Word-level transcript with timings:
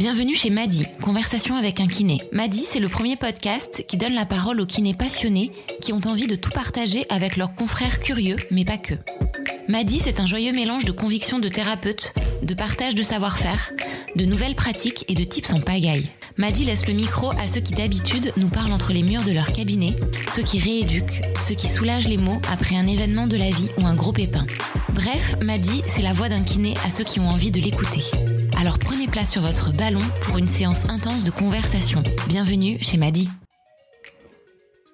Bienvenue 0.00 0.34
chez 0.34 0.48
Madi, 0.48 0.86
Conversation 1.02 1.56
avec 1.56 1.78
un 1.78 1.86
kiné. 1.86 2.22
Madi, 2.32 2.64
c'est 2.66 2.80
le 2.80 2.88
premier 2.88 3.16
podcast 3.16 3.84
qui 3.86 3.98
donne 3.98 4.14
la 4.14 4.24
parole 4.24 4.58
aux 4.58 4.64
kinés 4.64 4.94
passionnés 4.94 5.52
qui 5.82 5.92
ont 5.92 6.00
envie 6.06 6.26
de 6.26 6.36
tout 6.36 6.48
partager 6.48 7.04
avec 7.10 7.36
leurs 7.36 7.54
confrères 7.54 8.00
curieux, 8.00 8.36
mais 8.50 8.64
pas 8.64 8.78
que. 8.78 8.94
Madi, 9.68 9.98
c'est 9.98 10.18
un 10.18 10.24
joyeux 10.24 10.52
mélange 10.52 10.86
de 10.86 10.90
convictions 10.90 11.38
de 11.38 11.50
thérapeutes, 11.50 12.14
de 12.42 12.54
partage 12.54 12.94
de 12.94 13.02
savoir-faire, 13.02 13.72
de 14.16 14.24
nouvelles 14.24 14.54
pratiques 14.54 15.04
et 15.08 15.14
de 15.14 15.22
tips 15.22 15.52
en 15.52 15.60
pagaille. 15.60 16.06
Madi 16.38 16.64
laisse 16.64 16.86
le 16.86 16.94
micro 16.94 17.32
à 17.32 17.46
ceux 17.46 17.60
qui 17.60 17.74
d'habitude 17.74 18.32
nous 18.38 18.48
parlent 18.48 18.72
entre 18.72 18.94
les 18.94 19.02
murs 19.02 19.24
de 19.24 19.32
leur 19.32 19.52
cabinet, 19.52 19.96
ceux 20.34 20.42
qui 20.42 20.60
rééduquent, 20.60 21.20
ceux 21.46 21.54
qui 21.54 21.68
soulagent 21.68 22.08
les 22.08 22.16
mots 22.16 22.40
après 22.50 22.76
un 22.76 22.86
événement 22.86 23.26
de 23.26 23.36
la 23.36 23.50
vie 23.50 23.68
ou 23.76 23.84
un 23.84 23.94
gros 23.94 24.12
pépin. 24.12 24.46
Bref, 24.94 25.36
Madi, 25.42 25.82
c'est 25.88 26.00
la 26.00 26.14
voix 26.14 26.30
d'un 26.30 26.42
kiné 26.42 26.72
à 26.86 26.88
ceux 26.88 27.04
qui 27.04 27.20
ont 27.20 27.28
envie 27.28 27.50
de 27.50 27.60
l'écouter. 27.60 28.00
Alors 28.60 28.78
prenez 28.78 29.06
place 29.06 29.32
sur 29.32 29.40
votre 29.40 29.72
ballon 29.72 30.02
pour 30.22 30.36
une 30.36 30.46
séance 30.46 30.84
intense 30.90 31.24
de 31.24 31.30
conversation. 31.30 32.02
Bienvenue 32.28 32.76
chez 32.82 32.98
Madi. 32.98 33.26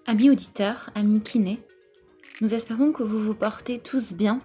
Amis 0.06 0.30
auditeurs, 0.30 0.90
amis 0.94 1.20
kinés, 1.20 1.58
nous 2.40 2.54
espérons 2.54 2.92
que 2.92 3.02
vous 3.02 3.18
vous 3.18 3.34
portez 3.34 3.80
tous 3.80 4.12
bien. 4.12 4.40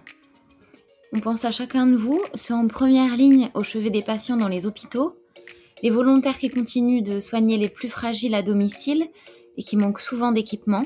On 1.12 1.20
pense 1.20 1.44
à 1.44 1.52
chacun 1.52 1.86
de 1.86 1.94
vous, 1.94 2.20
ceux 2.34 2.54
en 2.54 2.66
première 2.66 3.14
ligne 3.14 3.48
au 3.54 3.62
chevet 3.62 3.90
des 3.90 4.02
patients 4.02 4.36
dans 4.36 4.48
les 4.48 4.66
hôpitaux, 4.66 5.16
les 5.84 5.90
volontaires 5.90 6.38
qui 6.38 6.50
continuent 6.50 7.04
de 7.04 7.20
soigner 7.20 7.58
les 7.58 7.68
plus 7.68 7.88
fragiles 7.88 8.34
à 8.34 8.42
domicile 8.42 9.06
et 9.56 9.62
qui 9.62 9.76
manquent 9.76 10.00
souvent 10.00 10.32
d'équipement, 10.32 10.82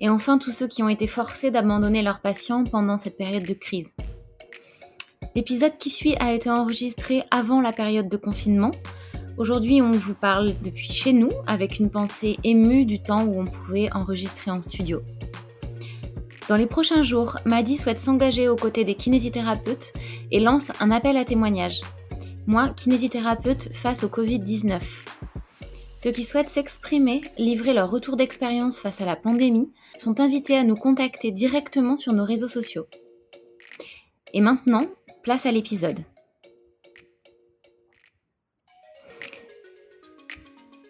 et 0.00 0.08
enfin 0.08 0.38
tous 0.38 0.50
ceux 0.50 0.66
qui 0.66 0.82
ont 0.82 0.88
été 0.88 1.06
forcés 1.06 1.52
d'abandonner 1.52 2.02
leurs 2.02 2.22
patients 2.22 2.64
pendant 2.64 2.98
cette 2.98 3.16
période 3.16 3.44
de 3.44 3.54
crise. 3.54 3.94
L'épisode 5.36 5.76
qui 5.76 5.90
suit 5.90 6.16
a 6.18 6.32
été 6.32 6.48
enregistré 6.48 7.22
avant 7.30 7.60
la 7.60 7.70
période 7.70 8.08
de 8.08 8.16
confinement. 8.16 8.70
Aujourd'hui, 9.36 9.82
on 9.82 9.92
vous 9.92 10.14
parle 10.14 10.54
depuis 10.64 10.90
chez 10.90 11.12
nous 11.12 11.30
avec 11.46 11.78
une 11.78 11.90
pensée 11.90 12.38
émue 12.42 12.86
du 12.86 13.02
temps 13.02 13.26
où 13.26 13.38
on 13.38 13.44
pouvait 13.44 13.92
enregistrer 13.92 14.50
en 14.50 14.62
studio. 14.62 15.02
Dans 16.48 16.56
les 16.56 16.64
prochains 16.64 17.02
jours, 17.02 17.36
Madi 17.44 17.76
souhaite 17.76 17.98
s'engager 17.98 18.48
aux 18.48 18.56
côtés 18.56 18.84
des 18.84 18.94
kinésithérapeutes 18.94 19.92
et 20.30 20.40
lance 20.40 20.72
un 20.80 20.90
appel 20.90 21.18
à 21.18 21.26
témoignages. 21.26 21.82
Moi, 22.46 22.70
kinésithérapeute 22.70 23.68
face 23.74 24.04
au 24.04 24.08
Covid-19. 24.08 24.80
Ceux 25.98 26.12
qui 26.12 26.24
souhaitent 26.24 26.48
s'exprimer, 26.48 27.20
livrer 27.36 27.74
leur 27.74 27.90
retour 27.90 28.16
d'expérience 28.16 28.80
face 28.80 29.02
à 29.02 29.04
la 29.04 29.16
pandémie, 29.16 29.70
sont 29.96 30.18
invités 30.18 30.56
à 30.56 30.64
nous 30.64 30.76
contacter 30.76 31.30
directement 31.30 31.98
sur 31.98 32.14
nos 32.14 32.24
réseaux 32.24 32.48
sociaux. 32.48 32.86
Et 34.32 34.40
maintenant, 34.40 34.86
place 35.26 35.44
à 35.44 35.50
l'épisode. 35.50 35.98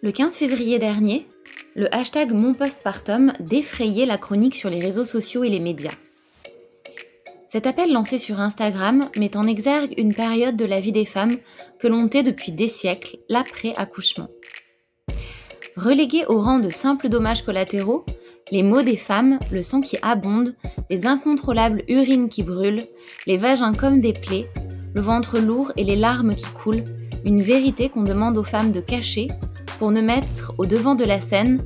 Le 0.03 0.11
15 0.11 0.37
février 0.37 0.77
dernier, 0.77 1.25
le 1.73 1.91
hashtag 1.91 2.33
MonPostPartum 2.33 3.33
défrayait 3.39 4.05
la 4.05 4.19
chronique 4.19 4.53
sur 4.53 4.69
les 4.69 4.79
réseaux 4.79 5.05
sociaux 5.05 5.43
et 5.43 5.49
les 5.49 5.59
médias. 5.59 5.95
Cet 7.47 7.65
appel 7.65 7.91
lancé 7.91 8.19
sur 8.19 8.39
Instagram 8.39 9.09
met 9.17 9.35
en 9.35 9.47
exergue 9.47 9.95
une 9.97 10.13
période 10.13 10.55
de 10.55 10.65
la 10.65 10.81
vie 10.81 10.91
des 10.91 11.05
femmes 11.05 11.37
que 11.79 11.87
l'on 11.87 12.07
tait 12.07 12.21
depuis 12.21 12.51
des 12.51 12.67
siècles, 12.67 13.17
l'après-accouchement. 13.29 14.29
Relégués 15.75 16.27
au 16.27 16.39
rang 16.39 16.59
de 16.59 16.69
simples 16.69 17.09
dommages 17.09 17.43
collatéraux, 17.43 18.05
les 18.51 18.63
maux 18.63 18.81
des 18.81 18.97
femmes, 18.97 19.39
le 19.51 19.61
sang 19.61 19.81
qui 19.81 19.97
abonde, 20.01 20.55
les 20.89 21.05
incontrôlables 21.05 21.83
urines 21.87 22.29
qui 22.29 22.43
brûlent, 22.43 22.83
les 23.25 23.37
vagins 23.37 23.73
comme 23.73 23.99
des 23.99 24.13
plaies, 24.13 24.45
le 24.93 25.01
ventre 25.01 25.39
lourd 25.39 25.71
et 25.75 25.83
les 25.83 25.95
larmes 25.95 26.35
qui 26.35 26.45
coulent, 26.45 26.85
une 27.25 27.41
vérité 27.41 27.89
qu'on 27.89 28.03
demande 28.03 28.37
aux 28.37 28.43
femmes 28.43 28.71
de 28.71 28.79
cacher 28.79 29.27
pour 29.79 29.91
ne 29.91 30.01
mettre 30.01 30.53
au 30.57 30.65
devant 30.65 30.95
de 30.95 31.03
la 31.03 31.19
scène 31.19 31.63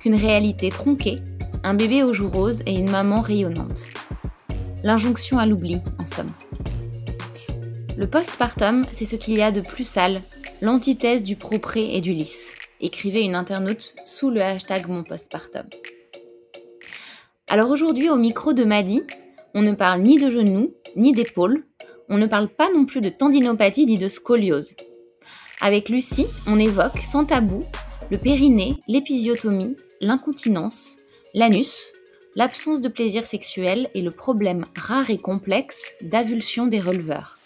qu'une 0.00 0.14
réalité 0.14 0.70
tronquée, 0.70 1.20
un 1.62 1.74
bébé 1.74 2.02
aux 2.02 2.12
joues 2.12 2.28
roses 2.28 2.62
et 2.66 2.74
une 2.74 2.90
maman 2.90 3.20
rayonnante. 3.20 3.84
L'injonction 4.82 5.38
à 5.38 5.46
l'oubli, 5.46 5.80
en 5.98 6.06
somme. 6.06 6.32
Le 7.96 8.06
postpartum, 8.06 8.84
c'est 8.92 9.06
ce 9.06 9.16
qu'il 9.16 9.34
y 9.34 9.42
a 9.42 9.50
de 9.50 9.60
plus 9.60 9.88
sale, 9.88 10.20
l'antithèse 10.60 11.22
du 11.22 11.36
propre 11.36 11.76
et 11.76 12.00
du 12.00 12.12
lisse, 12.12 12.54
écrivait 12.80 13.24
une 13.24 13.34
internaute 13.34 13.94
sous 14.04 14.30
le 14.30 14.42
hashtag 14.42 14.86
mon 14.88 15.02
postpartum. 15.02 15.64
Alors 17.48 17.70
aujourd'hui, 17.70 18.10
au 18.10 18.16
micro 18.16 18.52
de 18.52 18.64
Madi, 18.64 19.02
on 19.54 19.62
ne 19.62 19.72
parle 19.72 20.00
ni 20.00 20.18
de 20.18 20.28
genoux, 20.28 20.74
ni 20.96 21.12
d'épaules, 21.12 21.64
on 22.08 22.18
ne 22.18 22.26
parle 22.26 22.48
pas 22.48 22.68
non 22.72 22.86
plus 22.86 23.00
de 23.00 23.08
tendinopathie 23.08 23.86
ni 23.86 23.98
de 23.98 24.08
scoliose. 24.08 24.74
Avec 25.60 25.88
Lucie, 25.88 26.26
on 26.48 26.58
évoque 26.58 26.98
sans 26.98 27.24
tabou 27.24 27.64
le 28.10 28.18
périnée, 28.18 28.76
l'épisiotomie, 28.88 29.76
l'incontinence, 30.00 30.96
l'anus, 31.34 31.92
l'absence 32.34 32.80
de 32.80 32.88
plaisir 32.88 33.24
sexuel 33.24 33.90
et 33.94 34.02
le 34.02 34.10
problème 34.10 34.66
rare 34.76 35.10
et 35.10 35.18
complexe 35.18 35.92
d'avulsion 36.02 36.66
des 36.66 36.80
releveurs. 36.80 37.38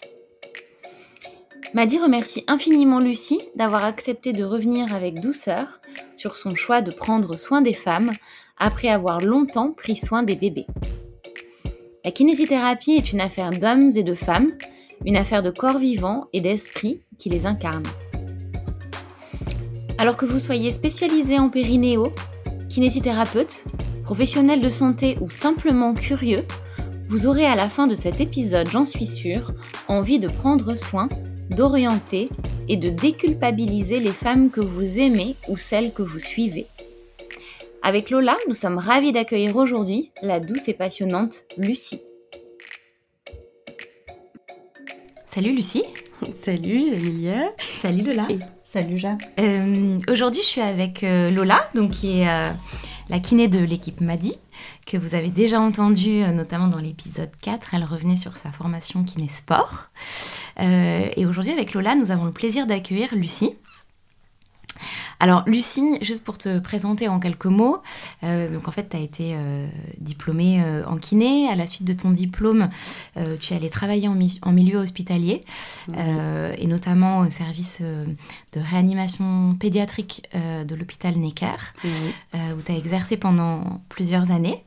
Madi 1.75 1.99
remercie 1.99 2.43
infiniment 2.47 2.99
Lucie 2.99 3.41
d'avoir 3.55 3.85
accepté 3.85 4.33
de 4.33 4.43
revenir 4.43 4.95
avec 4.95 5.21
douceur 5.21 5.79
sur 6.15 6.35
son 6.35 6.55
choix 6.55 6.81
de 6.81 6.91
prendre 6.91 7.37
soin 7.37 7.61
des 7.61 7.73
femmes 7.73 8.11
après 8.61 8.89
avoir 8.89 9.19
longtemps 9.19 9.73
pris 9.73 9.95
soin 9.95 10.23
des 10.23 10.35
bébés. 10.35 10.67
La 12.05 12.11
kinésithérapie 12.11 12.91
est 12.91 13.11
une 13.11 13.19
affaire 13.19 13.49
d'hommes 13.49 13.89
et 13.95 14.03
de 14.03 14.13
femmes, 14.13 14.53
une 15.03 15.17
affaire 15.17 15.41
de 15.41 15.49
corps 15.49 15.79
vivants 15.79 16.27
et 16.31 16.41
d'esprit 16.41 17.01
qui 17.17 17.29
les 17.29 17.47
incarnent. 17.47 17.87
Alors 19.97 20.15
que 20.15 20.25
vous 20.25 20.39
soyez 20.39 20.71
spécialisé 20.71 21.39
en 21.39 21.49
périnéo, 21.49 22.11
kinésithérapeute, 22.69 23.65
professionnel 24.03 24.61
de 24.61 24.69
santé 24.69 25.17
ou 25.21 25.29
simplement 25.29 25.93
curieux, 25.93 26.45
vous 27.09 27.27
aurez 27.27 27.45
à 27.45 27.55
la 27.55 27.67
fin 27.67 27.87
de 27.87 27.95
cet 27.95 28.21
épisode, 28.21 28.69
j'en 28.69 28.85
suis 28.85 29.05
sûre, 29.05 29.51
envie 29.87 30.19
de 30.19 30.27
prendre 30.27 30.75
soin, 30.75 31.09
d'orienter 31.49 32.29
et 32.69 32.77
de 32.77 32.89
déculpabiliser 32.89 33.99
les 33.99 34.13
femmes 34.13 34.49
que 34.49 34.61
vous 34.61 34.99
aimez 34.99 35.35
ou 35.49 35.57
celles 35.57 35.91
que 35.93 36.03
vous 36.03 36.19
suivez. 36.19 36.67
Avec 37.83 38.11
Lola, 38.11 38.35
nous 38.47 38.53
sommes 38.53 38.77
ravis 38.77 39.11
d'accueillir 39.11 39.55
aujourd'hui 39.55 40.11
la 40.21 40.39
douce 40.39 40.67
et 40.67 40.73
passionnante 40.73 41.45
Lucie. 41.57 42.01
Salut 45.25 45.55
Lucie. 45.55 45.83
Salut 46.43 46.93
Emilia. 46.93 47.51
Salut 47.81 48.03
Lola. 48.03 48.27
salut 48.63 48.99
Jean. 48.99 49.17
Euh, 49.39 49.97
aujourd'hui, 50.07 50.41
je 50.43 50.47
suis 50.47 50.61
avec 50.61 51.03
euh, 51.03 51.31
Lola, 51.31 51.67
donc 51.73 51.91
qui 51.91 52.19
est 52.19 52.29
euh, 52.29 52.51
la 53.09 53.19
kiné 53.19 53.47
de 53.47 53.57
l'équipe 53.57 53.99
Madi, 53.99 54.35
que 54.85 54.97
vous 54.97 55.15
avez 55.15 55.29
déjà 55.29 55.59
entendu 55.59 56.19
notamment 56.33 56.67
dans 56.67 56.77
l'épisode 56.77 57.31
4. 57.41 57.73
Elle 57.73 57.83
revenait 57.83 58.15
sur 58.15 58.37
sa 58.37 58.51
formation 58.51 59.03
kiné 59.03 59.27
sport. 59.27 59.89
et 60.59 61.25
aujourd'hui, 61.25 61.51
avec 61.51 61.73
Lola, 61.73 61.95
nous 61.95 62.11
avons 62.11 62.25
le 62.25 62.31
plaisir 62.31 62.67
d'accueillir 62.67 63.15
Lucie. 63.15 63.55
Alors, 65.21 65.43
Lucie, 65.45 65.99
juste 66.01 66.23
pour 66.23 66.39
te 66.39 66.57
présenter 66.57 67.07
en 67.07 67.19
quelques 67.19 67.45
mots, 67.45 67.83
euh, 68.23 68.49
donc 68.49 68.67
en 68.67 68.71
fait, 68.71 68.89
tu 68.89 68.97
as 68.97 68.99
été 68.99 69.35
euh, 69.35 69.67
diplômée 69.99 70.63
euh, 70.63 70.83
en 70.87 70.97
kiné. 70.97 71.47
À 71.47 71.55
la 71.55 71.67
suite 71.67 71.83
de 71.83 71.93
ton 71.93 72.09
diplôme, 72.09 72.69
tu 73.39 73.53
es 73.53 73.55
allée 73.55 73.69
travailler 73.69 74.07
en, 74.07 74.51
milieu 74.51 74.79
hospitalier 74.79 75.41
et 75.89 76.65
notamment 76.65 77.19
au 77.19 77.29
service 77.29 77.81
de 77.81 78.59
réanimation 78.59 79.55
pédiatrique 79.59 80.27
de 80.33 80.75
l'hôpital 80.75 81.15
Necker, 81.17 81.73
où 82.33 82.61
tu 82.65 82.71
as 82.71 82.75
exercé 82.75 83.17
pendant 83.17 83.81
plusieurs 83.89 84.31
années 84.31 84.63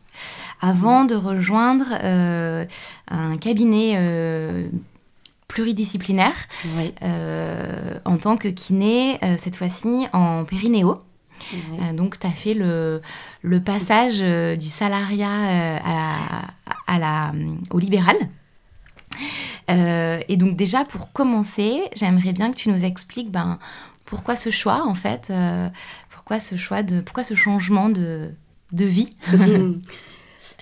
avant 0.61 1.05
de 1.05 1.17
rejoindre 1.17 1.87
un 3.09 3.37
cabinet 3.39 3.97
pluridisciplinaire 5.55 6.35
euh, 7.03 7.97
en 8.05 8.17
tant 8.17 8.37
que 8.37 8.49
kiné, 8.49 9.19
euh, 9.23 9.37
cette 9.39 9.55
fois-ci 9.57 10.09
en 10.13 10.45
périnéo. 10.45 10.97
Euh, 11.53 11.93
donc, 11.93 12.19
tu 12.19 12.27
as 12.27 12.33
fait 12.33 12.55
le, 12.55 13.01
le 13.43 13.61
passage 13.63 14.19
du 14.59 14.69
salariat 14.69 15.79
à, 16.89 16.99
la, 16.99 17.33
au 17.71 17.79
libéral. 17.79 18.17
et 19.69 20.37
donc, 20.37 20.57
déjà, 20.57 20.85
pour 20.85 21.13
commencer, 21.13 21.83
j'aimerais 21.95 22.33
bien 22.33 22.51
que 22.51 22.57
tu 22.57 22.69
nous 22.69 22.85
expliques 22.85 23.31
ben, 23.31 23.61
pourquoi 24.07 24.35
ce 24.35 24.51
choix, 24.51 24.85
en 24.85 24.97
fait, 24.97 25.33
pourquoi 26.11 26.41
ce 26.41 26.57
choix, 26.57 26.83
de, 26.83 27.01
pourquoi 27.01 27.23
ce 27.23 27.35
changement 27.35 27.91
de, 27.91 28.33
de 28.73 28.85
vie 28.87 29.11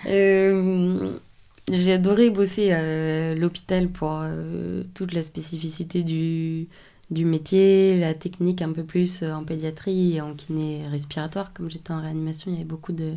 J'ai 1.71 1.93
adoré 1.93 2.31
bosser 2.31 2.73
à 2.73 3.35
l'hôpital 3.35 3.89
pour 3.89 4.11
euh, 4.23 4.83
toute 4.95 5.13
la 5.13 5.23
spécificité 5.23 6.03
du, 6.03 6.67
du 7.11 7.25
métier, 7.25 7.99
la 7.99 8.15
technique 8.15 8.63
un 8.63 8.73
peu 8.73 8.83
plus 8.83 9.23
euh, 9.23 9.33
en 9.33 9.45
pédiatrie 9.45 10.17
et 10.17 10.21
en 10.21 10.35
kiné 10.35 10.87
respiratoire. 10.89 11.53
Comme 11.53 11.71
j'étais 11.71 11.93
en 11.93 12.01
réanimation, 12.03 12.51
il 12.51 12.55
y 12.55 12.57
avait 12.57 12.65
beaucoup 12.69 12.93
de. 12.93 13.13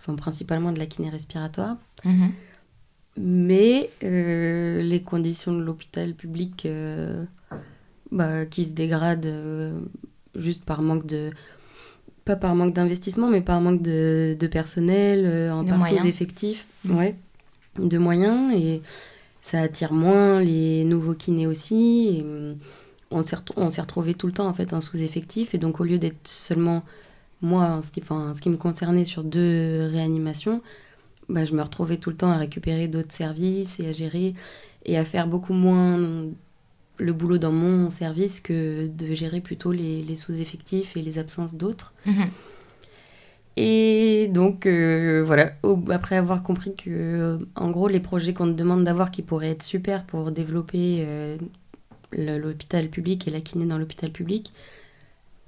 Enfin, 0.00 0.14
principalement 0.16 0.72
de 0.72 0.78
la 0.78 0.86
kiné 0.86 1.10
respiratoire. 1.10 1.76
Mhm. 2.04 2.32
Mais 3.18 3.90
euh, 4.02 4.82
les 4.82 5.00
conditions 5.02 5.52
de 5.56 5.62
l'hôpital 5.62 6.14
public 6.14 6.66
bah, 8.10 8.44
qui 8.46 8.64
se 8.64 8.72
dégrade 8.72 9.24
euh, 9.26 9.78
juste 10.34 10.64
par 10.64 10.82
manque 10.82 11.06
de 11.06 11.30
pas 12.24 12.36
par 12.36 12.54
manque 12.54 12.72
d'investissement, 12.74 13.28
mais 13.30 13.42
par 13.42 13.60
manque 13.60 13.82
de, 13.82 14.34
de 14.38 14.46
personnel, 14.46 15.50
en 15.52 15.62
De 15.62 15.68
par 15.68 15.78
moyens. 15.78 16.00
sous-effectif, 16.00 16.66
Mhm. 16.86 16.96
ouais, 16.96 17.14
de 17.78 17.98
moyens, 17.98 18.52
et 18.54 18.82
ça 19.42 19.60
attire 19.60 19.92
moins 19.92 20.40
les 20.40 20.84
nouveaux 20.84 21.14
kinés 21.14 21.46
aussi. 21.46 22.18
Et, 22.18 22.22
hum, 22.22 22.56
on 23.10 23.22
s'est 23.22 23.80
retrouvé 23.80 24.14
tout 24.14 24.26
le 24.26 24.32
temps 24.32 24.48
en 24.48 24.54
fait 24.54 24.72
en 24.72 24.80
sous-effectif, 24.80 25.54
et 25.54 25.58
donc 25.58 25.80
au 25.80 25.84
lieu 25.84 25.98
d'être 25.98 26.26
seulement 26.26 26.82
moi, 27.44 27.66
en 27.66 27.82
ce 27.82 27.92
qui, 27.92 28.48
me 28.48 28.56
concernait 28.56 29.04
sur 29.04 29.22
deux 29.22 29.88
réanimations, 29.90 30.62
bah, 31.28 31.44
je 31.44 31.54
me 31.54 31.62
retrouvais 31.62 31.98
tout 31.98 32.10
le 32.10 32.16
temps 32.16 32.30
à 32.30 32.38
récupérer 32.38 32.88
d'autres 32.88 33.12
services 33.12 33.78
et 33.78 33.88
à 33.88 33.92
gérer 33.92 34.34
et 34.84 34.98
à 34.98 35.04
faire 35.04 35.26
beaucoup 35.26 35.52
moins 35.52 36.26
le 36.98 37.12
boulot 37.12 37.38
dans 37.38 37.52
mon 37.52 37.90
service 37.90 38.40
que 38.40 38.86
de 38.86 39.14
gérer 39.14 39.40
plutôt 39.40 39.72
les, 39.72 40.16
sous-effectifs 40.16 40.96
et 40.96 41.02
les 41.02 41.18
absences 41.18 41.54
d'autres. 41.54 41.92
Mhm. 42.06 42.26
Et 43.56 44.28
donc, 44.32 44.66
euh, 44.66 45.22
voilà, 45.24 45.52
au- 45.62 45.78
après 45.90 46.16
avoir 46.16 46.42
compris 46.42 46.74
que, 46.74 47.38
en 47.54 47.70
gros, 47.70 47.86
les 47.88 48.00
projets 48.00 48.34
qu'on 48.34 48.46
te 48.48 48.52
demande 48.58 48.84
d'avoir 48.84 49.10
qui 49.10 49.22
pourraient 49.22 49.50
être 49.50 49.62
super 49.62 50.04
pour 50.04 50.32
développer 50.32 51.04
euh, 51.06 51.36
l'hôpital 52.12 52.88
public 52.88 53.28
et 53.28 53.30
la 53.30 53.40
kiné 53.40 53.64
dans 53.66 53.78
l'hôpital 53.78 54.10
public, 54.10 54.52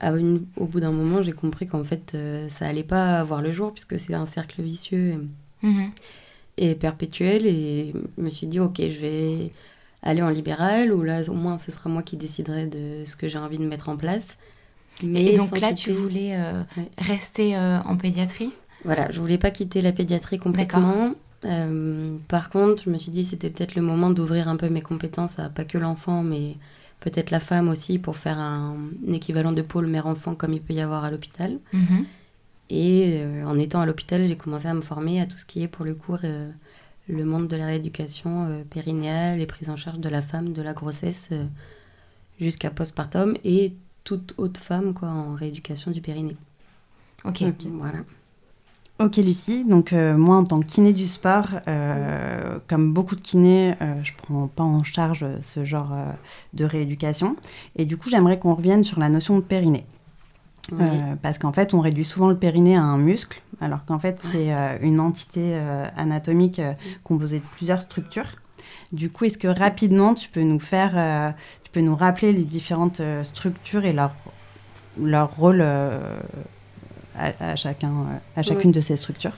une- 0.03 0.47
au 0.57 0.67
bout 0.67 0.81
d'un 0.81 0.93
moment, 0.93 1.23
j'ai 1.23 1.33
compris 1.33 1.67
qu'en 1.67 1.83
fait, 1.83 2.13
euh, 2.15 2.49
ça 2.49 2.67
allait 2.67 2.85
pas 2.85 3.23
voir 3.25 3.43
le 3.43 3.51
jour 3.51 3.73
puisque 3.73 3.99
c'est 3.99 4.15
un 4.15 4.27
cercle 4.27 4.63
vicieux 4.63 5.27
Mhm. 5.63 5.91
et 6.59 6.75
perpétuel. 6.75 7.47
Et 7.47 7.93
je 8.17 8.23
me 8.23 8.31
suis 8.31 8.47
dit, 8.47 8.61
ok, 8.61 8.77
je 8.79 9.01
vais 9.01 9.53
aller 10.03 10.23
en 10.23 10.29
libéral 10.29 10.93
où 10.93 11.03
là, 11.03 11.23
au 11.29 11.35
moins, 11.35 11.59
ce 11.59 11.73
sera 11.73 11.89
moi 11.91 12.03
qui 12.03 12.17
déciderai 12.17 12.67
de 12.67 13.05
ce 13.05 13.17
que 13.17 13.27
j'ai 13.27 13.39
envie 13.39 13.59
de 13.59 13.67
mettre 13.67 13.89
en 13.89 13.97
place. 13.97 14.37
Mais 15.03 15.27
Et 15.27 15.37
donc 15.37 15.59
là, 15.61 15.73
tu 15.75 15.93
voulais 15.93 16.35
euh, 16.37 16.63
Ouais. 16.77 16.89
rester 16.99 17.57
euh, 17.57 17.81
en 17.83 17.97
pédiatrie? 17.97 18.53
Voilà, 18.85 19.11
je 19.11 19.21
voulais 19.21 19.39
pas 19.39 19.51
quitter 19.51 19.81
la 19.83 19.93
pédiatrie 19.93 20.39
complètement. 20.39 21.15
Euh, 21.45 22.17
par 22.29 22.49
contre, 22.51 22.85
je 22.85 22.91
me 22.91 22.99
suis 22.99 23.11
dit 23.13 23.25
c'était 23.25 23.51
peut-être 23.51 23.75
le 23.75 23.83
moment 23.83 24.11
d'ouvrir 24.11 24.49
un 24.49 24.57
peu 24.57 24.69
mes 24.69 24.81
compétences 24.81 25.39
à 25.39 25.49
pas 25.51 25.65
que 25.65 25.77
l'enfant, 25.77 26.23
mais 26.23 26.57
peut-être 27.01 27.31
la 27.31 27.41
femme 27.41 27.69
aussi 27.69 27.99
pour 27.99 28.17
faire 28.17 28.39
un, 28.39 28.77
un 29.09 29.13
équivalent 29.13 29.53
de 29.53 29.63
pôle 29.63 29.87
mère-enfant 29.87 30.35
comme 30.35 30.55
il 30.55 30.63
peut 30.63 30.73
y 30.75 30.81
avoir 30.81 31.05
à 31.05 31.11
l'hôpital. 31.11 31.59
Mhm. 31.73 32.07
Et 32.71 33.23
en 33.45 33.59
étant 33.59 33.81
à 33.81 33.87
l'hôpital, 33.87 34.27
j'ai 34.27 34.37
commencé 34.37 34.67
à 34.67 34.75
me 34.75 34.81
former 34.81 35.21
à 35.21 35.27
tout 35.27 35.37
ce 35.37 35.45
qui 35.45 35.63
est 35.63 35.69
pour 35.69 35.85
le 35.85 35.95
coup 35.95 36.17
euh, 36.25 36.51
le 37.09 37.25
monde 37.25 37.47
de 37.49 37.57
la 37.57 37.67
rééducation 37.67 38.65
périnéale 38.71 39.41
et 39.41 39.47
prise 39.47 39.71
en 39.71 39.77
charge 39.77 39.99
de 40.01 40.09
la 40.09 40.23
femme, 40.23 40.53
de 40.53 40.63
la 40.63 40.73
grossesse 40.73 41.29
jusqu'à 42.41 42.71
postpartum 42.71 43.37
et 43.45 43.73
toute 44.07 44.35
autre 44.39 44.61
femme 44.61 44.95
quoi 44.95 45.09
en 45.09 45.35
rééducation 45.35 45.91
du 45.91 46.01
périnée. 46.01 46.37
Ok. 47.25 47.43
Ok. 47.43 47.67
Voilà. 47.73 47.99
Ok 48.99 49.17
Lucie, 49.17 49.67
donc 49.67 49.93
euh, 49.93 50.17
moi 50.17 50.37
en 50.37 50.45
tant 50.45 50.61
que 50.61 50.65
kiné 50.65 50.95
du 50.95 51.07
sport, 51.07 51.49
euh, 51.69 52.59
comme 52.67 52.95
beaucoup 52.95 53.15
de 53.15 53.21
kinés, 53.21 53.75
euh, 53.83 54.03
je 54.03 54.13
prends 54.17 54.47
pas 54.47 54.63
en 54.63 54.83
charge 54.85 55.27
ce 55.43 55.65
genre 55.65 55.93
euh, 55.93 56.07
de 56.55 56.65
rééducation. 56.65 57.37
Et 57.75 57.85
du 57.85 57.99
coup 57.99 58.09
j'aimerais 58.09 58.39
qu'on 58.39 58.55
revienne 58.55 58.85
sur 58.85 58.99
la 58.99 59.11
notion 59.11 59.37
de 59.37 59.43
périnée. 59.43 59.85
Oui. 60.73 60.79
Euh, 60.81 61.15
parce 61.21 61.39
qu'en 61.39 61.53
fait 61.53 61.75
on 61.75 61.81
réduit 61.81 62.05
souvent 62.05 62.29
le 62.29 62.39
périnée 62.39 62.77
à 62.77 62.83
un 62.83 62.97
muscle, 62.97 63.43
alors 63.61 63.85
qu'en 63.85 63.99
fait 63.99 64.19
c'est 64.33 64.55
euh, 64.55 64.79
une 64.81 65.01
entité 65.01 65.43
euh, 65.43 65.87
anatomique 65.97 66.61
euh, 66.61 66.73
composée 67.05 67.41
de 67.41 67.45
plusieurs 67.57 67.83
structures. 67.83 68.37
Du 68.93 69.11
coup 69.11 69.25
est-ce 69.25 69.39
que 69.39 69.49
rapidement 69.49 70.15
tu 70.15 70.29
peux 70.29 70.43
nous 70.43 70.61
faire, 70.61 70.93
euh, 70.95 71.31
tu 71.65 71.71
peux 71.71 71.81
nous 71.81 71.97
rappeler 71.97 72.33
les 72.33 72.45
différentes 72.45 73.01
euh, 73.01 73.25
structures 73.25 73.85
et 73.85 73.93
leur, 73.93 74.13
leur 75.01 75.37
rôle 75.37 75.61
euh, 75.61 75.99
à, 77.19 77.53
à 77.53 77.57
chacun, 77.57 77.93
à 78.37 78.43
chacune 78.43 78.73
de 78.73 78.81
ces 78.81 78.97
structures? 78.97 79.35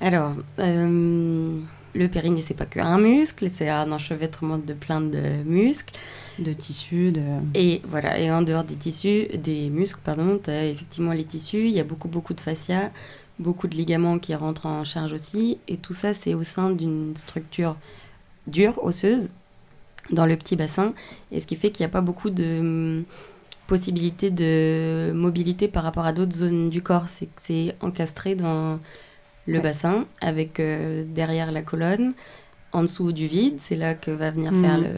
Alors, 0.00 0.32
le 0.58 2.08
périnée, 2.08 2.42
c'est 2.46 2.54
pas 2.54 2.66
qu'un 2.66 2.98
muscle, 2.98 3.48
c'est 3.54 3.68
un 3.68 3.90
enchevêtrement 3.92 4.58
de 4.58 4.74
plein 4.74 5.00
de 5.00 5.22
muscles. 5.44 5.94
de 6.38 6.52
tissus, 6.52 7.12
de... 7.12 7.22
Et 7.54 7.80
voilà, 7.88 8.18
et 8.18 8.30
en 8.30 8.42
dehors 8.42 8.64
des 8.64 8.74
tissus, 8.74 9.28
des 9.34 9.70
muscles, 9.70 10.00
pardon, 10.04 10.40
tu 10.42 10.50
as 10.50 10.66
effectivement 10.66 11.12
les 11.12 11.24
tissus, 11.24 11.66
il 11.68 11.72
y 11.72 11.80
a 11.80 11.84
beaucoup, 11.84 12.08
beaucoup 12.08 12.34
de 12.34 12.40
fascia, 12.40 12.90
beaucoup 13.38 13.68
de 13.68 13.74
ligaments 13.74 14.18
qui 14.18 14.34
rentrent 14.34 14.66
en 14.66 14.84
charge 14.84 15.12
aussi. 15.12 15.58
Et 15.68 15.76
tout 15.76 15.92
ça, 15.92 16.14
c'est 16.14 16.34
au 16.34 16.42
sein 16.42 16.70
d'une 16.70 17.16
structure 17.16 17.76
dure, 18.46 18.82
osseuse, 18.84 19.30
dans 20.10 20.26
le 20.26 20.36
petit 20.36 20.56
bassin. 20.56 20.92
Et 21.32 21.40
ce 21.40 21.46
qui 21.46 21.56
fait 21.56 21.70
qu'il 21.70 21.84
n'y 21.84 21.90
a 21.90 21.92
pas 21.92 22.00
beaucoup 22.00 22.30
de 22.30 22.58
hum, 22.60 23.04
possibilités 23.66 24.30
de 24.30 25.12
mobilité 25.14 25.68
par 25.68 25.82
rapport 25.84 26.04
à 26.04 26.12
d'autres 26.12 26.36
zones 26.36 26.68
du 26.70 26.82
corps. 26.82 27.08
C'est 27.08 27.26
que 27.26 27.40
c'est 27.42 27.74
encastré 27.80 28.34
dans 28.34 28.78
le 29.46 29.54
Ouais. 29.54 29.60
bassin, 29.60 30.06
avec 30.20 30.60
euh, 30.60 31.04
derrière 31.06 31.52
la 31.52 31.62
colonne, 31.62 32.12
en 32.72 32.82
dessous 32.82 33.12
du 33.12 33.26
vide. 33.26 33.56
C'est 33.60 33.76
là 33.76 33.94
que 33.94 34.10
va 34.10 34.30
venir, 34.30 34.50
faire 34.52 34.78
Mhm. 34.78 34.84
le, 34.84 34.90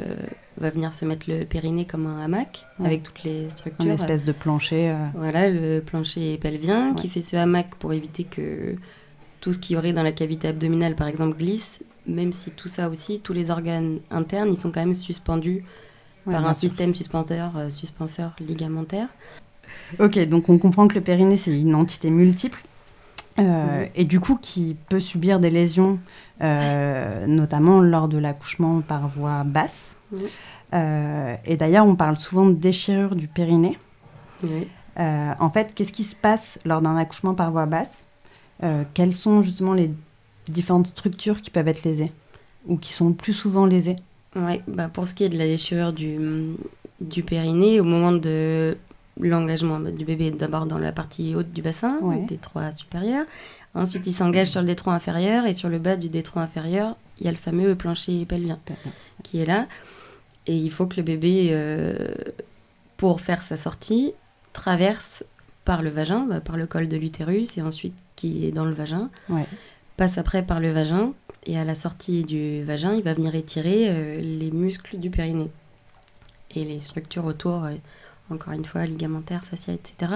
va 0.58 0.70
venir 0.70 0.94
se 0.94 1.04
mettre 1.04 1.28
le 1.28 1.44
périnée 1.44 1.84
comme 1.84 2.06
un 2.06 2.20
hamac, 2.24 2.64
Ouais. 2.80 2.86
avec 2.86 3.02
toutes 3.02 3.22
les 3.22 3.44
une 3.44 3.50
structures. 3.50 3.92
espèce 3.92 4.24
de 4.24 4.32
plancher. 4.32 4.90
euh, 4.90 4.96
Voilà, 5.14 5.48
le 5.50 5.80
plancher 5.80 6.36
pelvien 6.38 6.94
qui 6.94 7.08
fait 7.08 7.20
ce 7.20 7.36
hamac 7.36 7.74
pour 7.76 7.92
éviter 7.92 8.24
que 8.24 8.72
tout 9.40 9.52
ce 9.52 9.58
qu'il 9.58 9.74
y 9.74 9.78
aurait 9.78 9.92
dans 9.92 10.02
la 10.02 10.12
cavité 10.12 10.48
abdominale, 10.48 10.96
par 10.96 11.06
exemple, 11.08 11.36
glisse, 11.36 11.80
même 12.06 12.32
si 12.32 12.50
tout 12.50 12.68
ça 12.68 12.88
aussi, 12.88 13.20
tous 13.20 13.32
les 13.32 13.50
organes 13.50 13.98
internes, 14.10 14.50
ils 14.50 14.56
sont 14.56 14.70
quand 14.70 14.80
même 14.80 14.94
suspendus 14.94 15.64
ouais, 16.26 16.32
par 16.32 16.46
un 16.46 16.54
sûr. 16.54 16.68
système 16.68 16.94
suspenseur, 16.94 17.56
euh, 17.56 17.70
suspenseur 17.70 18.34
ligamentaire. 18.40 19.08
Ok, 19.98 20.18
donc 20.28 20.48
on 20.48 20.58
comprend 20.58 20.88
que 20.88 20.94
le 20.94 21.00
périnée, 21.00 21.36
c'est 21.36 21.58
une 21.58 21.74
entité 21.74 22.10
multiple. 22.10 22.60
euh. 23.38 23.86
Et 23.94 24.04
du 24.04 24.20
coup, 24.20 24.38
qui 24.40 24.76
peut 24.88 25.00
subir 25.00 25.40
des 25.40 25.50
lésions, 25.50 25.98
euh, 26.42 27.26
notamment 27.26 27.80
lors 27.80 28.08
de 28.08 28.18
l'accouchement 28.18 28.80
par 28.80 29.08
voie 29.08 29.44
basse. 29.44 29.96
Et 30.72 31.56
d'ailleurs, 31.56 31.86
on 31.86 31.94
parle 31.94 32.16
souvent 32.16 32.46
de 32.46 32.54
déchirure 32.54 33.14
du 33.14 33.28
périnée. 33.28 33.78
En 34.96 35.50
fait, 35.50 35.74
qu'est-ce 35.74 35.92
qui 35.92 36.04
se 36.04 36.16
passe 36.16 36.58
lors 36.64 36.80
d'un 36.80 36.96
accouchement 36.96 37.34
par 37.34 37.50
voie 37.50 37.66
basse? 37.66 38.04
Quelles 38.94 39.14
sont 39.14 39.42
justement 39.42 39.74
les 39.74 39.90
différentes 40.52 40.86
structures 40.88 41.40
qui 41.40 41.50
peuvent 41.50 41.68
être 41.68 41.84
lésées 41.84 42.12
ou 42.66 42.76
qui 42.76 42.92
sont 42.92 43.08
le 43.08 43.14
plus 43.14 43.32
souvent 43.32 43.66
lésées 43.66 43.96
Ouais, 44.34 44.60
bah 44.68 44.88
pour 44.88 45.06
ce 45.08 45.14
qui 45.14 45.24
est 45.24 45.28
de 45.30 45.38
la 45.38 45.46
déchirure 45.46 45.92
du, 45.94 46.18
du 47.00 47.22
périnée, 47.22 47.80
au 47.80 47.84
moment 47.84 48.12
de 48.12 48.76
l'engagement 49.18 49.78
bah, 49.80 49.90
du 49.90 50.04
bébé, 50.04 50.30
d'abord 50.30 50.66
dans 50.66 50.76
la 50.78 50.92
partie 50.92 51.34
haute 51.34 51.52
du 51.52 51.62
bassin, 51.62 51.98
Ouais. 52.02 52.20
le 52.20 52.26
détroit 52.26 52.70
supérieur. 52.72 53.24
Ensuite, 53.74 54.06
il 54.06 54.12
s'engage 54.12 54.48
sur 54.48 54.60
le 54.60 54.66
détroit 54.66 54.92
inférieur 54.94 55.46
et 55.46 55.54
sur 55.54 55.68
le 55.70 55.78
bas 55.78 55.96
du 55.96 56.08
détroit 56.10 56.42
inférieur, 56.42 56.96
il 57.18 57.24
y 57.26 57.28
a 57.28 57.32
le 57.32 57.38
fameux 57.38 57.74
plancher 57.74 58.24
pelvien 58.26 58.58
qui 59.22 59.38
est 59.38 59.46
là. 59.46 59.66
Et 60.46 60.56
il 60.56 60.70
faut 60.70 60.86
que 60.86 60.96
le 60.96 61.02
bébé, 61.02 61.48
euh, 61.50 62.08
pour 62.98 63.20
faire 63.22 63.42
sa 63.42 63.56
sortie, 63.56 64.12
traverse 64.52 65.24
par 65.64 65.82
le 65.82 65.90
vagin, 65.90 66.26
bah, 66.28 66.40
par 66.40 66.56
le 66.56 66.66
col 66.66 66.88
de 66.88 66.96
l'utérus 66.96 67.56
et 67.58 67.62
ensuite 67.62 67.94
qui 68.16 68.46
est 68.46 68.52
dans 68.52 68.64
le 68.64 68.72
vagin, 68.72 69.08
Ouais. 69.28 69.46
Passe 69.96 70.18
après 70.18 70.42
par 70.42 70.60
le 70.60 70.72
vagin 70.72 71.12
et 71.46 71.58
à 71.58 71.64
la 71.64 71.74
sortie 71.74 72.24
du 72.24 72.62
vagin, 72.64 72.94
il 72.94 73.02
va 73.02 73.14
venir 73.14 73.34
étirer 73.34 73.88
euh, 73.88 74.20
les 74.20 74.50
muscles 74.50 74.98
du 74.98 75.10
périnée 75.10 75.50
et 76.54 76.64
les 76.64 76.80
structures 76.80 77.24
autour, 77.24 77.64
euh, 77.64 77.74
encore 78.30 78.52
une 78.52 78.64
fois, 78.64 78.84
ligamentaires, 78.84 79.44
fascia, 79.44 79.72
etc. 79.72 80.12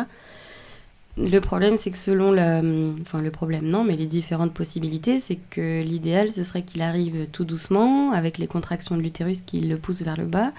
Le 1.16 1.38
problème, 1.40 1.76
c'est 1.76 1.90
que 1.90 1.98
selon 1.98 2.32
la... 2.32 2.62
Enfin, 3.02 3.20
le 3.20 3.30
problème, 3.30 3.64
non, 3.64 3.84
mais 3.84 3.96
les 3.96 4.06
différentes 4.06 4.54
possibilités, 4.54 5.18
c'est 5.18 5.38
que 5.50 5.82
l'idéal, 5.82 6.30
ce 6.30 6.44
serait 6.44 6.62
qu'il 6.62 6.82
arrive 6.82 7.26
tout 7.30 7.44
doucement, 7.44 8.12
avec 8.12 8.38
les 8.38 8.46
contractions 8.46 8.96
de 8.96 9.02
l'utérus 9.02 9.42
qui 9.42 9.60
le 9.60 9.76
poussent 9.76 10.02
vers 10.02 10.16
le 10.16 10.26
bas, 10.26 10.52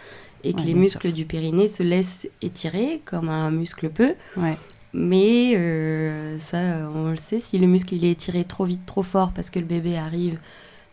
et 0.44 0.54
que 0.54 0.60
Ouais, 0.60 0.66
les 0.66 0.74
muscles 0.74 1.12
du 1.13 1.25
périnée 1.25 1.68
se 1.68 1.84
laissent 1.84 2.28
étirer, 2.42 3.01
comme 3.06 3.30
un 3.30 3.51
muscle 3.51 3.90
peut. 3.90 4.13
Ouais. 4.38 4.58
Mais 4.93 5.53
euh, 5.55 6.38
ça, 6.39 6.57
on 6.93 7.12
le 7.12 7.17
sait, 7.17 7.39
si 7.39 7.57
le 7.57 7.67
muscle 7.67 7.93
il 7.95 8.03
est 8.05 8.12
étiré 8.12 8.43
trop 8.43 8.65
vite, 8.65 8.86
trop 8.86 9.03
fort, 9.03 9.31
parce 9.33 9.50
que 9.50 9.60
le 9.60 9.65
bébé 9.65 9.98
arrive 9.98 10.38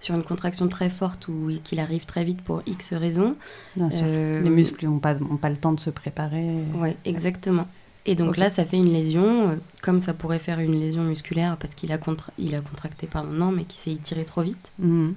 sur 0.01 0.15
une 0.15 0.23
contraction 0.23 0.69
très 0.69 0.91
forte 0.91 1.27
ou 1.27 1.51
qu'il 1.65 1.81
arrive 1.81 2.07
très 2.07 2.23
vite 2.23 2.41
pour 2.43 2.63
X 2.67 2.93
raisons. 2.93 3.35
Bien 3.75 3.91
sûr. 3.91 4.03
euh, 4.05 4.41
Les 4.43 4.51
muscles 4.51 4.87
n'ont 4.87 5.01
pas, 5.01 5.15
ont 5.29 5.37
pas 5.37 5.51
le 5.51 5.57
temps 5.57 5.73
de 5.73 5.81
se 5.81 5.91
préparer. 5.91 6.49
Ouais, 6.77 6.97
exactement. 7.05 7.67
Et 8.07 8.15
donc 8.15 8.37
là, 8.37 8.49
ça 8.49 8.65
fait 8.65 8.77
une 8.77 8.93
lésion, 8.93 9.51
euh, 9.51 9.57
comme 9.83 9.99
ça 10.01 10.15
pourrait 10.15 10.39
faire 10.39 10.61
une 10.61 10.79
lésion 10.79 11.03
musculaire 11.03 11.57
parce 11.59 11.75
qu'il 11.75 11.91
a, 11.93 11.99
contra- 11.99 12.33
il 12.39 12.55
a 12.55 12.61
contracté, 12.61 13.07
pardon, 13.09 13.31
non, 13.33 13.51
mais 13.51 13.65
qui 13.65 13.77
s'est 13.77 13.93
étiré 13.93 14.25
trop 14.25 14.43
vite. 14.43 14.71
Mhm. 14.79 15.15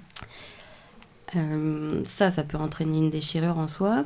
Euh, 1.36 2.02
ça, 2.06 2.32
ça 2.32 2.44
peut 2.44 2.58
entraîner 2.58 2.98
une 2.98 3.10
déchirure 3.10 3.58
en 3.58 3.68
soi. 3.68 4.06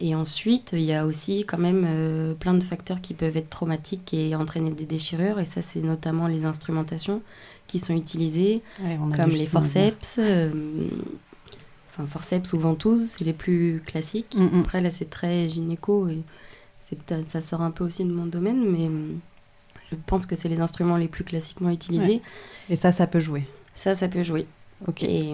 Et 0.00 0.14
ensuite, 0.14 0.70
il 0.72 0.80
y 0.80 0.94
a 0.94 1.04
aussi 1.04 1.44
quand 1.46 1.58
même 1.58 1.84
euh, 1.86 2.34
plein 2.34 2.54
de 2.54 2.64
facteurs 2.64 3.00
qui 3.02 3.12
peuvent 3.12 3.36
être 3.36 3.50
traumatiques 3.50 4.14
et 4.14 4.34
entraîner 4.34 4.70
des 4.70 4.86
déchirures. 4.86 5.38
Et 5.38 5.46
ça, 5.46 5.60
c'est 5.60 5.80
notamment 5.80 6.26
les 6.26 6.46
instrumentations 6.46 7.22
qui 7.66 7.78
sont 7.78 7.94
utilisées, 7.94 8.62
Ouais, 8.82 8.98
comme 9.14 9.30
les 9.30 9.46
forceps, 9.46 10.16
euh, 10.18 10.88
enfin 11.90 12.04
forceps 12.06 12.52
ou 12.52 12.58
ventouse, 12.58 13.14
c'est 13.16 13.24
les 13.24 13.32
plus 13.32 13.80
classiques. 13.86 14.34
Mm, 14.36 14.56
mm. 14.56 14.60
Après 14.60 14.80
là 14.80 14.90
c'est 14.90 15.08
très 15.08 15.48
gynéco 15.48 16.08
et 16.08 16.24
ça 17.28 17.40
sort 17.40 17.62
un 17.62 17.70
peu 17.70 17.84
aussi 17.84 18.04
de 18.04 18.10
mon 18.10 18.26
domaine, 18.26 18.68
mais 18.68 18.86
hum, 18.86 19.20
je 19.92 19.96
pense 20.06 20.26
que 20.26 20.34
c'est 20.34 20.48
les 20.48 20.60
instruments 20.60 20.96
les 20.96 21.06
plus 21.06 21.22
classiquement 21.22 21.70
utilisés. 21.70 22.22
Et 22.68 22.74
ça, 22.74 22.90
ça 22.90 23.06
peut 23.06 23.20
jouer. 23.20 23.44
Ça, 23.76 23.94
ça 23.94 24.08
peut 24.08 24.24
jouer. 24.24 24.46
Ok. 24.88 25.04
Et 25.04 25.32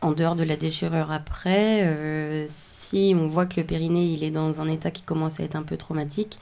en 0.00 0.12
dehors 0.12 0.36
de 0.36 0.44
la 0.44 0.56
déchirure 0.56 1.10
après, 1.10 1.80
euh, 1.84 2.46
si 2.92 3.14
on 3.16 3.28
voit 3.28 3.46
que 3.46 3.60
le 3.60 3.66
périnée 3.66 4.06
il 4.12 4.24
est 4.24 4.30
dans 4.30 4.60
un 4.60 4.68
état 4.68 4.90
qui 4.90 5.02
commence 5.02 5.40
à 5.40 5.44
être 5.44 5.56
un 5.56 5.62
peu 5.62 5.76
traumatique, 5.76 6.38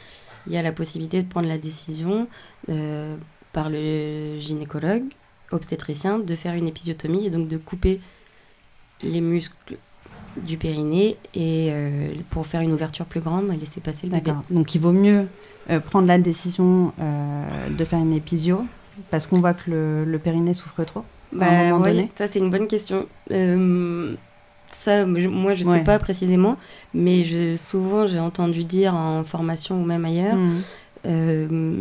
il 0.47 0.53
y 0.53 0.57
a 0.57 0.63
la 0.63 0.73
possibilité 0.73 1.23
de 1.23 1.29
prendre 1.29 1.49
la 1.49 1.59
décision 1.59 2.29
euh, 2.69 3.17
par 3.53 3.71
le 3.71 4.39
gynécologue 4.39 5.05
obstétricien 5.53 6.19
de 6.19 6.35
faire 6.37 6.55
une 6.55 6.69
épisiotomie 6.69 7.27
et 7.27 7.31
donc 7.31 7.49
de 7.49 7.59
couper 7.59 8.01
les 9.03 9.21
muscles 9.21 9.79
du 10.37 10.59
périnée 10.59 11.19
et 11.35 11.69
euh, 11.73 12.15
pour 12.31 12.47
faire 12.47 12.61
une 12.61 12.73
ouverture 12.73 13.07
plus 13.07 13.21
grande 13.21 13.53
et 13.53 13.57
laisser 13.57 13.81
passer 13.81 14.07
le 14.07 14.13
bébé. 14.13 14.33
Donc, 14.51 14.75
il 14.75 14.81
vaut 14.81 14.93
mieux 14.93 15.27
euh, 15.71 15.81
prendre 15.81 16.07
la 16.09 16.19
décision 16.19 16.93
de 16.99 17.85
faire 17.85 17.99
une 17.99 18.13
épisio 18.13 18.65
parce 19.11 19.27
qu'on 19.27 19.41
voit 19.41 19.55
que 19.55 19.71
le, 19.71 20.05
le 20.05 20.19
périnée 20.19 20.55
souffre 20.55 20.85
trop 20.85 21.05
à 21.39 21.49
un 21.49 21.55
Bah, 21.55 21.57
moment 21.57 21.79
ouais, 21.79 21.91
donné. 21.93 22.13
ça 22.17 22.27
c'est 22.29 22.39
une 22.41 22.51
bonne 22.51 22.69
question. 22.69 23.09
Ça, 24.83 25.05
je- 25.15 25.29
moi 25.29 25.53
je 25.55 25.63
sais 25.65 25.69
Ouais. 25.71 25.85
pas 25.85 25.99
précisément, 25.99 26.57
mais 26.95 27.25
je, 27.25 27.55
souvent 27.57 28.07
j'ai 28.07 28.19
entendu 28.21 28.65
dire 28.65 28.95
en 28.95 29.23
formation 29.25 29.81
ou 29.81 29.85
même 29.85 30.05
ailleurs 30.07 30.37
Mm. 30.37 30.57
euh, 31.07 31.79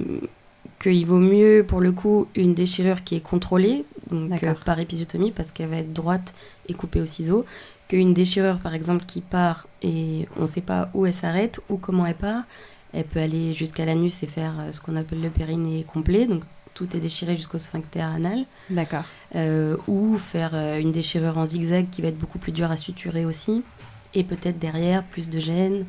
qu'il 0.82 1.06
vaut 1.06 1.20
mieux 1.20 1.66
pour 1.68 1.82
le 1.82 1.92
coup 1.92 2.28
une 2.36 2.54
déchirure 2.54 3.04
qui 3.04 3.16
est 3.16 3.20
contrôlée, 3.22 3.84
donc 4.12 4.44
euh, 4.44 4.54
par 4.66 4.80
épisiotomie 4.80 5.32
parce 5.32 5.52
qu'elle 5.52 5.70
va 5.70 5.78
être 5.78 5.94
droite 5.94 6.34
et 6.68 6.74
coupée 6.74 7.02
au 7.02 7.06
ciseau, 7.06 7.46
qu'une 7.88 8.14
déchirure 8.14 8.60
par 8.60 8.74
exemple 8.76 9.06
qui 9.06 9.22
part 9.22 9.68
et 9.82 10.28
on 10.38 10.42
ne 10.44 10.48
sait 10.48 10.62
pas 10.62 10.90
où 10.94 11.06
elle 11.06 11.14
s'arrête 11.14 11.60
ou 11.70 11.78
comment 11.78 12.06
elle 12.06 12.16
part. 12.16 12.44
Elle 12.92 13.04
peut 13.04 13.20
aller 13.20 13.54
jusqu'à 13.54 13.86
l'anus 13.86 14.24
et 14.24 14.28
faire 14.28 14.54
euh, 14.60 14.72
ce 14.72 14.82
qu'on 14.82 14.96
appelle 14.96 15.22
le 15.22 15.30
périnée 15.30 15.86
complet, 15.94 16.26
donc 16.26 16.42
tout 16.80 16.96
est 16.96 17.02
déchiré 17.02 17.36
jusqu'au 17.36 17.58
sphincter 17.58 18.02
anal 18.02 18.46
D'accord. 18.70 19.04
euh, 19.36 19.76
ou 19.88 20.18
faire 20.18 20.52
euh, 20.54 20.80
une 20.80 20.92
déchirure 20.94 21.38
en 21.38 21.46
zigzag 21.46 21.88
qui 21.92 22.02
va 22.02 22.08
être 22.08 22.18
beaucoup 22.18 22.40
plus 22.40 22.54
dur 22.54 22.72
à 22.72 22.78
suturer 22.78 23.26
aussi, 23.26 23.64
et 24.14 24.24
peut-être 24.24 24.58
derrière 24.60 25.04
plus 25.04 25.30
de 25.30 25.40
gêne. 25.40 25.86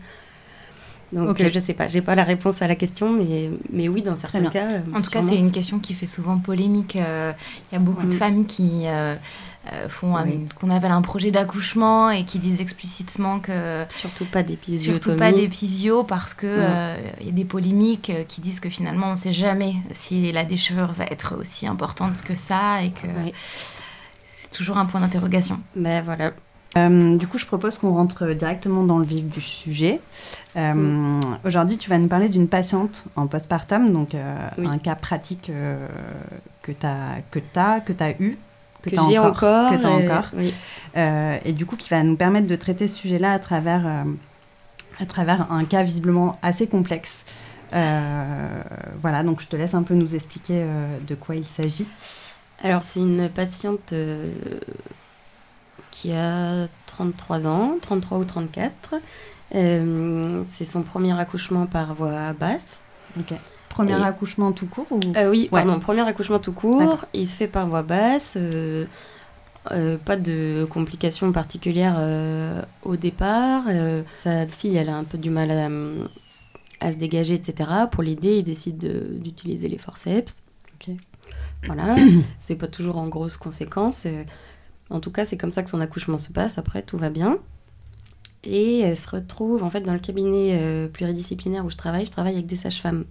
Donc 1.12 1.30
Ok. 1.30 1.40
euh, 1.40 1.50
je 1.52 1.58
sais 1.58 1.74
pas, 1.74 1.86
j'ai 1.88 2.02
pas 2.02 2.14
la 2.14 2.22
réponse 2.24 2.62
à 2.62 2.68
la 2.68 2.76
question, 2.76 3.12
mais, 3.12 3.50
mais 3.72 3.88
oui, 3.88 4.02
dans 4.02 4.14
certains 4.16 4.44
cas. 4.50 4.64
euh, 4.74 4.80
En 4.94 5.00
tout 5.02 5.10
cas, 5.10 5.22
c'est 5.22 5.36
une 5.36 5.50
question 5.50 5.78
qui 5.80 5.94
fait 5.94 6.06
souvent 6.06 6.38
polémique. 6.38 6.96
Euh, 6.96 7.32
Il 7.70 7.74
y 7.74 7.76
a 7.76 7.80
beaucoup 7.80 8.06
de 8.06 8.14
Mm. 8.14 8.18
femmes 8.18 8.46
qui 8.46 8.86
font 9.88 10.16
un- 10.16 10.24
Oui. 10.24 10.46
ce 10.48 10.54
qu'on 10.54 10.70
appelle 10.70 10.90
un 10.90 11.02
projet 11.02 11.30
d'accouchement 11.30 12.10
et 12.10 12.24
qui 12.24 12.38
disent 12.38 12.60
explicitement 12.60 13.40
que 13.40 13.84
surtout 13.90 14.24
pas 14.24 14.42
d'épisiotomie. 14.42 14.98
surtout 15.02 15.18
pas 15.18 15.32
d'épisio 15.32 16.02
parce 16.02 16.34
que 16.34 16.46
Ouais. 16.46 16.66
euh, 16.68 16.96
il 17.20 17.26
y 17.26 17.28
a 17.28 17.32
des 17.32 17.44
polémiques 17.44 18.10
euh, 18.10 18.24
qui 18.24 18.40
disent 18.40 18.58
que 18.60 18.70
finalement 18.70 19.08
on 19.08 19.10
ne 19.12 19.16
sait 19.16 19.32
jamais 19.34 19.74
si 19.92 20.32
la 20.32 20.44
déchirure 20.44 20.92
va 20.92 21.04
être 21.04 21.36
aussi 21.38 21.66
importante 21.66 22.22
que 22.22 22.34
ça 22.34 22.82
et 22.82 22.90
que 22.90 23.06
Ouais. 23.06 23.32
c'est 24.28 24.50
toujours 24.50 24.78
un 24.78 24.86
point 24.86 25.00
d'interrogation. 25.00 25.60
Ben 25.76 26.02
voilà. 26.02 26.32
Euh, 26.78 27.16
du 27.16 27.26
coup, 27.26 27.36
je 27.36 27.46
propose 27.46 27.78
qu'on 27.78 27.92
rentre 27.94 28.28
directement 28.28 28.84
dans 28.84 28.98
le 28.98 29.04
vif 29.04 29.24
du 29.24 29.40
sujet. 29.40 30.00
Euh. 30.56 31.20
Aujourd'hui, 31.44 31.76
tu 31.78 31.90
vas 31.90 31.98
nous 31.98 32.06
parler 32.06 32.28
d'une 32.28 32.46
patiente 32.46 33.04
en 33.16 33.26
postpartum, 33.26 33.92
donc 33.92 34.14
euh, 34.14 34.48
Oui. 34.56 34.68
un 34.68 34.78
cas 34.78 34.94
pratique 34.94 35.50
euh, 35.50 35.84
que 36.62 36.70
tu 36.70 36.86
as, 36.86 37.16
que 37.32 37.40
as, 37.56 37.80
que 37.80 37.92
as 38.00 38.10
eu, 38.20 38.38
Que, 38.82 38.90
j'ai 38.90 39.18
encore. 39.18 39.70
que 39.70 39.76
t'as 39.76 39.88
euh, 39.88 40.04
encore. 40.04 40.30
oui. 40.34 40.54
Euh, 40.96 41.38
et 41.44 41.52
du 41.52 41.66
coup 41.66 41.76
qui 41.76 41.88
va 41.88 42.02
nous 42.02 42.16
permettre 42.16 42.46
de 42.46 42.56
traiter 42.56 42.88
ce 42.88 42.96
sujet-là 42.96 43.32
à 43.32 43.38
travers, 43.38 43.86
euh, 43.86 44.04
à 44.98 45.06
travers 45.06 45.50
un 45.52 45.64
cas 45.64 45.82
visiblement 45.82 46.36
assez 46.42 46.66
complexe. 46.66 47.24
Euh, 47.72 48.62
voilà, 49.00 49.22
donc 49.22 49.40
je 49.40 49.46
te 49.46 49.54
laisse 49.54 49.74
un 49.74 49.82
peu 49.82 49.94
nous 49.94 50.14
expliquer 50.14 50.64
de 51.06 51.14
quoi 51.14 51.36
il 51.36 51.44
s'agit. 51.44 51.86
Alors, 52.62 52.82
c'est 52.82 53.00
une 53.00 53.28
patiente 53.28 53.94
qui 55.90 56.12
a 56.12 56.66
33 56.86 57.46
ans, 57.46 57.76
33 57.80 58.18
ou 58.18 58.24
34. 58.24 58.94
Euh, 59.54 60.44
c'est 60.52 60.64
son 60.64 60.82
premier 60.82 61.18
accouchement 61.18 61.66
par 61.66 61.94
voie 61.94 62.32
basse. 62.32 62.78
Ok. 63.18 63.34
Premier 63.70 63.92
Et- 63.98 64.02
accouchement 64.02 64.52
tout 64.52 64.66
court 64.66 64.86
ou 64.90 65.00
Euh, 65.16 65.30
oui, 65.30 65.48
Ouais. 65.52 65.62
pardon, 65.64 65.80
premier 65.80 66.02
accouchement 66.06 66.38
tout 66.40 66.52
court. 66.52 67.06
Il 67.14 67.26
se 67.26 67.34
fait 67.36 67.46
par 67.46 67.66
voie 67.66 67.82
basse. 67.82 68.34
euh, 68.36 68.84
euh, 69.72 69.96
pas 69.98 70.16
de 70.16 70.66
complications 70.70 71.32
particulières 71.32 71.96
euh, 71.98 72.62
au 72.82 72.96
départ. 72.96 73.64
Euh, 73.68 74.02
sa 74.22 74.46
fille, 74.46 74.76
elle 74.76 74.88
a 74.88 74.96
un 74.96 75.04
peu 75.04 75.16
du 75.18 75.30
mal 75.30 75.50
à, 75.50 75.68
à 76.86 76.92
se 76.92 76.96
dégager, 76.96 77.34
etc. 77.34 77.70
Pour 77.90 78.02
l'aider, 78.02 78.38
il 78.38 78.42
décide 78.44 78.78
de- 78.78 79.16
d'utiliser 79.18 79.68
les 79.68 79.78
forceps. 79.78 80.42
Ok. 80.74 80.94
Voilà, 81.66 81.94
c'est 82.40 82.56
pas 82.56 82.68
toujours 82.68 82.96
en 82.96 83.08
grosses 83.08 83.36
conséquences. 83.36 84.04
euh, 84.06 84.24
En 84.88 84.98
tout 85.00 85.10
cas, 85.12 85.24
c'est 85.26 85.36
comme 85.36 85.52
ça 85.52 85.62
que 85.62 85.70
son 85.70 85.80
accouchement 85.80 86.18
se 86.18 86.32
passe. 86.32 86.56
Après, 86.58 86.82
tout 86.82 86.96
va 86.98 87.10
bien. 87.10 87.38
Et 88.42 88.80
elle 88.80 88.96
se 88.96 89.08
retrouve, 89.10 89.62
en 89.62 89.68
fait, 89.70 89.82
dans 89.82 89.92
le 89.92 89.98
cabinet 89.98 90.58
euh, 90.58 90.88
pluridisciplinaire 90.88 91.64
où 91.66 91.70
je 91.70 91.76
travaille. 91.76 92.06
Je 92.06 92.10
travaille 92.10 92.32
avec 92.34 92.46
des 92.46 92.56
sages-femmes 92.56 93.04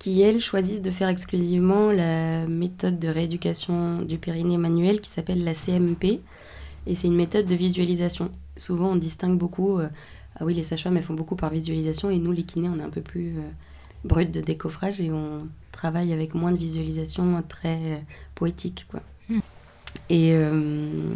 qui, 0.00 0.22
elles, 0.22 0.40
choisissent 0.40 0.82
de 0.82 0.90
faire 0.90 1.08
exclusivement 1.08 1.92
la 1.92 2.48
méthode 2.48 2.98
de 2.98 3.06
rééducation 3.08 4.02
du 4.02 4.18
périnée 4.18 4.56
manuel 4.56 5.00
qui 5.00 5.10
s'appelle 5.10 5.44
la 5.44 5.54
CMP. 5.54 6.20
Et 6.86 6.94
c'est 6.96 7.06
une 7.06 7.14
méthode 7.14 7.46
de 7.46 7.54
visualisation. 7.54 8.32
Souvent, 8.56 8.92
on 8.92 8.96
distingue 8.96 9.38
beaucoup. 9.38 9.78
euh, 9.78 9.88
ah 10.36 10.44
oui, 10.46 10.54
les 10.54 10.64
sages-femmes, 10.64 10.96
elles 10.96 11.02
font 11.02 11.14
beaucoup 11.14 11.36
par 11.36 11.50
visualisation. 11.50 12.10
Et 12.10 12.18
nous, 12.18 12.32
les 12.32 12.44
kinés, 12.44 12.68
on 12.68 12.78
est 12.78 12.82
un 12.82 12.90
peu 12.90 13.02
plus 13.02 13.36
euh, 13.36 13.42
brut 14.04 14.30
de 14.30 14.40
décoffrage 14.40 15.00
et 15.00 15.10
on 15.10 15.46
travaille 15.70 16.14
avec 16.14 16.34
moins 16.34 16.52
de 16.52 16.56
visualisation 16.56 17.42
très 17.46 17.76
euh, 17.76 17.96
poétique, 18.34 18.86
quoi. 18.88 19.00
Mm. 19.28 19.38
Et, 20.08 20.32
euh, 20.34 21.14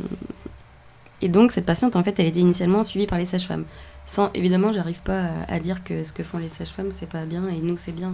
et 1.22 1.28
donc, 1.28 1.52
cette 1.52 1.64
patiente, 1.64 1.96
en 1.96 2.04
fait, 2.04 2.18
elle 2.18 2.26
était 2.26 2.40
initialement 2.40 2.84
suivie 2.84 3.06
par 3.06 3.18
les 3.18 3.26
sages-femmes. 3.26 3.64
Sans, 4.04 4.30
évidemment, 4.34 4.72
j'arrive 4.72 5.00
pas 5.00 5.22
à, 5.22 5.54
à 5.54 5.60
dire 5.60 5.84
que 5.84 6.02
ce 6.02 6.12
que 6.12 6.22
font 6.22 6.38
les 6.38 6.48
sages-femmes, 6.48 6.90
c'est 6.98 7.08
pas 7.08 7.24
bien 7.24 7.48
et 7.48 7.60
nous, 7.60 7.78
c'est 7.78 7.92
bien. 7.92 8.12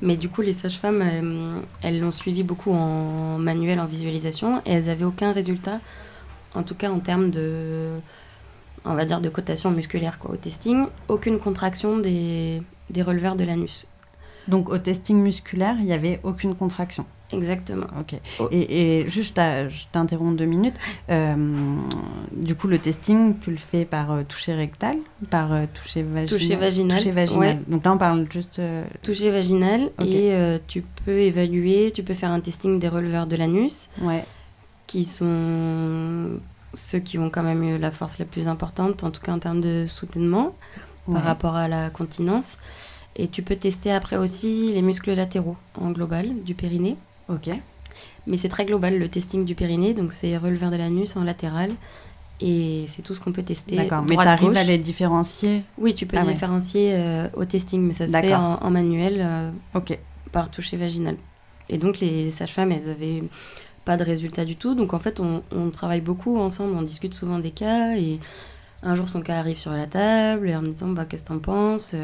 Mais 0.00 0.16
du 0.16 0.28
coup, 0.28 0.40
les 0.40 0.52
sages-femmes, 0.52 1.02
euh, 1.02 1.60
elles 1.82 2.00
l'ont 2.00 2.12
suivi 2.12 2.42
beaucoup 2.42 2.72
en 2.72 3.38
manuel, 3.38 3.78
en 3.78 3.86
visualisation, 3.86 4.62
et 4.64 4.72
elles 4.72 4.88
avaient 4.88 5.04
aucun 5.04 5.32
résultat, 5.32 5.80
en 6.54 6.62
tout 6.62 6.74
cas 6.74 6.90
en 6.90 6.98
termes 7.00 7.30
de, 7.30 7.90
on 8.84 8.94
va 8.94 9.04
dire, 9.04 9.20
de 9.20 9.28
cotation 9.28 9.70
musculaire, 9.70 10.18
quoi, 10.18 10.30
au 10.30 10.36
testing. 10.36 10.86
Aucune 11.08 11.38
contraction 11.38 11.98
des, 11.98 12.62
des 12.88 13.02
releveurs 13.02 13.36
de 13.36 13.44
l'anus. 13.44 13.86
Donc 14.48 14.70
au 14.70 14.78
testing 14.78 15.18
musculaire, 15.18 15.76
il 15.78 15.84
n'y 15.84 15.92
avait 15.92 16.20
aucune 16.22 16.54
contraction. 16.54 17.04
Exactement. 17.32 17.86
Ok. 17.98 18.14
Oh. 18.40 18.48
Et, 18.50 19.00
et 19.00 19.08
juste, 19.10 19.38
à- 19.38 19.68
je 19.68 19.84
t'interromps 19.92 20.36
deux 20.36 20.44
minutes. 20.44 20.76
Euh, 21.10 21.34
du 22.32 22.54
coup, 22.54 22.68
le 22.68 22.78
testing, 22.78 23.34
tu 23.40 23.50
le 23.50 23.56
fais 23.56 23.84
par 23.84 24.12
euh, 24.12 24.22
toucher 24.28 24.54
rectal, 24.54 24.96
par 25.30 25.52
euh, 25.52 25.64
toucher 25.72 26.02
vaginal? 26.02 26.28
Toucher 26.28 26.56
vaginal, 26.56 26.98
Toucher 26.98 27.10
vaginal. 27.12 27.40
ouais. 27.56 27.58
Donc 27.68 27.84
là, 27.84 27.92
on 27.92 27.98
parle 27.98 28.26
juste. 28.30 28.58
euh, 28.58 28.84
Toucher 29.02 29.30
vaginal, 29.30 29.90
et 30.00 30.32
euh, 30.32 30.58
tu 30.68 30.82
peux 31.04 31.18
évaluer, 31.20 31.92
tu 31.94 32.02
peux 32.02 32.14
faire 32.14 32.30
un 32.30 32.40
testing 32.40 32.78
des 32.78 32.88
releveurs 32.88 33.26
de 33.26 33.36
l'anus, 33.36 33.88
ouais. 34.02 34.24
qui 34.86 35.04
sont 35.04 36.38
ceux 36.74 36.98
qui 37.00 37.18
ont 37.18 37.28
quand 37.30 37.42
même 37.42 37.62
eu 37.62 37.78
la 37.78 37.90
force 37.90 38.18
la 38.18 38.24
plus 38.24 38.48
importante, 38.48 39.04
en 39.04 39.10
tout 39.10 39.20
cas 39.20 39.32
en 39.32 39.38
termes 39.38 39.60
de 39.60 39.84
soutènement. 39.86 40.54
ouais. 41.06 41.14
par 41.14 41.24
rapport 41.24 41.56
à 41.56 41.68
la 41.68 41.90
continence. 41.90 42.56
Et 43.16 43.28
tu 43.28 43.42
peux 43.42 43.56
tester 43.56 43.92
après 43.92 44.16
aussi 44.16 44.72
les 44.72 44.80
muscles 44.80 45.12
latéraux 45.12 45.56
en 45.78 45.90
global 45.90 46.42
du 46.44 46.54
périnée. 46.54 46.96
Ok. 47.28 47.50
Mais 48.26 48.36
c'est 48.36 48.48
très 48.48 48.64
global 48.64 48.98
le 48.98 49.08
testing 49.08 49.44
du 49.44 49.54
périnée, 49.54 49.94
donc 49.94 50.12
c'est 50.12 50.36
releveur 50.36 50.70
de 50.70 50.76
l'anus 50.76 51.16
en 51.16 51.24
latéral. 51.24 51.72
Et 52.40 52.86
c'est 52.88 53.02
tout 53.02 53.14
ce 53.14 53.20
qu'on 53.20 53.30
peut 53.32 53.44
tester. 53.44 53.76
D'accord. 53.76 54.02
Mais 54.02 54.16
tu 54.16 54.22
arrives 54.22 54.56
à 54.56 54.64
les 54.64 54.78
différencier. 54.78 55.62
Oui, 55.78 55.94
tu 55.94 56.06
peux 56.06 56.16
Ah 56.16 56.22
les 56.22 56.28
ouais. 56.28 56.32
différencier 56.32 56.94
euh, 56.94 57.28
au 57.34 57.44
testing, 57.44 57.80
mais 57.82 57.92
ça 57.92 58.06
se 58.06 58.12
fait 58.12 58.34
en, 58.34 58.54
en 58.54 58.70
manuel 58.70 59.18
euh, 59.20 59.50
par 60.32 60.50
toucher 60.50 60.76
vaginal. 60.76 61.16
Et 61.68 61.78
donc 61.78 62.00
les 62.00 62.30
sages-femmes, 62.32 62.72
elles 62.72 62.90
avaient 62.90 63.22
pas 63.84 63.96
de 63.96 64.02
résultat 64.02 64.44
du 64.44 64.56
tout. 64.56 64.74
Donc 64.74 64.92
en 64.92 64.98
fait, 64.98 65.20
on, 65.20 65.42
on 65.54 65.70
travaille 65.70 66.00
beaucoup 66.00 66.38
ensemble, 66.38 66.74
on 66.76 66.82
discute 66.82 67.14
souvent 67.14 67.38
des 67.38 67.52
cas. 67.52 67.96
Et 67.96 68.18
un 68.82 68.96
jour, 68.96 69.08
son 69.08 69.20
cas 69.20 69.38
arrive 69.38 69.58
sur 69.58 69.70
la 69.72 69.86
table, 69.86 70.48
et 70.48 70.56
en 70.56 70.62
me 70.62 70.68
disant, 70.68 70.88
bah, 70.88 71.04
qu'est-ce 71.04 71.22
que 71.22 71.28
t'en 71.28 71.38
penses? 71.38 71.94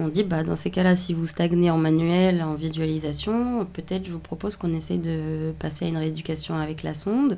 On 0.00 0.08
dit, 0.08 0.22
bah, 0.22 0.44
dans 0.44 0.54
ces 0.54 0.70
cas-là, 0.70 0.94
si 0.94 1.12
vous 1.12 1.26
stagnez 1.26 1.70
en 1.70 1.78
manuel, 1.78 2.40
en 2.42 2.54
visualisation, 2.54 3.66
peut-être 3.72 4.06
je 4.06 4.12
vous 4.12 4.20
propose 4.20 4.56
qu'on 4.56 4.72
essaye 4.72 4.98
de 4.98 5.52
passer 5.58 5.86
à 5.86 5.88
une 5.88 5.96
rééducation 5.96 6.56
avec 6.56 6.82
la 6.84 6.94
sonde 6.94 7.36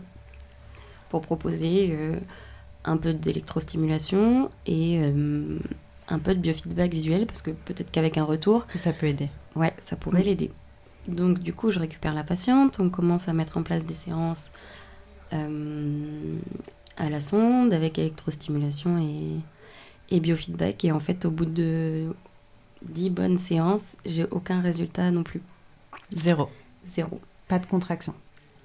pour 1.09 1.23
proposer 1.23 1.89
euh, 1.93 2.17
un 2.85 2.97
peu 2.99 3.15
d'électrostimulation 3.15 4.51
et 4.67 4.99
euh, 5.01 5.59
un 6.09 6.19
peu 6.19 6.35
de 6.35 6.41
biofeedback 6.41 6.93
visuel, 6.93 7.27
parce 7.27 7.41
que 7.41 7.51
peut-être 7.51 7.91
qu'avec 7.91 8.19
un 8.19 8.25
retour, 8.25 8.67
Ça 8.77 8.93
peut 8.93 9.07
aider. 9.07 9.29
Ouais, 9.57 9.73
ça 9.79 9.97
pourrait 9.97 10.21
Mm. 10.23 10.27
l'aider. 10.27 10.51
Donc 11.09 11.39
du 11.41 11.55
coup, 11.55 11.71
je 11.71 11.79
récupère 11.81 12.15
la 12.15 12.25
patiente, 12.25 12.79
on 12.79 12.91
commence 12.91 13.29
à 13.29 13.33
mettre 13.33 13.57
en 13.57 13.63
place 13.63 13.87
des 13.87 13.95
séances 13.95 14.51
euh, 15.33 16.37
à 16.99 17.09
la 17.09 17.21
sonde 17.23 17.73
avec 17.73 17.99
électrostimulation 17.99 18.99
et, 19.01 20.15
et 20.15 20.21
biofeedback. 20.21 20.85
Et 20.85 20.93
en 20.93 21.01
fait, 21.01 21.25
au 21.25 21.31
bout 21.31 21.47
de 21.47 22.13
10 22.83 23.11
bonnes 23.11 23.39
séances, 23.39 23.97
j'ai 24.07 24.25
aucun 24.31 24.61
résultat 24.61 25.11
non 25.11 25.23
plus. 25.23 25.43
Zéro. 26.13 26.49
Zéro. 26.89 27.21
Pas 27.49 27.59
de 27.59 27.67
contraction. 27.67 28.15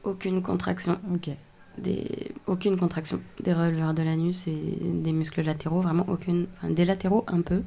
Aucune 0.03 0.41
contraction. 0.41 1.00
Ok. 1.13 1.29
Des, 1.77 2.31
aucune 2.48 2.77
contraction 2.77 3.19
des 3.43 3.53
releveurs 3.53 3.93
de 3.93 4.01
l'anus 4.01 4.48
et 4.48 4.55
des 4.81 5.12
muscles 5.12 5.41
latéraux, 5.41 5.81
vraiment 5.81 6.05
aucune. 6.07 6.48
Enfin, 6.57 6.72
des 6.72 6.86
latéraux 6.86 7.25
un 7.27 7.41
peu. 7.41 7.62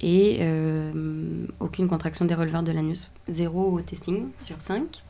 Et 0.00 0.38
euh, 0.40 1.46
aucune 1.60 1.86
contraction 1.88 2.24
des 2.24 2.34
releveurs 2.34 2.64
de 2.64 2.72
l'anus. 2.72 3.12
Zéro 3.28 3.70
au 3.70 3.80
testing 3.80 4.30
sur 4.44 4.60
5. 4.60 5.02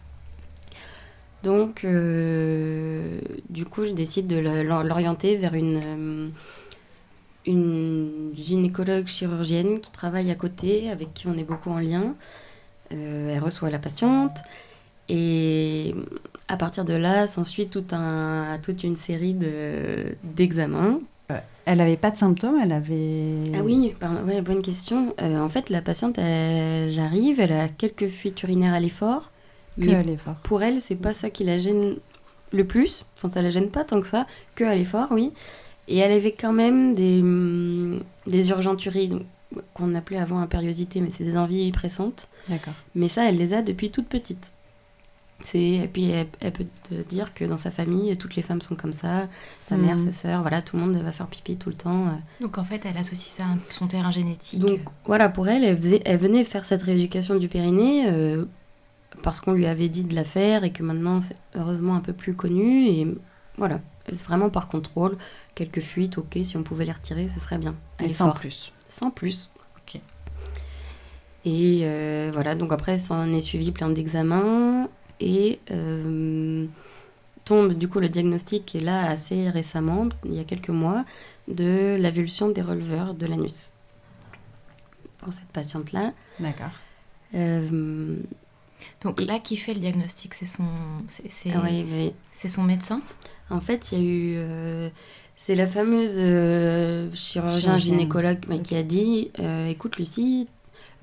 Donc, 1.42 1.84
euh, 1.84 3.20
du 3.48 3.64
coup, 3.64 3.84
je 3.84 3.90
décide 3.90 4.26
de 4.26 4.36
l'orienter 4.38 5.36
vers 5.36 5.54
une, 5.54 5.80
euh, 5.82 6.28
une 7.46 8.32
gynécologue 8.34 9.06
chirurgienne 9.06 9.80
qui 9.80 9.90
travaille 9.90 10.30
à 10.30 10.34
côté, 10.34 10.90
avec 10.90 11.12
qui 11.14 11.26
on 11.26 11.36
est 11.36 11.44
beaucoup 11.44 11.70
en 11.70 11.78
lien. 11.78 12.14
Euh, 12.92 13.34
elle 13.34 13.42
reçoit 13.42 13.70
la 13.70 13.78
patiente. 13.78 14.36
Et 15.08 15.94
à 16.48 16.56
partir 16.56 16.84
de 16.84 16.94
là, 16.94 17.26
s'ensuit 17.26 17.68
tout 17.68 17.84
un, 17.92 18.58
toute 18.62 18.84
une 18.84 18.96
série 18.96 19.34
de- 19.34 20.16
d'examens. 20.24 21.00
Elle 21.64 21.80
avait 21.80 21.96
pas 21.96 22.10
de 22.10 22.16
symptômes, 22.16 22.58
elle 22.60 22.72
avait. 22.72 23.52
ah 23.54 23.62
oui, 23.62 23.94
pardon, 24.00 24.24
ouais, 24.26 24.42
bonne 24.42 24.62
question. 24.62 25.14
Euh, 25.20 25.38
en 25.38 25.48
fait, 25.48 25.70
la 25.70 25.80
patiente, 25.80 26.18
elle, 26.18 26.98
arrive, 26.98 27.38
elle 27.38 27.52
a 27.52 27.68
quelques 27.68 28.08
fuites 28.08 28.42
urinaires 28.42 28.74
à 28.74 28.80
l'effort. 28.80 29.30
Que 29.80 29.86
mais 29.86 29.94
à 29.94 30.02
l'effort. 30.02 30.34
pour 30.42 30.64
elle, 30.64 30.80
c'est 30.80 30.96
pas 30.96 31.14
ça 31.14 31.30
qui 31.30 31.44
la 31.44 31.58
gêne 31.58 31.94
le 32.52 32.64
plus. 32.66 33.06
Enfin, 33.16 33.30
ça 33.30 33.42
la 33.42 33.50
gêne 33.50 33.68
pas 33.70 33.84
tant 33.84 34.00
que 34.00 34.08
ça, 34.08 34.26
que 34.56 34.64
à 34.64 34.74
l'effort, 34.74 35.06
oui. 35.12 35.30
Et 35.88 35.98
elle 35.98 36.12
avait 36.12 36.32
quand 36.32 36.52
même 36.52 36.94
des, 36.94 37.20
hum, 37.20 38.02
des 38.26 38.50
urgenturies 38.50 39.10
qu'on 39.74 39.94
appelait 39.94 40.18
avant 40.18 40.38
impériosité, 40.38 41.00
mais 41.00 41.10
c'est 41.10 41.24
des 41.24 41.36
envies 41.36 41.70
pressantes. 41.72 42.28
D'accord. 42.48 42.74
Mais 42.94 43.08
ça, 43.08 43.28
elle 43.28 43.36
les 43.36 43.52
a 43.52 43.62
depuis 43.62 43.90
toute 43.90 44.08
petite. 44.08 44.50
C'est 45.44 45.60
et 45.70 45.88
puis 45.88 46.08
elle, 46.08 46.28
elle 46.40 46.52
peut 46.52 46.66
te 46.88 46.94
dire 47.08 47.34
que 47.34 47.44
dans 47.44 47.56
sa 47.56 47.72
famille, 47.72 48.16
toutes 48.16 48.36
les 48.36 48.42
femmes 48.42 48.60
sont 48.62 48.76
comme 48.76 48.92
ça. 48.92 49.26
Sa 49.66 49.76
mère, 49.76 49.96
Mhm. 49.96 50.06
sa 50.06 50.12
sœur, 50.12 50.40
voilà, 50.42 50.62
tout 50.62 50.76
le 50.76 50.82
monde 50.84 50.96
va 50.96 51.10
faire 51.10 51.26
pipi 51.26 51.56
tout 51.56 51.68
le 51.68 51.74
temps. 51.74 52.06
euh. 52.06 52.10
Donc 52.40 52.58
en 52.58 52.64
fait, 52.64 52.86
elle 52.86 52.96
associe 52.96 53.26
ça 53.38 53.44
à 53.44 53.64
son 53.64 53.88
terrain 53.88 54.12
génétique. 54.12 54.60
Donc 54.60 54.78
voilà, 55.04 55.28
pour 55.28 55.48
elle, 55.48 55.64
elle, 55.64 55.76
faisait, 55.76 56.00
elle 56.04 56.18
venait 56.18 56.44
faire 56.44 56.64
cette 56.64 56.82
rééducation 56.82 57.34
du 57.34 57.48
périnée 57.48 58.08
euh, 58.08 58.44
parce 59.24 59.40
qu'on 59.40 59.52
lui 59.52 59.66
avait 59.66 59.88
dit 59.88 60.04
de 60.04 60.14
la 60.14 60.22
faire 60.24 60.62
et 60.62 60.70
que 60.70 60.84
maintenant 60.84 61.20
c'est 61.20 61.36
heureusement 61.56 61.96
un 61.96 62.00
peu 62.00 62.12
plus 62.12 62.34
connu. 62.34 62.86
Et 62.86 63.08
voilà, 63.58 63.80
vraiment 64.10 64.50
par 64.50 64.68
contrôle. 64.68 65.16
Quelques 65.54 65.80
fuites, 65.80 66.18
ok, 66.18 66.38
si 66.42 66.56
on 66.56 66.62
pouvait 66.62 66.84
les 66.84 66.92
retirer, 66.92 67.28
ce 67.28 67.40
serait 67.40 67.58
bien. 67.58 67.74
Est 67.98 68.08
sans 68.08 68.30
plus. 68.30 68.72
Sans 68.88 69.10
plus. 69.10 69.50
Ok. 69.76 70.00
Et 71.44 71.80
euh, 71.82 72.30
voilà, 72.32 72.54
donc 72.54 72.72
après, 72.72 72.98
ça 72.98 73.14
en 73.14 73.32
est 73.32 73.40
suivi 73.40 73.72
plein 73.72 73.88
d'examens. 73.88 74.88
Et 75.20 75.60
euh, 75.70 76.66
tombe 77.44 77.74
du 77.74 77.88
coup 77.88 78.00
le 78.00 78.08
diagnostic, 78.08 78.74
est 78.74 78.80
là 78.80 79.08
assez 79.08 79.50
récemment, 79.50 80.08
il 80.24 80.34
y 80.34 80.40
a 80.40 80.44
quelques 80.44 80.70
mois, 80.70 81.04
de 81.48 81.96
l'avulsion 81.98 82.48
des 82.48 82.62
releveurs 82.62 83.14
de 83.14 83.26
l'anus. 83.26 83.70
Pour 85.18 85.32
cette 85.32 85.48
patiente-là. 85.48 86.12
D'accord. 86.40 86.72
Euh, 87.34 88.16
Donc 89.02 89.20
Et- 89.20 89.24
là, 89.24 89.38
qui 89.38 89.56
fait 89.56 89.74
le 89.74 89.80
diagnostic 89.80 90.34
C'est 90.34 90.46
son, 90.46 90.64
c'est, 91.06 91.30
c'est- 91.30 91.52
ah 91.52 91.62
c'est 92.30 92.48
son 92.48 92.62
médecin 92.62 93.00
En 93.50 93.60
fait, 93.60 93.92
il 93.92 93.98
y 93.98 94.00
a 94.00 94.04
eu. 94.04 94.34
euh, 94.36 94.88
c'est 95.36 95.54
la 95.56 95.66
fameuse 95.66 96.14
euh, 96.18 97.10
chirurgien 97.12 97.76
gynécologue 97.78 98.38
qui 98.62 98.76
a 98.76 98.82
dit 98.82 99.30
euh, 99.40 99.66
écoute, 99.68 99.96
Lucie, 99.98 100.48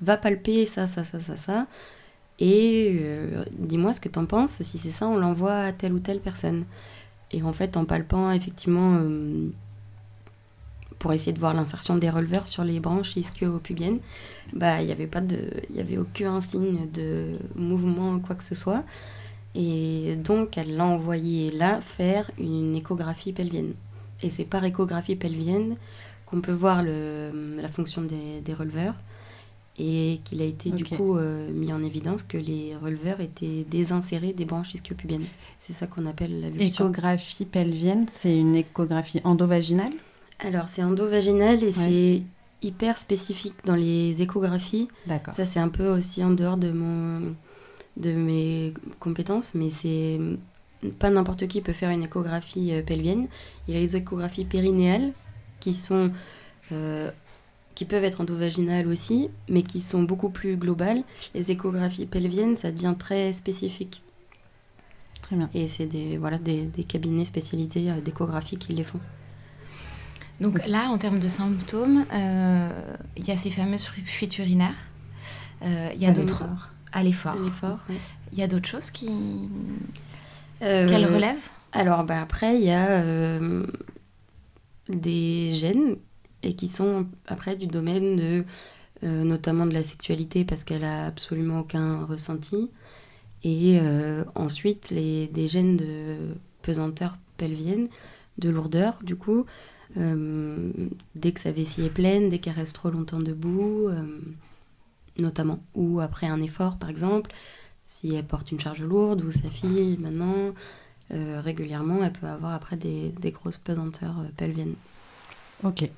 va 0.00 0.16
palper 0.16 0.64
ça, 0.66 0.86
ça, 0.86 1.04
ça, 1.04 1.20
ça, 1.20 1.36
ça. 1.36 1.66
Et 2.38 2.96
euh, 3.02 3.44
dis-moi 3.58 3.92
ce 3.92 4.00
que 4.00 4.08
t'en 4.08 4.24
penses. 4.24 4.62
Si 4.62 4.78
c'est 4.78 4.90
ça, 4.90 5.06
on 5.06 5.16
l'envoie 5.18 5.56
à 5.56 5.72
telle 5.72 5.92
ou 5.92 5.98
telle 5.98 6.20
personne. 6.20 6.64
Et 7.32 7.42
en 7.42 7.52
fait, 7.52 7.76
en 7.76 7.84
palpant, 7.84 8.32
effectivement, 8.32 8.98
pour 11.00 11.12
essayer 11.12 11.32
de 11.32 11.40
voir 11.40 11.54
l'insertion 11.54 11.96
des 11.96 12.10
releveurs 12.10 12.46
sur 12.46 12.62
les 12.62 12.78
branches 12.78 13.16
ischio-pubiennes, 13.16 13.98
bah, 14.52 14.80
il 14.80 14.86
n'y 14.86 14.92
avait 14.92 15.08
pas 15.08 15.22
de, 15.22 15.50
il 15.70 15.76
y 15.76 15.80
avait 15.80 15.96
aucun 15.96 16.40
signe 16.40 16.88
de 16.92 17.36
mouvement, 17.56 18.20
quoi 18.20 18.36
que 18.36 18.44
ce 18.44 18.54
soit. 18.54 18.84
Et 19.54 20.14
donc, 20.16 20.56
elle 20.56 20.76
l'a 20.76 20.84
envoyé 20.84 21.50
là 21.50 21.80
faire 21.80 22.30
une 22.38 22.76
échographie 22.76 23.32
pelvienne. 23.32 23.72
Et 24.22 24.30
c'est 24.30 24.44
par 24.44 24.62
échographie 24.64 25.16
pelvienne 25.16 25.76
qu'on 26.26 26.42
peut 26.42 26.52
voir 26.52 26.82
le, 26.82 27.56
la 27.56 27.68
fonction 27.68 28.02
des, 28.02 28.40
des 28.44 28.54
releveurs 28.54 28.94
et 29.78 30.20
qu'il 30.24 30.42
a 30.42 30.44
été 30.44 30.70
du 30.70 30.84
coup 30.84 31.16
euh, 31.16 31.50
mis 31.50 31.72
en 31.72 31.82
évidence 31.82 32.22
que 32.22 32.36
les 32.36 32.76
releveurs 32.76 33.20
étaient 33.20 33.64
désinsérés 33.68 34.34
des 34.34 34.44
branches 34.44 34.74
ischio-pubiennes. 34.74 35.24
C'est 35.58 35.72
ça 35.72 35.86
qu'on 35.86 36.04
appelle 36.04 36.40
la 36.40 36.62
Échographie 36.62 37.46
pelvienne, 37.46 38.06
c'est 38.18 38.36
une 38.36 38.54
échographie 38.54 39.22
endovaginale? 39.24 39.94
Alors, 40.42 40.68
c'est 40.68 40.82
endovaginal 40.82 41.62
et 41.62 41.66
Ouais. 41.66 41.72
c'est 41.72 42.22
hyper 42.66 42.98
spécifique 42.98 43.54
dans 43.64 43.74
les 43.74 44.20
échographies. 44.22 44.88
D'accord. 45.06 45.34
Ça, 45.34 45.44
c'est 45.44 45.60
un 45.60 45.68
peu 45.68 45.88
aussi 45.88 46.22
en 46.24 46.30
dehors 46.30 46.56
de, 46.56 46.72
mon, 46.72 47.34
de 47.96 48.12
mes 48.12 48.72
compétences, 48.98 49.54
mais 49.54 49.70
c'est 49.70 50.18
pas 50.98 51.10
n'importe 51.10 51.46
qui 51.46 51.60
peut 51.60 51.72
faire 51.72 51.90
une 51.90 52.02
échographie 52.02 52.72
euh, 52.72 52.82
pelvienne. 52.82 53.28
Il 53.68 53.74
y 53.74 53.76
a 53.76 53.80
les 53.80 53.96
échographies 53.96 54.46
périnéales 54.46 55.12
qui 55.60 55.74
sont 55.74 56.10
euh, 56.72 57.10
qui 57.74 57.84
peuvent 57.84 58.04
être 58.04 58.20
endovaginales 58.20 58.86
aussi, 58.88 59.28
mais 59.48 59.62
qui 59.62 59.80
sont 59.80 60.02
beaucoup 60.02 60.28
plus 60.30 60.56
globales. 60.56 61.02
Les 61.34 61.50
échographies 61.50 62.06
pelviennes, 62.06 62.56
ça 62.56 62.70
devient 62.70 62.94
très 62.98 63.32
spécifique. 63.32 64.02
Très 65.22 65.36
bien. 65.36 65.48
Et 65.54 65.66
c'est 65.66 65.86
des, 65.86 66.16
voilà, 66.18 66.38
des, 66.38 66.62
des 66.62 66.84
cabinets 66.84 67.24
spécialisés 67.24 67.90
euh, 67.90 68.00
d'échographie 68.00 68.56
qui 68.58 68.72
les 68.74 68.84
font. 68.84 69.00
Donc 70.40 70.66
là, 70.66 70.88
en 70.88 70.96
termes 70.98 71.20
de 71.20 71.28
symptômes, 71.28 72.06
euh, 72.12 72.70
il 73.16 73.26
y 73.26 73.30
a 73.30 73.36
ces 73.36 73.50
fameuses 73.50 73.84
fu- 73.84 74.00
fuites 74.02 74.38
urinaires. 74.38 74.74
Euh, 75.62 75.90
Il 75.94 76.00
y 76.00 76.06
a 76.06 76.08
À 76.08 76.12
d'autres 76.12 76.42
l'effort. 76.44 76.68
à 76.92 77.02
l'effort. 77.02 77.78
Il 78.32 78.38
y 78.38 78.42
a 78.42 78.46
d'autres 78.46 78.68
choses 78.68 78.90
qui 78.90 79.10
Euh, 80.62 80.88
qu'elle 80.88 81.06
relève. 81.06 81.38
Alors 81.72 82.04
bah, 82.04 82.20
après, 82.22 82.56
il 82.58 82.64
y 82.64 82.70
a 82.70 83.38
des 84.88 85.50
gènes 85.54 85.96
et 86.42 86.54
qui 86.54 86.68
sont 86.68 87.06
après 87.26 87.56
du 87.56 87.66
domaine 87.66 88.16
de 88.16 88.44
euh, 89.02 89.24
notamment 89.24 89.66
de 89.66 89.72
la 89.74 89.82
sexualité 89.82 90.44
parce 90.44 90.64
qu'elle 90.64 90.84
a 90.84 91.06
absolument 91.06 91.60
aucun 91.60 92.04
ressenti 92.04 92.70
et 93.44 93.78
euh, 93.80 94.24
ensuite 94.34 94.90
les, 94.90 95.28
des 95.28 95.46
gènes 95.46 95.76
de 95.76 96.34
pesanteur 96.62 97.16
pelvienne, 97.38 97.88
de 98.38 98.50
lourdeur 98.50 98.98
du 99.02 99.16
coup, 99.16 99.46
euh, 99.96 100.70
dès 101.14 101.32
que 101.32 101.40
sa 101.40 101.52
vessie 101.52 101.82
est 101.84 101.90
pleine, 101.90 102.30
dès 102.30 102.38
qu'elle 102.38 102.54
reste 102.54 102.74
trop 102.74 102.90
longtemps 102.90 103.18
debout, 103.20 103.88
euh, 103.88 104.04
notamment, 105.18 105.60
ou 105.74 106.00
après 106.00 106.26
un 106.26 106.40
effort 106.42 106.78
par 106.78 106.88
exemple, 106.90 107.30
si 107.84 108.14
elle 108.14 108.24
porte 108.26 108.52
une 108.52 108.60
charge 108.60 108.82
lourde 108.82 109.22
ou 109.22 109.30
sa 109.30 109.50
fille 109.50 109.98
maintenant, 109.98 110.54
euh, 111.12 111.40
régulièrement, 111.40 112.04
elle 112.04 112.12
peut 112.12 112.26
avoir 112.28 112.52
après 112.52 112.76
des, 112.76 113.08
des 113.20 113.32
grosses 113.32 113.58
pesanteurs 113.58 114.14
pelviennes. 114.36 114.74
Ok. 115.64 115.88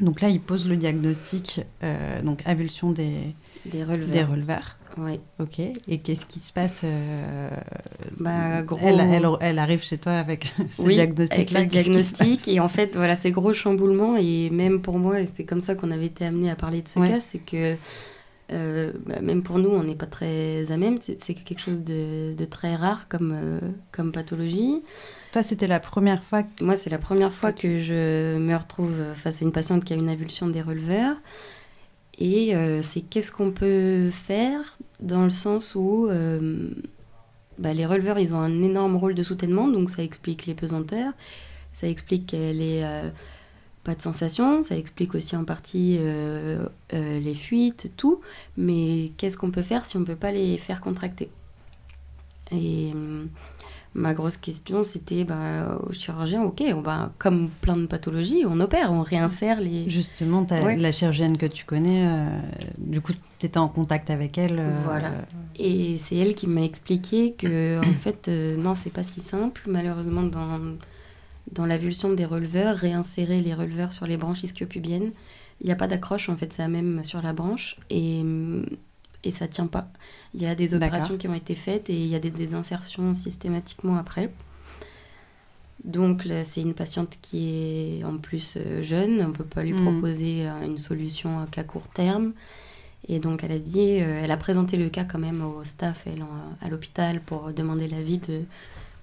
Donc 0.00 0.20
là, 0.20 0.28
il 0.28 0.40
pose 0.40 0.68
le 0.68 0.76
diagnostic, 0.76 1.60
donc 2.22 2.42
avulsion 2.44 2.92
des, 2.92 3.34
Des 3.66 3.82
releveurs. 3.82 4.12
des 4.12 4.22
releveurs. 4.22 4.76
Ouais. 4.98 5.20
Ok. 5.38 5.60
Et 5.60 5.98
qu'est-ce 5.98 6.26
qui 6.26 6.40
se 6.40 6.52
passe 6.52 6.82
euh, 6.84 7.50
Bah, 8.18 8.62
gros... 8.62 8.78
elle, 8.82 9.00
elle, 9.00 9.26
elle 9.40 9.58
arrive 9.58 9.82
chez 9.82 9.98
toi 9.98 10.12
avec 10.12 10.52
ce 10.70 10.82
oui, 10.82 10.94
diagnostic-là. 10.94 11.60
avec 11.60 11.72
le 11.72 11.82
diagnostic. 11.82 12.48
Et 12.48 12.60
en 12.60 12.68
fait, 12.68 12.96
voilà, 12.96 13.16
ces 13.16 13.30
gros 13.30 13.52
chamboulements, 13.52 14.16
et 14.16 14.50
même 14.50 14.80
pour 14.82 14.98
moi, 14.98 15.16
c'est 15.34 15.44
comme 15.44 15.60
ça 15.60 15.74
qu'on 15.74 15.90
avait 15.90 16.06
été 16.06 16.24
amené 16.26 16.50
à 16.50 16.56
parler 16.56 16.82
de 16.82 16.88
ce 16.88 16.98
Ouais. 16.98 17.08
cas, 17.08 17.20
c'est 17.20 17.38
que 17.38 17.76
euh, 18.50 18.92
bah, 19.06 19.20
même 19.20 19.42
pour 19.42 19.58
nous, 19.58 19.68
on 19.68 19.84
n'est 19.84 19.94
pas 19.94 20.06
très 20.06 20.70
à 20.72 20.76
même. 20.78 20.96
C'est 21.02 21.34
quelque 21.34 21.60
chose 21.60 21.82
de, 21.84 22.34
de 22.34 22.44
très 22.46 22.74
rare 22.76 23.06
comme, 23.08 23.32
euh, 23.36 23.60
comme 23.92 24.10
pathologie. 24.10 24.82
Toi, 25.32 25.42
c'était 25.42 25.66
la 25.66 25.80
première 25.80 26.24
fois 26.24 26.42
que... 26.42 26.64
Moi, 26.64 26.74
c'est 26.76 26.88
la 26.88 26.96
première 26.98 27.32
fois 27.32 27.52
que 27.52 27.78
je 27.78 28.38
me 28.38 28.56
retrouve 28.56 29.12
face 29.14 29.42
à 29.42 29.44
une 29.44 29.52
patiente 29.52 29.84
qui 29.84 29.92
a 29.92 29.96
une 29.96 30.08
avulsion 30.08 30.48
des 30.48 30.62
releveurs. 30.62 31.16
Et 32.18 32.54
euh, 32.54 32.82
c'est 32.82 33.00
qu'est-ce 33.00 33.30
qu'on 33.30 33.52
peut 33.52 34.10
faire 34.10 34.76
dans 35.00 35.22
le 35.22 35.30
sens 35.30 35.74
où 35.76 36.08
euh, 36.08 36.70
bah, 37.58 37.72
les 37.72 37.86
releveurs, 37.86 38.18
ils 38.18 38.34
ont 38.34 38.40
un 38.40 38.62
énorme 38.62 38.96
rôle 38.96 39.14
de 39.14 39.22
soutènement, 39.22 39.68
donc 39.68 39.88
ça 39.88 40.02
explique 40.02 40.46
les 40.46 40.54
pesanteurs, 40.54 41.12
ça 41.72 41.86
explique 41.86 42.34
euh, 42.34 43.10
pas 43.84 43.94
de 43.94 44.02
sensation, 44.02 44.64
ça 44.64 44.76
explique 44.76 45.14
aussi 45.14 45.36
en 45.36 45.44
partie 45.44 45.98
les 46.92 47.34
fuites, 47.34 47.92
tout. 47.96 48.20
Mais 48.56 49.12
qu'est-ce 49.16 49.36
qu'on 49.36 49.52
peut 49.52 49.62
faire 49.62 49.84
si 49.84 49.96
on 49.96 50.00
ne 50.00 50.04
peut 50.04 50.16
pas 50.16 50.32
les 50.32 50.58
faire 50.58 50.80
contracter? 50.80 51.30
Et 52.50 52.90
ma 53.94 54.14
grosse 54.14 54.36
question, 54.36 54.84
c'était 54.84 55.24
bah, 55.24 55.78
au 55.86 55.92
chirurgien, 55.92 56.42
ok, 56.42 56.62
on 56.74 56.80
va, 56.80 57.12
comme 57.18 57.50
plein 57.60 57.76
de 57.76 57.86
pathologies, 57.86 58.44
on 58.46 58.60
opère, 58.60 58.92
on 58.92 59.02
réinsère 59.02 59.60
les. 59.60 59.88
Justement, 59.88 60.46
la 60.50 60.92
chirurgienne 60.92 61.36
que 61.36 61.46
tu 61.46 61.64
connais, 61.64 62.06
euh, 62.06 62.28
du 62.78 63.00
coup, 63.00 63.12
tu 63.38 63.46
étais 63.46 63.58
en 63.58 63.68
contact 63.68 64.10
avec 64.10 64.38
elle. 64.38 64.58
Euh, 64.58 64.80
voilà. 64.84 65.12
Et 65.56 65.98
c'est 65.98 66.16
elle 66.16 66.34
qui 66.34 66.46
m'a 66.46 66.62
expliqué 66.62 67.32
que, 67.32 67.78
en 67.78 67.94
fait, 67.98 68.28
euh, 68.28 68.56
non, 68.56 68.74
c'est 68.74 68.92
pas 68.92 69.02
si 69.02 69.20
simple. 69.20 69.62
Malheureusement, 69.66 70.22
dans, 70.22 70.60
dans 71.52 71.66
l'avulsion 71.66 72.12
des 72.12 72.24
releveurs, 72.24 72.76
réinsérer 72.76 73.40
les 73.40 73.54
releveurs 73.54 73.92
sur 73.92 74.06
les 74.06 74.16
branches 74.16 74.42
ischiopubiennes, 74.42 75.12
il 75.60 75.66
n'y 75.66 75.72
a 75.72 75.76
pas 75.76 75.88
d'accroche, 75.88 76.28
en 76.28 76.36
fait, 76.36 76.52
c'est 76.52 76.62
la 76.62 76.68
même 76.68 77.02
sur 77.02 77.20
la 77.20 77.32
branche. 77.32 77.76
Et 77.90 78.22
et 79.24 79.30
ça 79.30 79.48
tient 79.48 79.66
pas. 79.66 79.88
Il 80.34 80.42
y 80.42 80.46
a 80.46 80.54
des 80.54 80.74
opérations 80.74 81.16
qui 81.16 81.28
ont 81.28 81.34
été 81.34 81.54
faites 81.54 81.88
et 81.90 81.94
il 81.94 82.06
y 82.06 82.14
a 82.14 82.18
des 82.18 82.30
désinsertions 82.30 83.14
systématiquement 83.14 83.96
après. 83.96 84.30
Donc 85.84 86.24
là, 86.24 86.44
c'est 86.44 86.60
une 86.60 86.74
patiente 86.74 87.16
qui 87.22 88.00
est 88.00 88.04
en 88.04 88.18
plus 88.18 88.54
euh, 88.56 88.82
jeune, 88.82 89.20
on 89.22 89.28
ne 89.28 89.32
peut 89.32 89.44
pas 89.44 89.62
lui 89.62 89.72
hmm. 89.72 89.84
proposer 89.84 90.48
euh, 90.48 90.66
une 90.66 90.78
solution 90.78 91.46
qu'à 91.50 91.62
court 91.62 91.88
terme. 91.88 92.32
Et 93.08 93.20
donc 93.20 93.44
elle 93.44 93.52
a 93.52 93.58
dit, 93.58 94.00
euh, 94.00 94.20
elle 94.22 94.30
a 94.30 94.36
présenté 94.36 94.76
le 94.76 94.90
cas 94.90 95.04
quand 95.04 95.20
même 95.20 95.42
au 95.42 95.64
staff 95.64 96.06
elle, 96.06 96.24
à 96.60 96.68
l'hôpital 96.68 97.20
pour 97.20 97.52
demander 97.52 97.86
l'avis 97.86 98.18
de 98.18 98.42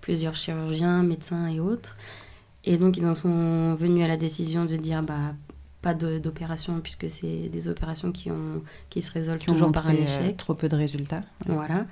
plusieurs 0.02 0.36
chirurgiens, 0.36 1.02
médecins 1.02 1.48
et 1.48 1.60
autres. 1.60 1.96
Et 2.66 2.78
donc 2.78 2.98
ils 2.98 3.06
en 3.06 3.16
sont 3.16 3.76
venus 3.76 4.04
à 4.04 4.08
la 4.08 4.18
décision 4.18 4.66
de 4.66 4.76
dire, 4.76 5.02
bah 5.02 5.34
pas 5.86 5.93
d'opération 5.93 6.80
puisque 6.80 7.08
c'est 7.12 7.48
des 7.50 7.67
opérations 7.67 8.12
qui, 8.12 8.32
ont, 8.32 8.63
qui 8.89 9.04
se 9.04 9.12
résolvent 9.12 9.45
toujours 9.45 9.71
par 9.71 9.88
un 9.88 9.93
euh, 9.93 10.02
échec. 10.02 10.36
trop 10.36 10.56
peu 10.56 10.67
de 10.67 10.76
résultats. 10.76 11.21
Voilà. 11.45 11.86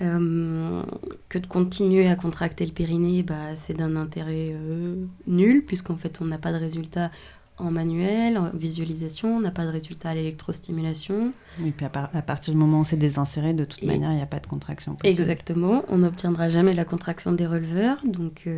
Euh, 0.00 0.82
que 1.28 1.38
de 1.38 1.46
continuer 1.46 2.08
à 2.08 2.16
contracter 2.16 2.66
le 2.66 2.72
périnée, 2.72 3.22
bah, 3.22 3.54
c'est 3.54 3.74
d'un 3.74 3.94
intérêt 3.94 4.50
euh, 4.52 4.96
nul, 5.28 5.64
puisqu'en 5.64 5.94
fait 5.94 6.20
on 6.20 6.24
n'a 6.24 6.38
pas 6.38 6.52
de 6.52 6.58
résultat 6.58 7.12
en 7.60 7.70
manuel, 7.70 8.38
en 8.38 8.50
visualisation, 8.50 9.36
on 9.36 9.40
n'a 9.40 9.50
pas 9.50 9.64
de 9.64 9.70
résultat 9.70 10.10
à 10.10 10.14
l'électrostimulation. 10.14 11.30
Oui, 11.60 11.72
puis 11.76 11.86
à, 11.86 11.90
partir 12.22 12.52
du 12.52 12.58
moment 12.58 12.80
où 12.80 12.84
c'est 12.84 12.96
désinséré, 12.96 13.54
de 13.54 13.64
toute 13.64 13.82
manière, 13.82 14.10
il 14.10 14.16
n'y 14.16 14.22
a 14.22 14.26
pas 14.26 14.40
de 14.40 14.46
contraction 14.46 14.94
possible. 14.94 15.20
Exactement, 15.20 15.84
on 15.88 15.98
n'obtiendra 15.98 16.48
jamais 16.48 16.74
la 16.74 16.84
contraction 16.84 17.32
des 17.32 17.46
releveurs, 17.46 17.98
donc 18.04 18.48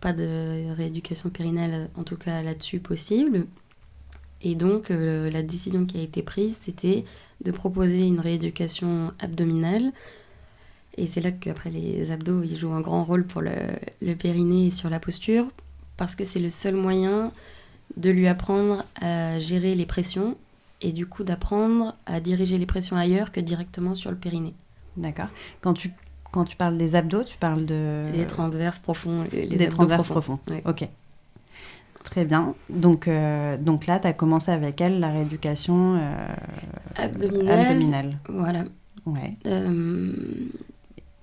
pas 0.00 0.12
de 0.12 0.74
rééducation 0.74 1.30
périnale, 1.30 1.90
en 1.96 2.04
tout 2.04 2.16
cas 2.16 2.42
là-dessus, 2.42 2.80
possible. 2.80 3.46
Et 4.42 4.54
donc, 4.54 4.90
euh, 4.90 5.30
la 5.30 5.42
décision 5.42 5.86
qui 5.86 5.98
a 5.98 6.02
été 6.02 6.22
prise, 6.22 6.58
c'était 6.60 7.04
de 7.44 7.52
proposer 7.52 8.00
une 8.00 8.20
rééducation 8.20 9.12
abdominale. 9.20 9.92
Et 10.96 11.06
c'est 11.06 11.20
là 11.20 11.30
qu'après, 11.30 11.70
les 11.70 12.10
abdos, 12.10 12.42
ils 12.42 12.58
jouent 12.58 12.72
un 12.72 12.80
grand 12.80 13.04
rôle 13.04 13.24
pour 13.24 13.40
le, 13.40 13.54
le 14.02 14.14
périnée 14.14 14.66
et 14.66 14.70
sur 14.70 14.90
la 14.90 15.00
posture, 15.00 15.46
parce 15.96 16.14
que 16.14 16.24
c'est 16.24 16.40
le 16.40 16.48
seul 16.48 16.74
moyen 16.74 17.32
de 17.96 18.10
lui 18.10 18.26
apprendre 18.28 18.84
à 19.00 19.38
gérer 19.38 19.74
les 19.74 19.86
pressions 19.86 20.36
et 20.80 20.92
du 20.92 21.06
coup 21.06 21.24
d'apprendre 21.24 21.94
à 22.06 22.20
diriger 22.20 22.58
les 22.58 22.66
pressions 22.66 22.96
ailleurs 22.96 23.32
que 23.32 23.40
directement 23.40 23.94
sur 23.94 24.10
le 24.10 24.16
périnée. 24.16 24.54
D'accord. 24.96 25.28
Quand 25.60 25.74
tu 25.74 25.92
quand 26.32 26.44
tu 26.44 26.56
parles 26.56 26.78
des 26.78 26.96
abdos, 26.96 27.24
tu 27.24 27.36
parles 27.36 27.66
de... 27.66 28.06
Les 28.14 28.26
transverses 28.26 28.78
profonds. 28.78 29.24
Les 29.32 29.46
des 29.46 29.68
transverses 29.68 30.08
profonds. 30.08 30.38
Ok. 30.64 30.88
Très 32.04 32.24
bien. 32.24 32.54
Donc, 32.70 33.06
euh, 33.06 33.58
donc 33.58 33.86
là, 33.86 33.98
tu 33.98 34.06
as 34.06 34.14
commencé 34.14 34.50
avec 34.50 34.80
elle 34.80 34.98
la 34.98 35.10
rééducation 35.10 36.00
euh, 36.00 36.26
abdominale. 36.96 38.16
Voilà. 38.28 38.64
Ouais. 39.04 39.34
Euh, 39.46 40.12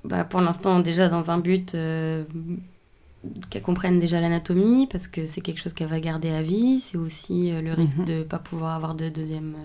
bah, 0.03 0.25
pour 0.25 0.41
l'instant, 0.41 0.79
déjà 0.79 1.09
dans 1.09 1.31
un 1.31 1.39
but 1.39 1.75
qu'elle 3.49 3.61
comprenne 3.61 3.99
déjà 3.99 4.21
l'anatomie, 4.21 4.87
parce 4.87 5.07
que 5.07 5.25
c'est 5.25 5.41
quelque 5.41 5.61
chose 5.61 5.73
qu'elle 5.73 5.89
va 5.89 5.99
garder 5.99 6.29
à 6.29 6.41
vie. 6.41 6.79
C'est 6.79 6.97
aussi 6.97 7.51
le 7.51 7.73
risque 7.73 7.97
mhm. 7.97 8.05
de 8.05 8.13
ne 8.13 8.23
pas 8.23 8.39
pouvoir 8.39 8.75
avoir 8.75 8.95
de 8.95 9.09
deuxième 9.09 9.55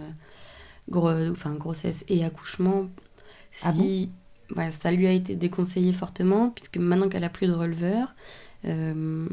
gros, 0.89 1.11
enfin, 1.31 1.55
grossesse 1.55 2.05
et 2.09 2.25
accouchement. 2.25 2.89
Ah 3.63 3.73
si, 3.73 4.11
ça 4.71 4.91
lui 4.91 5.07
a 5.07 5.13
été 5.13 5.35
déconseillé 5.35 5.93
fortement, 5.93 6.51
puisque 6.51 6.79
maintenant 6.79 7.09
qu'elle 7.09 7.25
a 7.25 7.31
plus 7.31 7.47
de 7.47 7.53
releveur, 7.53 8.15
euh, 8.65 9.27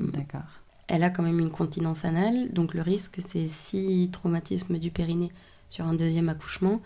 elle 0.88 1.04
a 1.04 1.10
quand 1.10 1.24
même 1.24 1.40
une 1.40 1.52
continence 1.52 2.06
anale. 2.06 2.52
Donc 2.52 2.74
le 2.74 2.82
risque, 2.82 3.20
c'est 3.20 3.48
si 3.48 4.10
traumatisme 4.12 4.78
du 4.78 4.92
périnée 4.92 5.32
sur 5.70 5.86
un 5.86 5.94
deuxième 5.94 6.30
accouchement, 6.30 6.82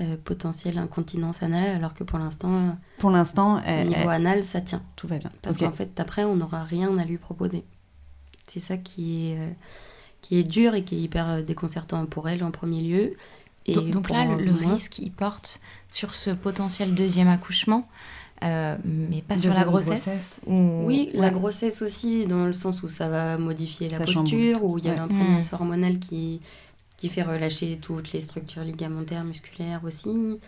euh, 0.00 0.16
potentiel 0.22 0.78
incontinence 0.78 1.42
anale, 1.42 1.70
alors 1.70 1.94
que 1.94 2.04
pour 2.04 2.18
l'instant, 2.18 2.76
pour 2.98 3.10
l'instant, 3.10 3.62
au 3.66 3.84
niveau 3.84 4.08
anal, 4.08 4.44
ça 4.44 4.60
tient. 4.60 4.82
Tout 4.96 5.06
va 5.06 5.18
bien. 5.18 5.30
Parce 5.42 5.56
qu'en 5.56 5.72
fait, 5.72 6.00
après, 6.00 6.24
on 6.24 6.36
n'aura 6.36 6.64
rien 6.64 6.98
à 6.98 7.04
lui 7.04 7.18
proposer. 7.18 7.64
C'est 8.46 8.60
ça 8.60 8.76
qui 8.76 9.30
est, 9.30 9.38
euh, 9.38 9.50
qui 10.20 10.36
est 10.36 10.44
dur 10.44 10.74
et 10.74 10.84
qui 10.84 10.96
est 10.96 11.00
hyper 11.00 11.42
déconcertant 11.42 12.04
pour 12.06 12.28
elle 12.28 12.44
en 12.44 12.50
premier 12.50 12.82
lieu. 12.82 13.14
Et 13.66 13.76
donc, 13.76 14.10
là, 14.10 14.26
le, 14.26 14.52
risque, 14.52 14.98
il 14.98 15.10
porte 15.10 15.60
sur 15.90 16.14
ce 16.14 16.30
potentiel 16.30 16.94
deuxième 16.94 17.28
accouchement, 17.28 17.88
euh, 18.42 18.76
mais 18.84 19.22
pas 19.22 19.38
sur 19.38 19.54
la 19.54 19.64
grossesse, 19.64 20.36
Oui, 20.46 21.10
la 21.14 21.30
grossesse 21.30 21.80
aussi, 21.80 22.26
dans 22.26 22.44
le 22.44 22.52
sens 22.52 22.82
où 22.82 22.88
ça 22.88 23.08
va 23.08 23.38
modifier 23.38 23.88
la 23.88 24.00
posture, 24.00 24.64
où 24.64 24.76
il 24.78 24.84
y 24.84 24.90
a 24.90 24.96
l'imprégnance 24.96 25.50
mmh. 25.50 25.54
hormonale 25.54 25.98
qui, 25.98 26.42
qui 26.96 27.08
fait 27.08 27.22
relâcher 27.22 27.78
toutes 27.80 28.12
les 28.12 28.20
structures 28.20 28.62
ligamentaires, 28.62 29.24
musculaires 29.24 29.82
aussi. 29.84 30.38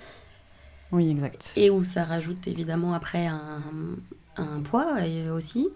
Oui, 0.92 1.10
exact. 1.10 1.52
Et 1.56 1.70
où 1.70 1.84
ça 1.84 2.04
rajoute 2.04 2.46
évidemment 2.46 2.94
après 2.94 3.26
un, 3.26 3.62
un 4.36 4.60
poids 4.60 4.98
aussi. 5.32 5.68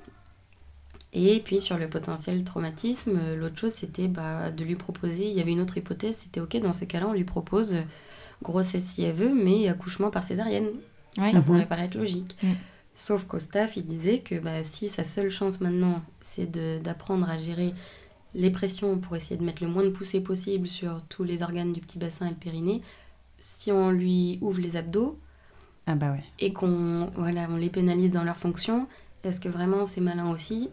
Et 1.13 1.41
puis 1.41 1.61
sur 1.61 1.77
le 1.77 1.89
potentiel 1.89 2.45
traumatisme, 2.45 3.19
euh, 3.19 3.37
l'autre 3.37 3.59
chose 3.59 3.73
c'était 3.73 4.07
bah, 4.07 4.51
de 4.51 4.65
lui 4.65 4.77
proposer, 4.77 5.29
il 5.29 5.37
y 5.37 5.41
avait 5.41 5.51
une 5.51 5.61
autre 5.61 5.77
hypothèse, 5.77 6.19
c'était 6.19 6.41
ok, 6.41 6.57
dans 6.59 6.73
ces 6.73 6.87
cas-là 6.87 7.09
on 7.09 7.13
lui 7.13 7.25
propose 7.25 7.79
grossesse 8.43 8.85
si 8.85 9.03
elle 9.03 9.15
veut, 9.15 9.35
mais 9.35 9.69
accouchement 9.69 10.11
par 10.11 10.23
césarienne. 10.23 10.69
Ça 11.17 11.43
pourrait 11.43 11.63
mhm. 11.63 11.67
paraître 11.67 11.97
logique. 11.97 12.37
Mm. 12.41 12.53
Sauf 12.95 13.25
qu'au 13.25 13.41
staff, 13.41 13.77
il 13.77 13.85
disait 13.85 14.21
que 14.21 14.39
bah, 14.39 14.63
si 14.63 14.89
sa 14.89 15.03
seule 15.03 15.31
chance 15.31 15.61
maintenant 15.61 16.03
c'est 16.23 16.51
d'apprendre 16.81 17.29
à 17.29 17.37
gérer 17.37 17.75
les 18.35 18.51
pressions 18.51 18.99
pour 18.99 19.16
essayer 19.16 19.37
de 19.37 19.45
mettre 19.45 19.62
le 19.62 19.69
moins 19.69 19.83
de 19.83 19.88
poussée 19.88 20.21
possible 20.21 20.69
sur 20.69 21.03
tous 21.09 21.25
les 21.25 21.43
organes 21.43 21.73
du 21.73 21.81
petit 21.81 21.99
bassin 21.99 22.27
et 22.27 22.31
le 22.31 22.37
périnée, 22.37 22.83
si 23.38 23.73
on 23.73 23.90
lui 23.90 24.38
ouvre 24.40 24.61
les 24.61 24.77
abdos 24.77 25.19
ah 25.87 25.95
bah 25.95 26.12
ouais. 26.12 26.23
et 26.38 26.53
qu'on 26.53 27.11
voilà, 27.16 27.49
on 27.51 27.57
les 27.57 27.71
pénalise 27.71 28.12
dans 28.12 28.23
leur 28.23 28.37
fonction, 28.37 28.87
est-ce 29.25 29.40
que 29.40 29.49
vraiment 29.49 29.87
c'est 29.87 30.01
malin 30.01 30.31
aussi? 30.31 30.71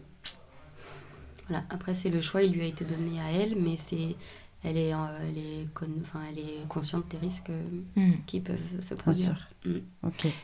Voilà. 1.48 1.64
Après, 1.70 1.94
c'est 1.94 2.10
le 2.10 2.20
choix, 2.20 2.42
il 2.42 2.52
lui 2.52 2.62
a 2.62 2.66
été 2.66 2.84
donné 2.84 3.20
à 3.20 3.32
elle, 3.32 3.56
mais 3.56 3.76
c'est 3.76 4.16
elle 4.64 4.76
est, 4.76 4.92
euh, 4.92 4.96
elle, 5.22 5.38
est 5.38 5.66
enfin, 6.02 6.20
elle 6.28 6.38
est 6.38 6.66
consciente 6.68 7.04
des 7.08 7.18
risques 7.18 7.50
hmm. 7.96 8.12
qui 8.26 8.40
peuvent 8.40 8.58
se 8.80 8.94
produire. 8.94 9.48
Hmm. 9.64 9.78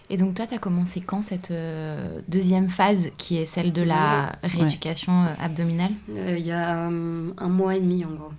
Et 0.09 0.16
donc 0.16 0.35
toi, 0.35 0.46
tu 0.46 0.55
as 0.55 0.59
commencé 0.59 1.00
quand 1.00 1.22
cette 1.22 1.50
euh, 1.50 2.20
deuxième 2.29 2.70
phase 2.70 3.11
qui 3.18 3.37
est 3.37 3.46
celle 3.46 3.72
de 3.72 3.83
la 3.83 4.37
rééducation 4.42 5.24
euh, 5.24 5.35
abdominale? 5.40 5.92
Il 6.09 6.46
y 6.46 6.53
a 6.53 6.85
un 6.85 7.48
mois 7.48 7.77
et 7.77 7.81
demi 7.81 8.05
en 8.05 8.12
gros. 8.12 8.33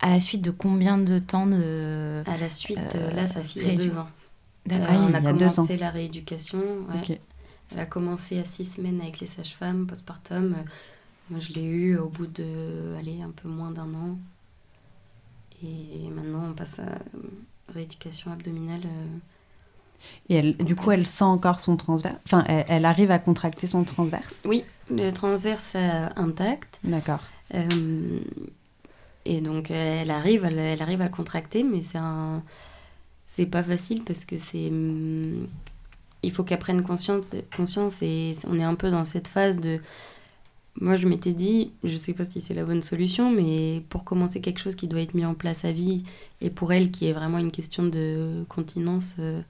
À 0.00 0.10
la 0.10 0.20
suite 0.20 0.42
de 0.42 0.50
combien 0.50 0.98
de 0.98 1.18
temps 1.18 1.46
de... 1.46 2.22
À 2.26 2.36
la 2.36 2.50
suite, 2.50 2.94
là, 2.94 3.26
ça 3.26 3.42
fait 3.42 3.74
deux 3.74 3.96
ans. 3.96 4.08
D'accord. 4.66 4.96
on 5.08 5.14
a, 5.14 5.20
commencé 5.20 5.76
la 5.76 5.90
rééducation. 5.90 6.62
Elle 7.72 7.78
a 7.78 7.86
commencé 7.86 8.38
à 8.38 8.44
six 8.44 8.66
semaines 8.66 9.00
avec 9.00 9.20
les 9.20 9.26
sages-femmes 9.26 9.86
postpartum. 9.86 10.56
Moi, 11.30 11.40
je 11.40 11.52
l'ai 11.54 11.64
eu 11.64 11.96
au 11.96 12.08
bout 12.08 12.26
de, 12.26 12.94
allez, 12.98 13.22
un 13.22 13.30
peu 13.30 13.48
moins 13.48 13.70
d'un 13.70 13.94
an. 13.94 14.18
Et 15.64 16.08
maintenant, 16.10 16.44
on 16.50 16.52
passe 16.52 16.78
à 16.78 16.98
rééducation 17.72 18.32
abdominale. 18.32 18.82
Euh, 18.84 19.16
Et 20.28 20.34
elle, 20.34 20.56
du 20.56 20.76
coup, 20.76 20.90
elle 20.90 21.06
sent 21.06 21.24
encore 21.24 21.60
son 21.60 21.76
transverse 21.76 22.16
Enfin, 22.26 22.44
elle, 22.46 22.84
arrive 22.84 23.10
à 23.10 23.18
contracter 23.18 23.66
son 23.66 23.84
transverse? 23.84 24.42
Oui, 24.44 24.64
le 24.90 25.10
transverse 25.10 25.74
intact. 25.74 26.78
D'accord. 26.84 27.22
Euh, 27.54 28.20
et 29.24 29.40
donc, 29.40 29.70
elle 29.70 30.10
arrive, 30.10 30.44
elle, 30.44 30.82
arrive 30.82 31.00
à 31.00 31.04
le 31.04 31.10
contracter, 31.10 31.62
mais 31.62 31.82
c'est 31.82 31.98
un... 31.98 32.42
C'est 33.26 33.46
pas 33.46 33.64
facile 33.64 34.04
parce 34.04 34.24
que 34.24 34.38
c'est... 34.38 34.70
Il 36.22 36.32
faut 36.32 36.44
qu'elle 36.44 36.58
prenne 36.58 36.82
conscience, 36.82 37.26
conscience 37.54 38.00
et 38.00 38.36
on 38.48 38.58
est 38.58 38.64
un 38.64 38.76
peu 38.76 38.90
dans 38.90 39.04
cette 39.04 39.28
phase 39.28 39.58
de 39.58 39.80
moi, 40.80 40.96
je 40.96 41.06
m'étais 41.06 41.32
dit, 41.32 41.70
je 41.84 41.96
sais 41.96 42.14
pas 42.14 42.24
si 42.24 42.40
c'est 42.40 42.54
la 42.54 42.64
bonne 42.64 42.82
solution, 42.82 43.30
mais 43.30 43.82
pour 43.90 44.02
commencer 44.04 44.40
quelque 44.40 44.58
chose 44.58 44.74
qui 44.74 44.88
doit 44.88 45.00
être 45.00 45.14
mis 45.14 45.24
en 45.24 45.34
place 45.34 45.64
à 45.64 45.70
vie, 45.70 46.02
et 46.40 46.50
pour 46.50 46.72
elle 46.72 46.90
qui 46.90 47.06
est 47.06 47.12
vraiment 47.12 47.38
une 47.38 47.52
question 47.52 47.84
de 47.84 48.44
continence, 48.48 49.14
euh, 49.20 49.40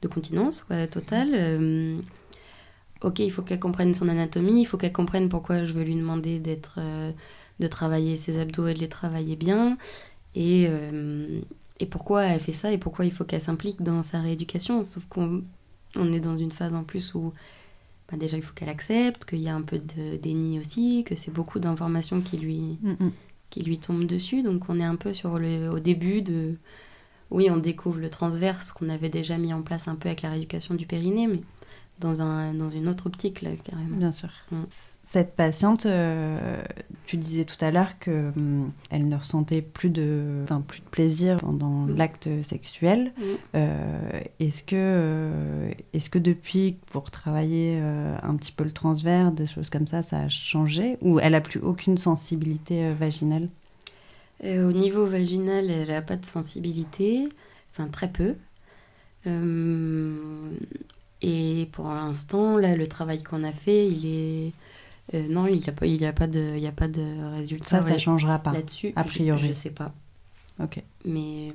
de 0.00 0.08
continence 0.08 0.62
quoi, 0.62 0.86
totale, 0.86 1.30
euh, 1.34 2.00
ok, 3.02 3.18
il 3.18 3.30
faut 3.30 3.42
qu'elle 3.42 3.60
comprenne 3.60 3.92
son 3.92 4.08
anatomie, 4.08 4.62
il 4.62 4.64
faut 4.64 4.78
qu'elle 4.78 4.92
comprenne 4.92 5.28
pourquoi 5.28 5.64
je 5.64 5.74
veux 5.74 5.84
lui 5.84 5.94
demander 5.94 6.38
d'être, 6.38 6.76
euh, 6.78 7.12
de 7.60 7.66
travailler 7.66 8.16
ses 8.16 8.38
abdos 8.38 8.68
et 8.68 8.74
de 8.74 8.78
les 8.78 8.88
travailler 8.88 9.36
bien, 9.36 9.76
et, 10.34 10.68
et 11.80 11.86
pourquoi 11.86 12.24
elle 12.24 12.40
fait 12.40 12.52
ça, 12.52 12.70
et 12.70 12.76
pourquoi 12.76 13.06
il 13.06 13.12
faut 13.12 13.24
qu'elle 13.24 13.40
s'implique 13.40 13.82
dans 13.82 14.02
sa 14.02 14.20
rééducation. 14.20 14.84
Sauf 14.84 15.06
qu'on 15.06 15.42
on 15.96 16.12
est 16.12 16.20
dans 16.20 16.36
une 16.36 16.50
phase 16.50 16.74
en 16.74 16.84
plus 16.84 17.14
où 17.14 17.32
bah, 18.10 18.16
déjà 18.16 18.36
il 18.36 18.42
faut 18.42 18.54
qu'elle 18.54 18.68
accepte, 18.68 19.24
qu'il 19.24 19.40
y 19.40 19.48
a 19.48 19.54
un 19.54 19.62
peu 19.62 19.78
de 19.78 20.16
déni 20.16 20.58
aussi, 20.58 21.04
que 21.04 21.14
c'est 21.14 21.32
beaucoup 21.32 21.58
d'informations 21.58 22.20
qui 22.20 22.36
lui, 22.36 22.78
Mm, 22.82 22.90
mm. 23.06 23.12
qui 23.50 23.62
lui 23.62 23.78
tombent 23.78 24.06
dessus. 24.06 24.42
Donc 24.42 24.68
on 24.68 24.78
est 24.80 24.84
un 24.84 24.96
peu 24.96 25.12
sur 25.12 25.38
le, 25.38 25.68
au 25.70 25.78
début 25.80 26.22
de... 26.22 26.56
Oui, 27.30 27.50
on 27.50 27.56
découvre 27.56 27.98
le 27.98 28.08
transverse 28.08 28.70
qu'on 28.70 28.88
avait 28.88 29.08
déjà 29.08 29.36
mis 29.36 29.52
en 29.52 29.62
place 29.62 29.88
un 29.88 29.96
peu 29.96 30.08
avec 30.08 30.22
la 30.22 30.30
rééducation 30.30 30.74
du 30.76 30.86
périnée, 30.86 31.26
mais 31.26 31.40
dans, 31.98 32.22
un, 32.22 32.54
dans 32.54 32.68
une 32.68 32.88
autre 32.88 33.06
optique, 33.06 33.42
là, 33.42 33.50
carrément. 33.56 33.96
Bien 33.96 34.12
sûr. 34.12 34.30
Mm. 34.52 34.62
Cette 35.08 35.36
patiente, 35.36 35.86
euh, 35.86 36.60
tu 37.06 37.16
disais 37.16 37.44
tout 37.44 37.62
à 37.64 37.70
l'heure 37.70 37.98
que 38.00 38.32
hum, 38.36 38.72
elle 38.90 39.08
ne 39.08 39.16
ressentait 39.16 39.62
plus 39.62 39.88
de, 39.88 40.44
plus 40.66 40.80
de 40.80 40.86
plaisir 40.90 41.36
pendant 41.36 41.86
Mm. 41.86 41.96
l'acte 41.96 42.28
sexuel. 42.42 43.12
Mm. 43.16 43.22
Euh, 43.54 44.20
est-ce 44.40 44.62
que, 44.64 44.74
euh, 44.76 45.70
est-ce 45.92 46.10
que 46.10 46.18
depuis, 46.18 46.76
pour 46.90 47.10
travailler 47.12 47.78
un 47.78 48.34
petit 48.36 48.52
peu 48.52 48.64
le 48.64 48.72
transvers, 48.72 49.30
des 49.32 49.46
choses 49.46 49.70
comme 49.70 49.86
ça, 49.86 50.02
ça 50.02 50.18
a 50.22 50.28
changé 50.28 50.98
Ou 51.02 51.20
elle 51.20 51.34
a 51.36 51.40
plus 51.40 51.60
aucune 51.60 51.98
sensibilité 51.98 52.88
vaginale? 52.88 53.48
Au 54.42 54.72
niveau 54.72 55.06
vaginal, 55.06 55.70
elle 55.70 55.88
n'a 55.88 56.02
pas 56.02 56.16
de 56.16 56.26
sensibilité, 56.26 57.28
enfin 57.72 57.88
très 57.88 58.10
peu. 58.10 58.34
Euh, 59.26 60.50
et 61.22 61.68
pour 61.72 61.86
l'instant, 61.88 62.58
là, 62.58 62.76
le 62.76 62.86
travail 62.86 63.22
qu'on 63.22 63.44
a 63.44 63.52
fait, 63.52 63.86
il 63.88 64.06
est... 64.06 64.52
euh, 65.14 65.28
non, 65.28 65.46
il 65.46 65.60
n'y 65.60 65.68
a, 65.68 65.72
pas- 65.72 65.86
il 65.86 65.96
y 66.00 66.06
a, 66.06 66.12
pas 66.12 66.26
de- 66.26 66.54
il 66.56 66.60
y 66.62 66.66
a 66.66 66.72
pas 66.72 66.88
de 66.88 67.30
résultat 67.36 67.66
Ça, 67.66 67.82
ça 67.82 67.90
ouais, 67.92 67.98
changera 67.98 68.38
pas. 68.38 68.52
là-dessus. 68.52 68.92
a 68.96 69.04
priori. 69.04 69.40
Je 69.42 69.46
ne 69.48 69.52
sais 69.52 69.70
pas. 69.70 69.94
Ok. 70.60 70.82
Mais 71.04 71.52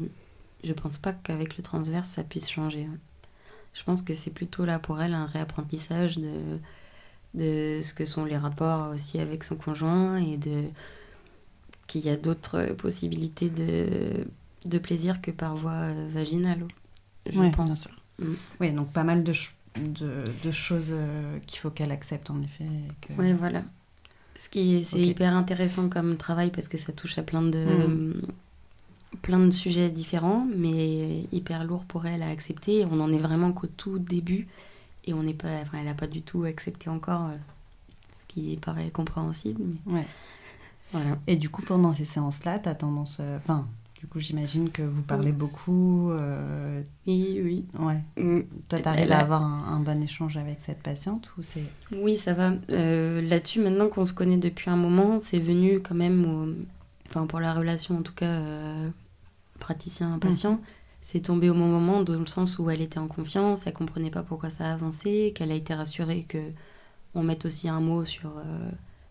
je 0.63 0.73
pense 0.73 0.97
pas 0.97 1.11
qu'avec 1.13 1.57
le 1.57 1.63
transverse, 1.63 2.09
ça 2.09 2.23
puisse 2.23 2.49
changer. 2.49 2.85
hein. 2.85 2.97
Je 3.73 3.83
pense 3.83 4.01
que 4.01 4.13
c'est 4.13 4.31
plutôt 4.31 4.65
là 4.65 4.79
pour 4.79 5.01
elle 5.01 5.13
un 5.13 5.25
réapprentissage 5.25 6.17
de, 6.17 6.59
de 7.33 7.79
ce 7.81 7.93
que 7.93 8.05
sont 8.05 8.25
les 8.25 8.37
rapports 8.37 8.93
aussi 8.93 9.19
avec 9.19 9.43
son 9.43 9.55
conjoint 9.55 10.17
et 10.17 10.37
de 10.37 10.63
qu'il 11.87 12.01
y 12.05 12.09
a 12.09 12.15
d'autres 12.17 12.73
possibilités 12.77 13.49
de, 13.49 14.27
de 14.65 14.77
plaisir 14.77 15.21
que 15.21 15.31
par 15.31 15.55
voie 15.55 15.91
vaginale. 16.13 16.65
Je 17.29 17.39
Ouais, 17.39 17.51
pense. 17.51 17.83
sûr. 17.83 17.91
Mm. 18.19 18.33
Oui, 18.59 18.71
donc 18.71 18.91
pas 18.91 19.03
mal 19.03 19.23
de, 19.23 19.33
ch- 19.33 19.55
de, 19.77 20.23
de 20.43 20.51
choses 20.51 20.89
euh, 20.91 21.39
qu'il 21.47 21.59
faut 21.59 21.69
qu'elle 21.69 21.91
accepte 21.91 22.29
en 22.29 22.41
effet. 22.41 22.65
que- 23.01 23.13
Ouais, 23.13 23.33
voilà. 23.33 23.63
Ce 24.35 24.49
qui 24.49 24.75
est, 24.77 24.83
c'est 24.83 24.99
hyper 25.01 25.33
intéressant 25.35 25.87
comme 25.89 26.17
travail 26.17 26.51
parce 26.51 26.67
que 26.67 26.77
ça 26.77 26.91
touche 26.91 27.17
à 27.17 27.23
plein 27.23 27.41
de, 27.43 27.63
Mhm. 27.65 28.21
plein 29.21 29.39
de 29.39 29.51
sujets 29.51 29.89
différents, 29.89 30.47
mais 30.55 31.25
hyper 31.31 31.63
lourd 31.63 31.85
pour 31.85 32.05
elle 32.05 32.23
à 32.23 32.29
accepter. 32.29 32.85
On 32.89 32.99
en 33.01 33.11
est 33.13 33.17
vraiment 33.19 33.51
qu'au 33.51 33.67
tout 33.67 33.99
début 33.99 34.47
et 35.05 35.13
on 35.13 35.21
n'est 35.23 35.33
pas, 35.33 35.59
enfin, 35.61 35.77
elle 35.79 35.85
n'a 35.85 35.93
pas 35.93 36.07
du 36.07 36.21
tout 36.21 36.43
accepté 36.43 36.89
encore, 36.89 37.27
euh, 37.27 37.35
ce 38.19 38.25
qui 38.33 38.57
paraît 38.57 38.89
compréhensible. 38.89 39.61
mais 39.85 39.93
Ouais. 39.99 40.07
voilà. 40.91 41.17
Et 41.27 41.35
du 41.35 41.49
coup, 41.49 41.61
pendant 41.61 41.93
ces 41.93 42.05
séances-là, 42.05 42.59
tu 42.59 42.69
as 42.69 42.75
tendance. 42.75 43.17
euh, 43.19 43.37
du 44.01 44.07
coup, 44.07 44.19
j'imagine 44.19 44.71
que 44.71 44.81
vous 44.81 45.03
parlez 45.03 45.31
beaucoup. 45.31 46.09
euh, 46.09 46.81
Oui, 47.05 47.39
oui. 47.43 47.65
ouais. 47.77 47.99
Mm. 48.17 48.39
Toi, 48.67 48.79
Elle 48.79 48.81
t'arrives 48.81 49.11
a- 49.11 49.19
à 49.19 49.21
avoir 49.21 49.43
un, 49.43 49.75
un 49.75 49.79
bon 49.79 50.01
échange 50.01 50.37
avec 50.37 50.59
cette 50.59 50.81
patiente 50.81 51.31
ou 51.37 51.43
c'est. 51.43 51.61
Oui, 51.95 52.17
ça 52.17 52.33
va. 52.33 52.53
Euh, 52.71 53.21
Là-dessus, 53.21 53.59
maintenant 53.59 53.89
qu'on 53.89 54.05
se 54.05 54.13
connaît 54.13 54.37
depuis 54.37 54.71
un 54.71 54.75
moment, 54.75 55.19
c'est 55.19 55.37
venu 55.37 55.79
quand 55.81 55.93
même, 55.93 56.25
au- 56.25 56.55
enfin 57.07 57.27
pour 57.27 57.39
la 57.39 57.53
relation 57.53 57.99
en 57.99 58.01
tout 58.01 58.15
cas, 58.15 58.25
euh, 58.41 58.89
praticien-patient, 59.59 60.59
c'est 61.01 61.21
tombé 61.21 61.51
au 61.51 61.53
bon 61.53 61.67
moment 61.67 62.01
dans 62.01 62.17
le 62.19 62.25
sens 62.25 62.57
où 62.57 62.71
elle 62.71 62.81
était 62.81 62.97
en 62.99 63.07
confiance, 63.07 63.67
elle 63.67 63.73
comprenait 63.73 64.09
pas 64.09 64.23
pourquoi 64.23 64.49
ça 64.49 64.71
avançait, 64.73 65.31
qu'elle 65.35 65.51
a 65.51 65.55
été 65.55 65.75
rassurée 65.75 66.23
que 66.27 66.39
on 67.13 67.21
mette 67.21 67.45
aussi 67.45 67.69
un 67.69 67.81
mot 67.81 68.03
sur, 68.05 68.31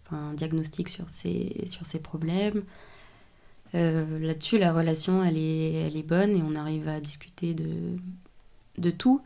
enfin 0.07 0.31
un 0.31 0.35
diagnostic 0.35 0.89
sur 0.89 1.09
ses, 1.11 1.65
sur 1.67 1.87
ses 1.87 2.01
problèmes. 2.01 2.63
Euh, 3.75 4.19
Là-dessus, 4.19 4.59
la 4.59 4.73
relation, 4.73 5.23
elle 5.25 5.37
est, 5.37 5.73
elle 5.73 5.97
est 5.97 6.03
bonne 6.03 6.37
et 6.37 6.43
on 6.43 6.55
arrive 6.57 6.89
à 6.89 7.01
discuter 7.01 7.55
de, 7.55 7.97
de 8.79 8.91
tout, 8.91 9.23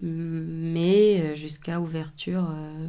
mais 0.00 1.20
euh, 1.20 1.34
jusqu'à 1.34 1.80
ouverture 1.80 2.48
euh, 2.50 2.88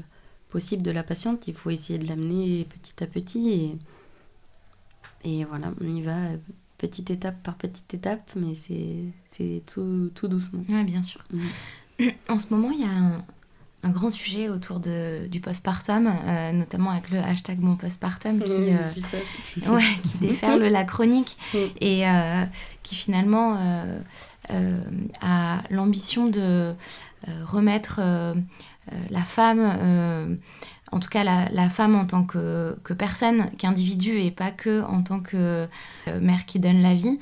possible 0.49 0.83
de 0.83 0.91
la 0.91 1.03
patiente. 1.03 1.47
Il 1.47 1.53
faut 1.53 1.69
essayer 1.69 1.99
de 1.99 2.07
l'amener 2.07 2.65
petit 2.65 3.03
à 3.03 3.07
petit 3.07 3.77
et, 5.23 5.39
et 5.39 5.43
voilà, 5.45 5.73
on 5.81 5.93
y 5.93 6.01
va 6.01 6.29
petite 6.77 7.09
étape 7.09 7.41
par 7.41 7.55
petite 7.55 7.93
étape, 7.93 8.31
mais 8.35 8.53
c'est 8.55 9.61
tout, 9.71 10.11
tout 10.13 10.27
doucement. 10.27 10.63
Oui, 10.69 10.83
bien 10.83 11.01
sûr. 11.01 11.23
Mhm. 11.31 12.11
En 12.29 12.39
ce 12.39 12.53
moment, 12.53 12.71
il 12.71 12.81
y 12.81 12.83
a 12.83 12.89
un, 12.89 13.25
un 13.85 13.89
grand 13.91 14.09
sujet 14.09 14.49
autour 14.49 14.79
de, 14.79 15.27
du 15.27 15.39
postpartum, 15.39 16.07
euh, 16.07 16.51
notamment 16.53 16.89
avec 16.89 17.11
le 17.11 17.19
hashtag 17.19 17.59
mon 17.59 17.75
postpartum 17.75 18.41
qui, 18.41 18.51
euh, 18.51 19.67
ouais, 19.71 19.83
qui 20.01 20.17
déferle 20.21 20.63
la 20.63 20.83
chronique 20.83 21.37
et 21.79 22.07
euh, 22.07 22.43
qui 22.81 22.95
finalement 22.95 23.59
a 25.21 25.61
l'ambition 25.69 26.27
de 26.27 26.73
remettre 27.45 28.01
la 29.11 29.21
femme, 29.21 30.39
en 30.91 30.99
tout 30.99 31.09
cas 31.09 31.23
la, 31.23 31.47
la 31.51 31.69
femme 31.69 31.95
en 31.95 32.05
tant 32.05 32.23
que, 32.23 32.75
que 32.83 32.93
personne, 32.93 33.51
qu'individu 33.57 34.19
et 34.19 34.31
pas 34.31 34.51
que 34.51 34.81
en 34.83 35.03
tant 35.03 35.19
que 35.19 35.67
mère 36.21 36.45
qui 36.45 36.59
donne 36.59 36.81
la 36.81 36.95
vie. 36.95 37.19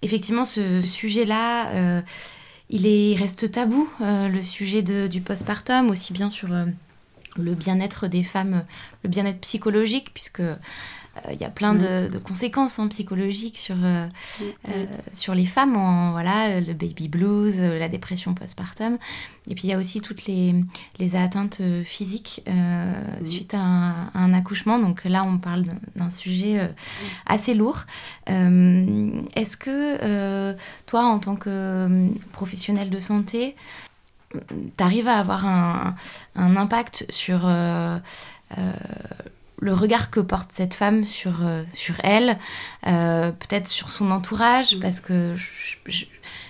Effectivement, 0.00 0.44
ce 0.44 0.80
sujet-là, 0.80 2.02
il, 2.70 2.86
est, 2.86 3.12
il 3.12 3.16
reste 3.16 3.50
tabou, 3.50 3.88
euh, 4.00 4.28
le 4.28 4.42
sujet 4.42 4.82
du 4.82 5.20
postpartum, 5.20 5.90
aussi 5.90 6.12
bien 6.12 6.30
sur 6.30 6.52
euh, 6.52 6.66
le 7.36 7.54
bien-être 7.54 8.06
des 8.08 8.22
femmes, 8.22 8.64
le 9.02 9.08
bien-être 9.08 9.40
psychologique, 9.40 10.12
puisque 10.12 10.40
euh, 10.40 10.56
il 11.32 11.38
y 11.40 11.44
a 11.44 11.48
plein 11.50 11.74
de, 11.74 12.08
de 12.08 12.18
conséquences 12.18 12.78
hein, 12.78 12.88
psychologiques 12.88 13.58
sur, 13.58 13.76
euh, 13.82 14.06
euh, 14.68 14.86
sur 15.12 15.34
les 15.34 15.46
femmes, 15.46 15.76
en, 15.76 16.12
voilà, 16.12 16.60
le 16.60 16.72
baby 16.74 17.08
blues, 17.08 17.56
euh, 17.60 17.78
la 17.78 17.88
dépression 17.88 18.34
postpartum. 18.34 18.98
Et 19.50 19.54
puis 19.54 19.64
il 19.64 19.70
y 19.70 19.72
a 19.72 19.78
aussi 19.78 20.00
toutes 20.00 20.26
les, 20.26 20.54
les 20.98 21.16
atteintes 21.16 21.58
euh, 21.60 21.82
physiques 21.84 22.42
euh, 22.48 22.92
Mhm. 23.18 23.24
suite 23.24 23.54
à 23.54 23.58
un, 23.60 23.90
à 24.08 24.18
un 24.18 24.34
accouchement. 24.34 24.78
Donc 24.78 25.04
là, 25.04 25.24
on 25.24 25.38
parle 25.38 25.62
d'un- 25.96 26.10
sujet 26.10 26.58
euh, 26.58 26.68
assez 27.26 27.54
lourd. 27.54 27.80
Euh, 28.30 29.10
Est-ce 29.36 29.56
que 29.56 29.98
euh, 30.02 30.54
toi, 30.86 31.04
en 31.04 31.18
tant 31.18 31.36
que 31.36 31.48
euh, 31.50 32.08
professionnel 32.32 32.88
de 32.90 33.00
santé, 33.00 33.54
tu 34.32 34.82
arrives 34.84 35.08
à 35.08 35.18
avoir 35.18 35.46
un, 35.46 35.94
un 36.36 36.56
impact 36.56 37.06
sur 37.10 37.42
euh, 37.44 37.98
euh, 38.58 38.72
le 39.60 39.72
regard 39.74 40.10
que 40.10 40.20
porte 40.20 40.50
cette 40.52 40.74
femme 40.74 41.04
sur, 41.04 41.44
euh, 41.44 41.62
sur 41.74 41.94
elle, 42.04 42.38
euh, 42.86 43.32
peut-être 43.32 43.68
sur 43.68 43.90
son 43.90 44.10
entourage, 44.10 44.78
parce 44.80 45.00
que 45.00 45.34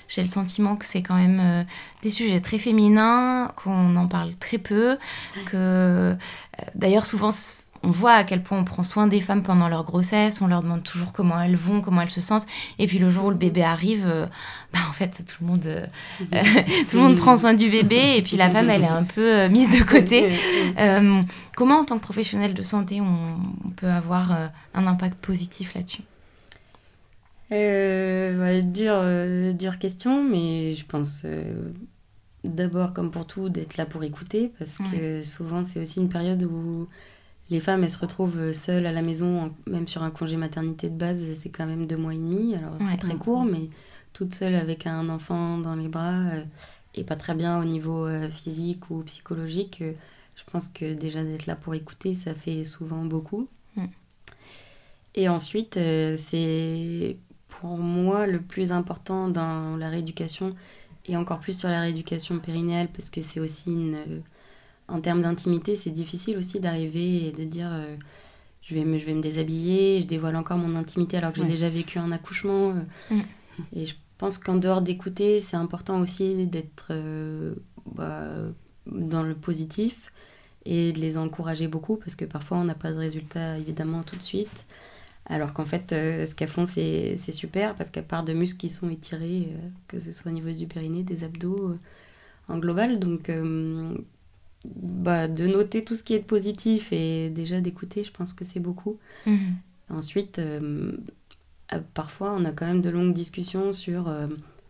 j'ai 0.09 0.23
le 0.23 0.29
sentiment 0.29 0.77
que 0.77 0.87
c'est 0.87 1.03
quand 1.03 1.17
même 1.17 1.41
euh, 1.41 1.65
des 2.03 2.11
sujets 2.11 2.41
très 2.41 2.59
féminins, 2.59 3.53
qu'on 3.57 3.97
en 3.97 4.09
parle 4.09 4.35
très 4.37 4.59
peu, 4.59 4.99
que 5.47 5.57
euh, 5.57 6.15
d'ailleurs 6.75 7.07
souvent 7.07 7.31
on 7.83 7.91
voit 7.91 8.13
à 8.13 8.25
quel 8.25 8.43
point 8.43 8.59
on 8.59 8.65
prend 8.65 8.83
soin 8.83 9.07
des 9.07 9.21
femmes 9.21 9.43
pendant 9.43 9.69
leur 9.69 9.85
grossesse, 9.85 10.41
on 10.41 10.47
leur 10.47 10.63
demande 10.63 10.83
toujours 10.83 11.13
comment 11.13 11.41
elles 11.41 11.57
vont, 11.57 11.81
comment 11.81 12.01
elles 12.01 12.11
se 12.11 12.21
sentent, 12.21 12.47
et 12.79 12.87
puis 12.87 12.99
le 12.99 13.11
jour 13.11 13.27
où 13.27 13.31
le 13.31 13.37
bébé 13.37 13.63
arrive, 13.63 14.07
euh, 14.07 14.27
bah 14.73 14.81
en 14.89 14.93
fait 14.93 15.25
tout 15.27 15.37
le 15.41 15.47
monde, 15.47 15.67
euh, 15.67 15.87
tout 16.91 16.97
le 16.97 17.03
monde 17.03 17.17
prend 17.17 17.37
soin 17.37 17.55
du 17.55 17.71
bébé, 17.71 18.17
et 18.17 18.23
puis 18.23 18.37
la 18.37 18.51
femme 18.51 18.71
elle 18.71 18.83
est 18.83 18.89
un 18.89 19.05
peu 19.05 19.35
euh, 19.35 19.49
mise 19.49 19.71
de 19.77 19.85
côté. 19.85 20.39
Comment, 21.57 21.81
en 21.81 21.85
tant 21.85 21.99
que 21.99 22.03
professionnel 22.03 22.55
de 22.55 22.63
santé, 22.63 23.01
on, 23.01 23.37
on 23.65 23.71
peut 23.71 23.89
avoir 23.89 24.31
un 24.75 24.87
impact 24.87 25.17
positif 25.17 25.75
là-dessus? 25.75 26.03
Ouais, 27.51 28.63
dure, 28.63 29.03
dure 29.55 29.81
question, 29.81 30.23
mais 30.23 30.77
je 30.77 30.87
pense 30.87 31.25
d'abord, 32.45 32.93
comme 32.93 33.11
pour 33.11 33.27
tout, 33.27 33.49
d'être 33.49 33.77
là 33.77 33.87
pour 33.87 34.05
écouter, 34.05 34.53
parce 34.59 34.79
que 34.93 35.23
souvent 35.23 35.65
c'est 35.65 35.81
aussi 35.81 35.99
une 35.99 36.09
période 36.09 36.45
où 36.45 36.87
les 37.51 37.61
femmes 37.61 37.83
elles 37.83 37.91
se 37.91 37.99
retrouvent 37.99 38.53
seules 38.53 38.87
à 38.87 38.93
la 38.93 39.03
maison, 39.03 39.55
même 39.67 39.89
sur 39.89 40.03
un 40.03 40.11
congé 40.11 40.37
maternité 40.37 40.91
de 40.91 40.97
base, 40.97 41.19
c'est 41.39 41.49
quand 41.49 41.67
même 41.67 41.87
deux 41.87 41.97
mois 41.97 42.15
et 42.15 42.19
demi, 42.19 42.55
alors 42.55 42.73
Ouais. 42.75 42.87
c'est 42.91 42.99
très 42.99 43.17
court, 43.17 43.45
mais 43.45 43.71
toute 44.13 44.35
seule 44.35 44.55
avec 44.55 44.87
un 44.87 45.09
enfant 45.09 45.59
dans 45.59 45.75
les 45.75 45.89
bras 45.89 46.19
euh, 46.33 46.45
et 46.95 47.05
pas 47.05 47.17
très 47.17 47.35
bien 47.35 47.61
au 47.61 47.65
niveau 47.65 48.07
euh, 48.07 48.29
physique 48.29 48.91
ou 48.91 49.03
psychologique, 49.05 49.79
euh, 49.81 49.93
je 50.35 50.43
pense 50.51 50.69
que 50.69 50.95
déjà 50.95 51.25
d'être 51.25 51.47
là 51.47 51.57
pour 51.57 51.75
écouter, 51.75 52.15
ça 52.15 52.35
fait 52.35 52.65
souvent 52.65 53.05
beaucoup. 53.05 53.49
Mm. 53.77 53.85
Et 55.15 55.29
ensuite, 55.29 55.75
c'est 55.75 57.17
pour 57.49 57.79
moi 57.79 58.27
le 58.27 58.41
plus 58.41 58.71
important 58.71 59.29
dans 59.29 59.77
la 59.77 59.89
rééducation 59.89 60.55
et 61.07 61.17
encore 61.17 61.41
plus 61.41 61.59
sur 61.59 61.69
la 61.69 61.81
rééducation 61.81 62.39
périnéale 62.39 62.89
parce 62.95 63.11
que 63.11 63.21
c'est 63.21 63.41
aussi 63.41 63.73
une 63.73 64.23
en 64.89 65.01
termes 65.01 65.23
d'intimité 65.23 65.77
c'est 65.77 65.91
difficile 65.91 66.37
aussi 66.39 66.61
d'arriver 66.61 67.29
et 67.29 67.33
de 67.33 67.45
dire 67.45 67.69
euh, 67.73 67.97
je 68.63 68.75
vais 68.75 68.85
me 68.85 68.99
je 68.99 69.07
vais 69.07 69.15
me 69.15 69.23
déshabiller 69.23 70.01
je 70.01 70.07
dévoile 70.07 70.37
encore 70.37 70.59
mon 70.59 70.77
intimité 70.77 71.17
alors 71.19 71.33
que 71.33 71.39
j'ai 71.39 71.45
Ouais, 71.45 71.49
déjà 71.49 71.69
vécu 71.69 71.99
un 71.99 72.13
accouchement 72.13 72.71
euh. 72.71 72.83
Mm. 73.11 73.23
et 73.73 73.87
je 73.87 73.95
pense 74.19 74.39
qu'en 74.39 74.57
dehors 74.57 74.83
d'écouter 74.83 75.41
c'est 75.41 75.57
important 75.57 76.01
aussi 76.01 76.47
d'être 76.47 76.89
euh, 76.91 77.55
bah, 77.87 78.27
dans 78.87 79.23
le 79.23 79.35
positif 79.35 80.13
et 80.65 80.93
de 80.93 81.01
les 81.01 81.17
encourager 81.17 81.69
beaucoup 81.69 81.97
parce 81.97 82.15
que 82.17 82.25
parfois 82.25 82.59
on 82.59 82.65
n'a 82.65 82.75
pas 82.75 82.93
de 82.93 82.99
résultat 82.99 83.59
évidemment 83.59 84.03
tout 84.03 84.17
de 84.17 84.23
suite. 84.23 84.67
Alors 85.27 85.53
qu'en 85.55 85.65
fait, 85.65 85.93
euh, 85.93 86.27
ce 86.27 86.35
qu'elles 86.35 86.49
font, 86.49 86.67
c'est 86.67 87.17
super 87.33 87.75
parce 87.77 87.91
qu'à 87.91 88.03
part 88.03 88.25
de 88.25 88.33
muscles 88.33 88.59
qui 88.61 88.71
sont 88.71 88.89
étirés, 88.91 89.49
euh, 89.53 89.69
que 89.89 89.99
ce 89.99 90.13
soit 90.13 90.31
au 90.31 90.35
niveau 90.35 90.51
du 90.51 90.67
périnée, 90.67 91.03
des 91.03 91.23
abdos, 91.25 91.77
en 92.49 92.59
global. 92.59 92.99
Donc, 92.99 93.31
bah, 94.77 95.29
de 95.29 95.47
noter 95.47 95.85
tout 95.85 95.95
ce 95.95 96.03
qui 96.03 96.15
est 96.15 96.21
positif 96.21 96.93
et 96.93 97.31
déjà 97.31 97.61
d'écouter, 97.61 98.03
je 98.05 98.13
pense 98.13 98.33
que 98.33 98.45
c'est 98.45 98.61
beaucoup. 98.61 98.99
Mhm. 99.27 99.57
Ensuite, 99.91 100.41
parfois, 101.95 102.35
on 102.35 102.45
a 102.45 102.53
quand 102.53 102.67
même 102.67 102.83
de 102.83 102.91
longues 102.91 103.15
discussions 103.15 103.73
sur 103.73 104.13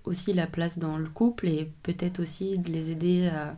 aussi 0.05 0.33
la 0.33 0.47
place 0.47 0.79
dans 0.79 0.97
le 0.97 1.09
couple 1.09 1.49
et 1.49 1.71
peut-être 1.83 2.21
aussi 2.21 2.57
de 2.59 2.71
les 2.71 2.91
aider 2.91 3.27
à 3.27 3.57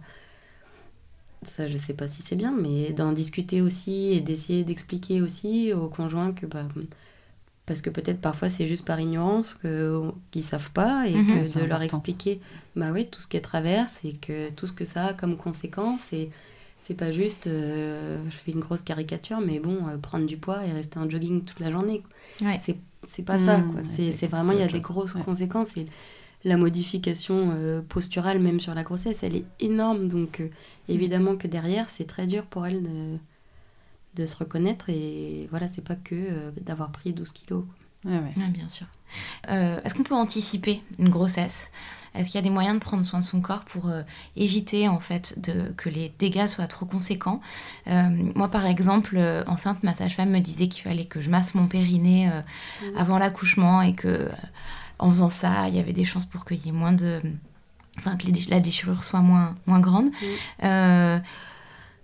ça 1.42 1.66
je 1.66 1.76
sais 1.76 1.94
pas 1.94 2.06
si 2.06 2.22
c'est 2.24 2.36
bien, 2.36 2.52
mais 2.52 2.92
d'en 2.92 3.12
discuter 3.12 3.62
aussi 3.62 4.12
et 4.12 4.20
d'essayer 4.20 4.64
d'expliquer 4.64 5.22
aussi 5.22 5.72
aux 5.72 5.88
conjoints 5.88 6.32
que 6.32 6.46
bah, 6.46 6.66
parce 7.70 7.82
que 7.82 7.90
peut-être 7.90 8.20
parfois 8.20 8.48
c'est 8.48 8.66
juste 8.66 8.84
par 8.84 8.98
ignorance 8.98 9.54
que 9.54 10.02
qu'ils 10.32 10.42
savent 10.42 10.72
pas 10.72 11.06
et 11.06 11.14
Mhm. 11.14 11.26
que 11.28 11.54
de 11.54 11.60
leur 11.60 11.78
important. 11.78 11.84
expliquer 11.84 12.40
bah 12.74 12.90
oui 12.92 13.06
tout 13.08 13.20
ce 13.20 13.28
qu'elles 13.28 13.42
traversent 13.42 14.00
et 14.04 14.14
que 14.14 14.50
tout 14.50 14.66
ce 14.66 14.72
que 14.72 14.84
ça 14.84 15.02
a 15.06 15.14
comme 15.14 15.36
conséquence 15.36 16.12
et 16.12 16.30
c'est 16.82 16.94
pas 17.02 17.12
juste 17.12 17.46
euh, 17.46 18.20
je 18.28 18.36
fais 18.42 18.50
une 18.50 18.58
grosse 18.66 18.82
caricature 18.82 19.40
mais 19.40 19.60
bon 19.60 19.78
euh, 19.88 19.98
prendre 19.98 20.26
du 20.26 20.36
poids 20.36 20.66
et 20.66 20.72
rester 20.72 20.98
en 20.98 21.08
jogging 21.08 21.44
toute 21.44 21.60
la 21.60 21.70
journée 21.70 22.02
Ouais. 22.42 22.58
c'est 22.64 22.76
c'est 23.12 23.24
pas 23.24 23.38
ça 23.38 23.60
quoi. 23.70 23.80
ouais, 23.82 24.12
c'est 24.18 24.26
vraiment 24.26 24.52
il 24.52 24.58
y 24.58 24.62
a 24.62 24.68
des 24.68 24.80
grosses 24.80 25.14
Ouais. 25.14 25.22
conséquences 25.22 25.76
et 25.76 25.86
la 26.44 26.56
modification 26.56 27.52
euh, 27.56 27.82
posturale 27.82 28.40
même 28.40 28.58
sur 28.60 28.74
la 28.74 28.82
grossesse 28.82 29.22
elle 29.22 29.36
est 29.36 29.44
énorme 29.60 30.08
donc 30.08 30.40
euh, 30.40 30.48
évidemment 30.88 31.36
que 31.36 31.46
derrière 31.46 31.88
c'est 31.90 32.08
très 32.14 32.26
dur 32.26 32.44
pour 32.46 32.66
elle 32.66 32.82
de 32.82 33.18
de 34.16 34.26
se 34.26 34.36
reconnaître 34.36 34.88
et 34.90 35.46
voilà 35.50 35.68
c'est 35.68 35.82
pas 35.84 35.96
que 35.96 36.14
euh, 36.14 36.50
d'avoir 36.60 36.90
pris 36.92 37.12
12 37.12 37.32
kilos 37.32 37.64
Ouais, 38.04 38.12
ouais. 38.12 38.32
Ouais, 38.38 38.48
bien 38.48 38.68
sûr. 38.70 38.86
Euh, 39.50 39.78
Est-ce 39.84 39.94
qu'on 39.94 40.04
peut 40.04 40.14
anticiper 40.14 40.82
une 40.98 41.10
grossesse? 41.10 41.70
Est-ce 42.14 42.28
qu'il 42.30 42.36
y 42.36 42.38
a 42.38 42.42
des 42.42 42.48
moyens 42.48 42.76
de 42.76 42.80
prendre 42.82 43.04
soin 43.04 43.18
de 43.18 43.24
son 43.24 43.42
corps 43.42 43.66
pour 43.66 43.88
euh, 43.90 44.02
éviter 44.36 44.88
en 44.88 45.00
fait 45.00 45.38
de, 45.38 45.70
que 45.76 45.90
les 45.90 46.10
dégâts 46.18 46.46
soient 46.46 46.66
trop 46.66 46.86
conséquents? 46.86 47.42
Euh, 47.88 48.08
Moi, 48.34 48.48
par 48.48 48.64
exemple, 48.64 49.16
euh, 49.18 49.44
enceinte, 49.46 49.82
ma 49.82 49.92
sage-femme 49.92 50.30
me 50.30 50.40
disait 50.40 50.66
qu'il 50.66 50.82
fallait 50.82 51.04
que 51.04 51.20
je 51.20 51.28
masse 51.28 51.54
mon 51.54 51.66
périnée 51.66 52.30
euh, 52.32 52.40
avant 52.96 53.18
l'accouchement 53.18 53.82
et 53.82 53.94
que 53.94 54.08
euh, 54.08 54.28
en 54.98 55.10
faisant 55.10 55.28
ça, 55.28 55.68
il 55.68 55.74
y 55.76 55.78
avait 55.78 55.92
des 55.92 56.04
chances 56.04 56.24
pour 56.24 56.46
qu'il 56.46 56.64
y 56.64 56.70
ait 56.70 56.72
moins 56.72 56.92
de, 56.92 57.20
enfin 57.98 58.16
que 58.16 58.26
les 58.28 58.46
la 58.48 58.60
déchirure 58.60 59.04
soit 59.04 59.20
moins 59.20 59.56
moins 59.66 59.80
grande. 59.80 60.08
Euh, 60.62 61.18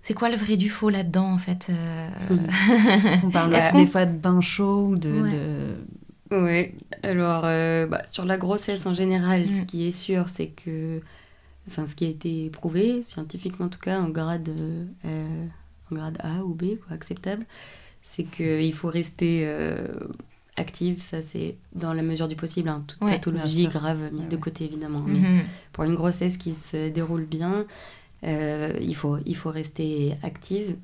c'est 0.07 0.13
quoi 0.13 0.29
le 0.29 0.37
vrai 0.37 0.55
du 0.57 0.69
faux 0.69 0.89
là-dedans 0.89 1.31
en 1.33 1.37
fait 1.37 1.67
Euh, 1.69 2.09
On 3.23 3.29
parle 3.29 3.53
Est-ce 3.55 3.67
euh, 3.67 3.71
qu'on- 3.71 3.77
des 3.83 3.87
fois 3.87 4.05
de 4.05 4.17
bain 4.17 4.39
chaud 4.41 4.87
ou 4.87 4.95
de, 4.97 5.21
Ouais. 5.21 5.29
de- 5.31 5.75
Oui, 6.31 6.71
alors 7.03 7.41
euh, 7.45 7.87
bah, 7.87 8.01
sur 8.11 8.25
la 8.25 8.37
grossesse 8.37 8.85
en 8.85 8.93
général, 8.93 9.47
ce 9.47 9.61
Mm. 9.61 9.65
qui 9.65 9.87
est 9.87 9.91
sûr, 9.91 10.27
c'est 10.29 10.47
que, 10.47 10.99
enfin 11.67 11.85
ce 11.87 11.95
qui 11.95 12.05
a 12.05 12.09
été 12.09 12.49
prouvé, 12.49 13.01
scientifiquement 13.03 13.65
en 13.67 13.69
tout 13.69 13.79
cas, 13.79 13.99
en 13.99 14.09
grade, 14.09 14.49
euh, 15.05 15.45
en 15.91 15.95
grade 15.95 16.17
A 16.21 16.43
ou 16.43 16.53
B, 16.53 16.77
quoi, 16.85 16.95
acceptable, 16.95 17.45
c'est 18.03 18.23
qu'il 18.23 18.73
faut 18.73 18.89
rester 18.89 19.41
euh, 19.45 19.87
active, 20.57 21.01
ça 21.01 21.21
c'est 21.21 21.55
dans 21.75 21.93
la 21.93 22.01
mesure 22.01 22.27
du 22.27 22.35
possible, 22.35 22.67
hein, 22.69 22.83
toute 22.87 23.01
Ouais, 23.01 23.11
pathologie 23.11 23.67
grave 23.67 23.99
mise 24.11 24.23
Ouais, 24.23 24.27
de 24.29 24.37
côté 24.37 24.65
évidemment. 24.65 25.03
mais 25.07 25.19
mhm. 25.19 25.41
pour 25.71 25.83
une 25.85 25.95
grossesse 25.95 26.35
qui 26.37 26.53
se 26.53 26.89
déroule 26.89 27.25
bien, 27.25 27.65
euh, 28.23 28.73
il, 28.81 28.95
faut, 28.95 29.17
il 29.25 29.35
faut 29.35 29.49
rester 29.51 30.15
active, 30.23 30.75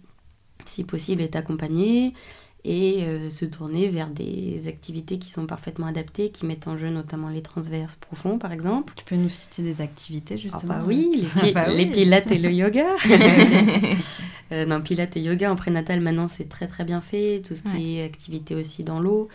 si 0.66 0.84
possible 0.84 1.22
être 1.22 1.36
accompagnée 1.36 2.14
et 2.66 3.04
euh, 3.04 3.30
se 3.30 3.44
tourner 3.44 3.90
vers 3.90 4.08
des 4.08 4.68
activités 4.70 5.18
qui 5.20 5.30
sont 5.30 5.46
parfaitement 5.46 5.88
adaptées, 5.88 6.30
qui 6.32 6.46
mettent 6.46 6.68
en 6.70 6.78
jeu 6.78 6.90
notamment 6.90 7.28
les 7.28 7.42
transverses 7.42 7.98
profonds 7.98 8.38
par 8.38 8.54
exemple. 8.54 8.94
Tu 8.96 9.04
peux 9.04 9.16
nous 9.18 9.28
citer 9.30 9.62
des 9.64 9.82
activités 9.82 10.36
Ah 10.36 10.38
justement 10.38 10.74
bah 10.80 10.84
oui, 10.88 11.12
les, 11.16 11.42
pi- 11.42 11.52
bah 11.54 11.66
oui. 11.68 11.76
les 11.76 11.86
pilates 11.88 12.32
et 12.32 12.38
le 12.40 12.52
yoga. 12.54 12.86
Euh, 14.52 14.66
non, 14.66 14.82
pilates 14.82 15.18
et 15.18 15.22
yoga 15.22 15.52
en 15.52 15.56
prénatal 15.56 16.00
maintenant 16.00 16.28
c'est 16.28 16.48
très 16.48 16.68
très 16.68 16.84
bien 16.86 17.02
fait, 17.02 17.42
tout 17.46 17.56
ce 17.56 17.64
qui 17.64 17.70
Ouais. 17.70 17.84
est 17.96 18.04
activité 18.06 18.56
aussi 18.56 18.84
dans 18.84 19.00
l'eau. 19.00 19.28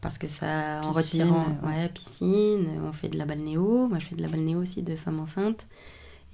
Parce 0.00 0.18
que 0.18 0.26
ça, 0.26 0.80
en 0.82 0.90
retirant, 0.92 1.46
ouais. 1.62 1.68
ouais, 1.82 1.88
piscine, 1.88 2.66
on 2.84 2.92
fait 2.92 3.08
de 3.08 3.16
la 3.16 3.24
balnéo. 3.24 3.86
Moi, 3.88 4.00
je 4.00 4.06
fais 4.06 4.16
de 4.16 4.22
la 4.22 4.26
balnéo 4.26 4.58
aussi 4.60 4.82
de 4.82 4.96
femmes 4.96 5.20
enceintes. 5.20 5.64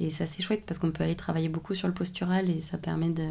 Et 0.01 0.11
ça, 0.11 0.27
c'est 0.27 0.43
chouette 0.43 0.63
parce 0.67 0.79
qu'on 0.79 0.91
peut 0.93 1.03
aller 1.05 1.17
travailler 1.17 1.49
beaucoup 1.49 1.75
sur 1.75 1.89
le 1.89 1.95
postural 1.95 2.49
et 2.51 2.61
ça 2.61 2.79
permet 2.79 3.09
de 3.11 3.27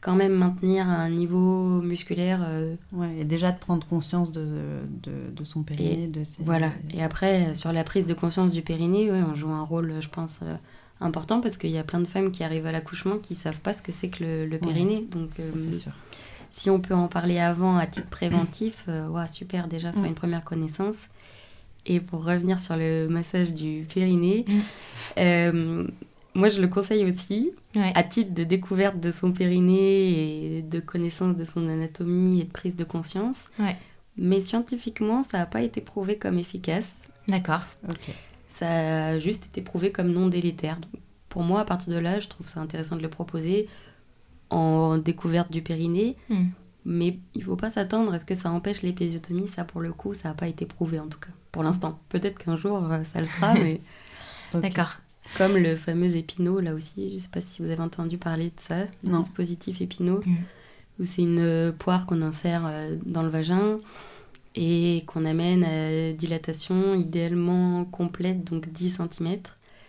quand 0.00 0.14
même 0.14 0.32
maintenir 0.32 0.88
un 0.88 1.10
niveau 1.10 1.80
musculaire. 1.82 2.40
euh, 2.42 2.74
Ouais, 2.92 3.18
et 3.18 3.24
déjà 3.24 3.52
de 3.52 3.58
prendre 3.58 3.86
conscience 3.86 4.32
de, 4.32 4.80
de, 5.02 5.30
de 5.34 5.44
son 5.44 5.62
périnée, 5.62 6.06
de 6.08 6.24
ses... 6.24 6.42
voilà. 6.42 6.72
Et 6.92 7.02
après, 7.02 7.54
sur 7.54 7.72
la 7.72 7.84
prise 7.84 8.06
de 8.06 8.14
conscience 8.14 8.50
du 8.52 8.62
périnée, 8.62 9.10
ouais, 9.10 9.22
on 9.22 9.34
joue 9.34 9.50
un 9.50 9.62
rôle, 9.62 9.94
je 10.00 10.08
pense, 10.08 10.38
euh, 10.42 10.56
important 11.00 11.40
parce 11.40 11.56
qu'il 11.58 11.70
y 11.70 11.78
a 11.78 11.84
plein 11.84 12.00
de 12.00 12.06
femmes 12.06 12.32
qui 12.32 12.42
arrivent 12.44 12.66
à 12.66 12.72
l'accouchement 12.72 13.18
qui 13.18 13.34
savent 13.34 13.60
pas 13.60 13.72
ce 13.72 13.82
que 13.82 13.92
c'est 13.92 14.08
que 14.08 14.24
le, 14.24 14.46
le 14.46 14.58
périnée. 14.58 15.06
Donc, 15.10 15.30
Ça, 15.36 15.42
euh, 15.42 15.78
sûr. 15.78 15.92
si 16.50 16.70
on 16.70 16.80
peut 16.80 16.94
en 16.94 17.08
parler 17.08 17.38
avant 17.38 17.76
à 17.76 17.86
titre 17.86 18.08
préventif, 18.08 18.86
ouais, 18.88 19.28
super 19.28 19.68
déjà 19.68 19.92
faire 19.92 20.02
Mm. 20.02 20.06
une 20.06 20.14
première 20.14 20.44
connaissance. 20.44 20.96
Et 21.86 22.00
pour 22.00 22.24
revenir 22.24 22.60
sur 22.60 22.76
le 22.76 23.08
massage 23.08 23.54
du 23.54 23.86
périnée, 23.92 24.44
Mm. 24.46 24.58
euh, 25.18 25.86
moi 26.34 26.48
je 26.48 26.60
le 26.60 26.68
conseille 26.68 27.04
aussi 27.10 27.50
Ouais. 27.76 27.92
à 27.94 28.02
titre 28.02 28.34
de 28.34 28.44
découverte 28.44 29.00
de 29.00 29.10
son 29.10 29.32
périnée 29.32 30.58
et 30.58 30.62
de 30.62 30.80
connaissance 30.80 31.36
de 31.36 31.44
son 31.44 31.68
anatomie 31.68 32.40
et 32.40 32.44
de 32.44 32.50
prise 32.52 32.76
de 32.76 32.84
conscience. 32.84 33.46
Ouais. 33.58 33.76
Mais 34.16 34.40
scientifiquement, 34.40 35.22
ça 35.22 35.38
n'a 35.38 35.46
pas 35.46 35.62
été 35.62 35.80
prouvé 35.80 36.16
comme 36.18 36.38
efficace. 36.38 36.92
D'accord. 37.28 37.62
Ça 38.48 38.68
a 39.10 39.18
juste 39.18 39.46
été 39.46 39.62
prouvé 39.62 39.90
comme 39.92 40.12
non 40.12 40.26
délétère. 40.28 40.76
Donc, 40.76 41.00
pour 41.28 41.42
moi, 41.42 41.60
à 41.60 41.64
partir 41.64 41.92
de 41.94 41.98
là, 41.98 42.20
je 42.20 42.28
trouve 42.28 42.46
ça 42.46 42.60
intéressant 42.60 42.96
de 42.96 43.02
le 43.02 43.08
proposer 43.08 43.68
en 44.50 44.98
découverte 44.98 45.50
du 45.52 45.62
périnée. 45.62 46.16
Hmm. 46.28 46.46
Mais 46.84 47.18
il 47.34 47.42
faut 47.42 47.56
pas 47.56 47.70
s'attendre 47.70 48.12
à 48.14 48.18
ce 48.18 48.24
que 48.24 48.34
ça 48.34 48.50
empêche 48.50 48.82
l'épisiotomie. 48.82 49.48
Ça, 49.48 49.64
pour 49.64 49.80
le 49.80 49.92
coup, 49.92 50.14
ça 50.14 50.28
n'a 50.30 50.34
pas 50.34 50.48
été 50.48 50.64
prouvé 50.66 50.98
en 50.98 51.08
tout 51.08 51.18
cas. 51.18 51.28
Pour 51.52 51.62
l'instant. 51.62 51.98
Peut-être 52.08 52.38
qu'un 52.38 52.56
jour, 52.56 52.90
euh, 52.90 53.04
ça 53.04 53.18
le 53.20 53.26
sera, 53.26 53.54
mais. 53.54 53.80
D'accord. 54.54 54.96
comme 55.38 55.56
le 55.56 55.76
fameux 55.76 56.16
épinot, 56.16 56.58
là 56.60 56.74
aussi, 56.74 57.14
je 57.16 57.22
sais 57.22 57.28
pas 57.28 57.40
si 57.40 57.62
vous 57.62 57.70
avez 57.70 57.82
entendu 57.82 58.18
parler 58.18 58.46
de 58.46 58.60
ça, 58.60 58.84
le 59.04 59.10
Non. 59.10 59.20
dispositif 59.20 59.80
épinot, 59.80 60.22
Mm. 60.26 60.34
où 60.98 61.04
c'est 61.04 61.22
une 61.22 61.38
euh, 61.38 61.70
poire 61.72 62.06
qu'on 62.06 62.20
insère 62.22 62.62
euh, 62.66 62.96
dans 63.06 63.22
le 63.22 63.28
vagin 63.28 63.78
et 64.56 65.04
qu'on 65.06 65.24
amène 65.26 65.62
à 65.64 66.12
dilatation 66.12 66.94
idéalement 66.94 67.84
complète, 67.84 68.42
donc 68.44 68.68
10 68.72 68.90
cm, 68.96 69.38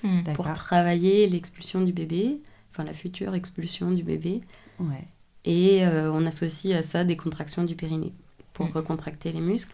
Hmm. 0.04 0.24
pour 0.34 0.52
travailler 0.54 1.28
l'expulsion 1.28 1.82
du 1.82 1.94
bébé, 1.94 2.42
enfin 2.72 2.84
la 2.84 2.94
future 2.94 3.36
expulsion 3.36 3.92
du 3.92 4.02
bébé. 4.04 4.42
Ouais. 4.80 5.08
Et 5.46 5.86
euh, 5.86 6.12
on 6.12 6.26
associe 6.26 6.78
à 6.78 6.84
ça 6.84 7.04
des 7.04 7.18
contractions 7.18 7.64
du 7.64 7.76
périnée 7.76 8.14
pour 8.54 8.68
Mm. 8.68 8.72
recontracter 8.74 9.32
les 9.32 9.40
muscles. 9.42 9.74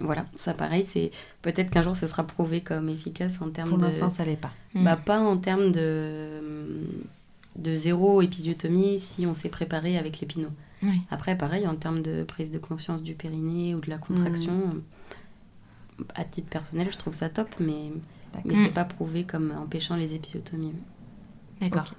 Voilà, 0.00 0.26
ça 0.36 0.54
pareil, 0.54 0.84
c'est 0.90 1.10
peut-être 1.42 1.70
qu'un 1.70 1.82
jour 1.82 1.94
ce 1.94 2.06
sera 2.06 2.24
prouvé 2.26 2.60
comme 2.60 2.88
efficace 2.88 3.34
en 3.40 3.50
termes 3.50 3.68
Pour 3.70 3.78
de. 3.78 3.84
l'instant, 3.84 4.10
ça 4.10 4.24
l'est 4.24 4.36
pas. 4.36 4.52
Hmm. 4.74 4.84
Bah, 4.84 4.96
pas 4.96 5.20
en 5.20 5.36
termes 5.36 5.70
de, 5.70 6.40
de 7.56 7.74
zéro 7.76 8.20
épisiotomie 8.20 8.98
si 8.98 9.24
on 9.26 9.34
s'est 9.34 9.48
préparé 9.50 9.96
avec 9.96 10.20
l'épinot. 10.20 10.48
Oui. 10.82 11.00
Après, 11.10 11.36
pareil, 11.38 11.66
en 11.68 11.76
termes 11.76 12.02
de 12.02 12.24
prise 12.24 12.50
de 12.50 12.58
conscience 12.58 13.02
du 13.04 13.14
périnée 13.14 13.74
ou 13.74 13.80
de 13.80 13.88
la 13.88 13.98
contraction, 13.98 14.82
à 16.14 16.24
titre 16.24 16.48
personnel, 16.48 16.88
je 16.90 16.98
trouve 16.98 17.14
ça 17.14 17.28
top, 17.28 17.48
mais, 17.60 17.92
mais 18.44 18.54
Mm. 18.54 18.64
c'est 18.64 18.74
pas 18.74 18.84
prouvé 18.84 19.24
comme 19.24 19.52
empêchant 19.56 19.96
les 19.96 20.14
épisiotomies. 20.14 20.72
D'accord. 21.60 21.94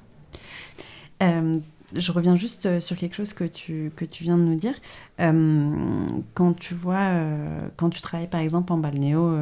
Euh, 1.24 1.60
je 1.96 2.12
reviens 2.12 2.36
juste 2.36 2.66
euh, 2.66 2.80
sur 2.80 2.98
quelque 2.98 3.16
chose 3.16 3.34
que 3.34 3.44
tu, 3.44 3.92
que 3.96 4.06
tu 4.06 4.24
viens 4.24 4.38
de 4.38 4.44
nous 4.44 4.56
dire. 4.56 4.76
Euh, 5.20 6.08
quand 6.34 6.54
tu 6.54 6.74
vois, 6.74 6.96
euh, 6.96 7.68
quand 7.78 7.90
tu 7.90 8.02
travailles 8.02 8.28
par 8.28 8.42
exemple 8.42 8.74
en 8.74 8.78
balnéo, 8.78 9.34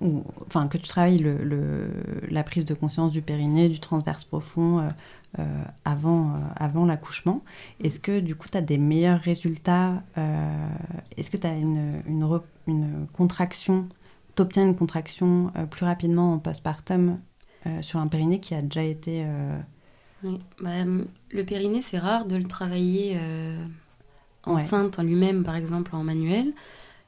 ou, 0.00 0.24
enfin 0.46 0.68
que 0.68 0.76
tu 0.76 0.88
travailles 0.88 1.18
le, 1.18 1.90
la 2.28 2.42
prise 2.42 2.64
de 2.64 2.74
conscience 2.74 3.12
du 3.12 3.22
périnée, 3.22 3.68
du 3.68 3.80
transverse 3.80 4.24
profond 4.24 4.86
avant, 5.84 6.32
avant 6.56 6.84
l'accouchement, 6.84 7.42
est-ce 7.80 8.00
que 8.00 8.20
du 8.20 8.34
coup 8.34 8.48
tu 8.50 8.58
as 8.58 8.60
des 8.60 8.78
meilleurs 8.78 9.20
résultats 9.20 10.02
Est-ce 11.16 11.30
que 11.30 11.36
tu 11.36 11.46
as 11.46 11.54
une, 11.54 12.02
une, 12.06 12.40
une 12.66 13.06
contraction, 13.12 13.88
tu 14.36 14.42
obtiens 14.42 14.64
une 14.64 14.76
contraction 14.76 15.52
plus 15.70 15.84
rapidement 15.84 16.34
en 16.34 16.38
postpartum 16.38 17.18
sur 17.80 18.00
un 18.00 18.08
périnée 18.08 18.40
qui 18.40 18.54
a 18.54 18.62
déjà 18.62 18.82
été... 18.82 19.24
Oui. 20.24 20.38
Bah, 20.60 20.70
euh, 20.70 21.04
le 21.30 21.44
périnée, 21.44 21.82
c'est 21.82 21.98
rare 21.98 22.26
de 22.26 22.36
le 22.36 22.44
travailler 22.44 23.16
euh, 23.16 23.64
Ouais. 24.46 24.54
enceinte 24.54 24.98
en 24.98 25.02
lui-même, 25.02 25.42
par 25.44 25.56
exemple 25.56 25.94
en 25.94 26.02
manuel. 26.04 26.52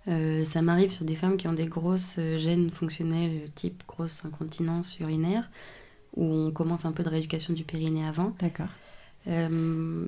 Euh, 0.08 0.44
ça 0.44 0.62
m'arrive 0.62 0.90
sur 0.90 1.04
des 1.04 1.14
femmes 1.14 1.36
qui 1.36 1.48
ont 1.48 1.52
des 1.52 1.66
grosses 1.66 2.16
gènes 2.36 2.70
fonctionnelles, 2.70 3.50
type 3.54 3.82
grosse 3.86 4.24
incontinence 4.24 4.98
urinaire. 5.00 5.48
où 6.16 6.24
on 6.24 6.50
commence 6.50 6.84
un 6.84 6.92
peu 6.92 7.04
de 7.04 7.08
rééducation 7.08 7.52
du 7.54 7.62
périnée 7.64 8.04
avant. 8.06 8.34
D'accord. 8.40 8.66
Euh, 9.28 10.06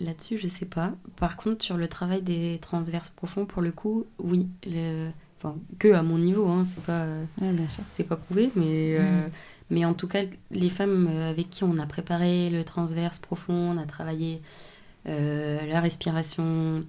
Là-dessus, 0.00 0.38
je 0.38 0.46
sais 0.46 0.64
pas. 0.66 0.92
Par 1.16 1.36
contre, 1.36 1.64
sur 1.64 1.76
le 1.76 1.88
travail 1.88 2.22
des 2.22 2.58
transverses 2.62 3.10
profonds, 3.10 3.44
pour 3.46 3.60
le 3.62 3.72
coup, 3.72 4.06
oui. 4.20 4.46
Le... 4.66 5.10
Enfin, 5.38 5.56
que 5.78 5.92
à 5.92 6.02
mon 6.02 6.18
niveau, 6.18 6.46
hein, 6.48 6.64
c'est 6.64 6.82
pas, 6.82 7.04
Ouais, 7.40 7.52
c'est 7.92 8.04
pas 8.04 8.16
prouvé, 8.16 8.50
mais, 8.56 8.96
euh, 8.98 9.26
mais 9.70 9.84
en 9.84 9.94
tout 9.94 10.08
cas, 10.08 10.22
les 10.50 10.70
femmes 10.70 11.08
avec 11.08 11.50
qui 11.50 11.64
on 11.64 11.78
a 11.78 11.86
préparé 11.86 12.50
le 12.50 12.64
transverse 12.64 13.18
profond, 13.18 13.74
on 13.74 13.78
a 13.78 13.86
travaillé 13.86 14.40
euh, 15.06 15.66
la 15.66 15.80
respiration, 15.80 16.84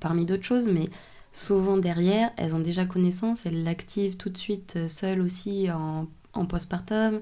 parmi 0.00 0.24
d'autres 0.24 0.44
choses, 0.44 0.68
mais 0.68 0.90
souvent 1.32 1.76
derrière, 1.76 2.30
elles 2.36 2.54
ont 2.54 2.60
déjà 2.60 2.84
connaissance, 2.84 3.46
elles 3.46 3.64
l'activent 3.64 4.16
tout 4.16 4.30
de 4.30 4.38
suite 4.38 4.74
euh, 4.76 4.88
seules 4.88 5.20
aussi 5.20 5.70
en, 5.70 6.06
en 6.34 6.46
postpartum. 6.46 7.20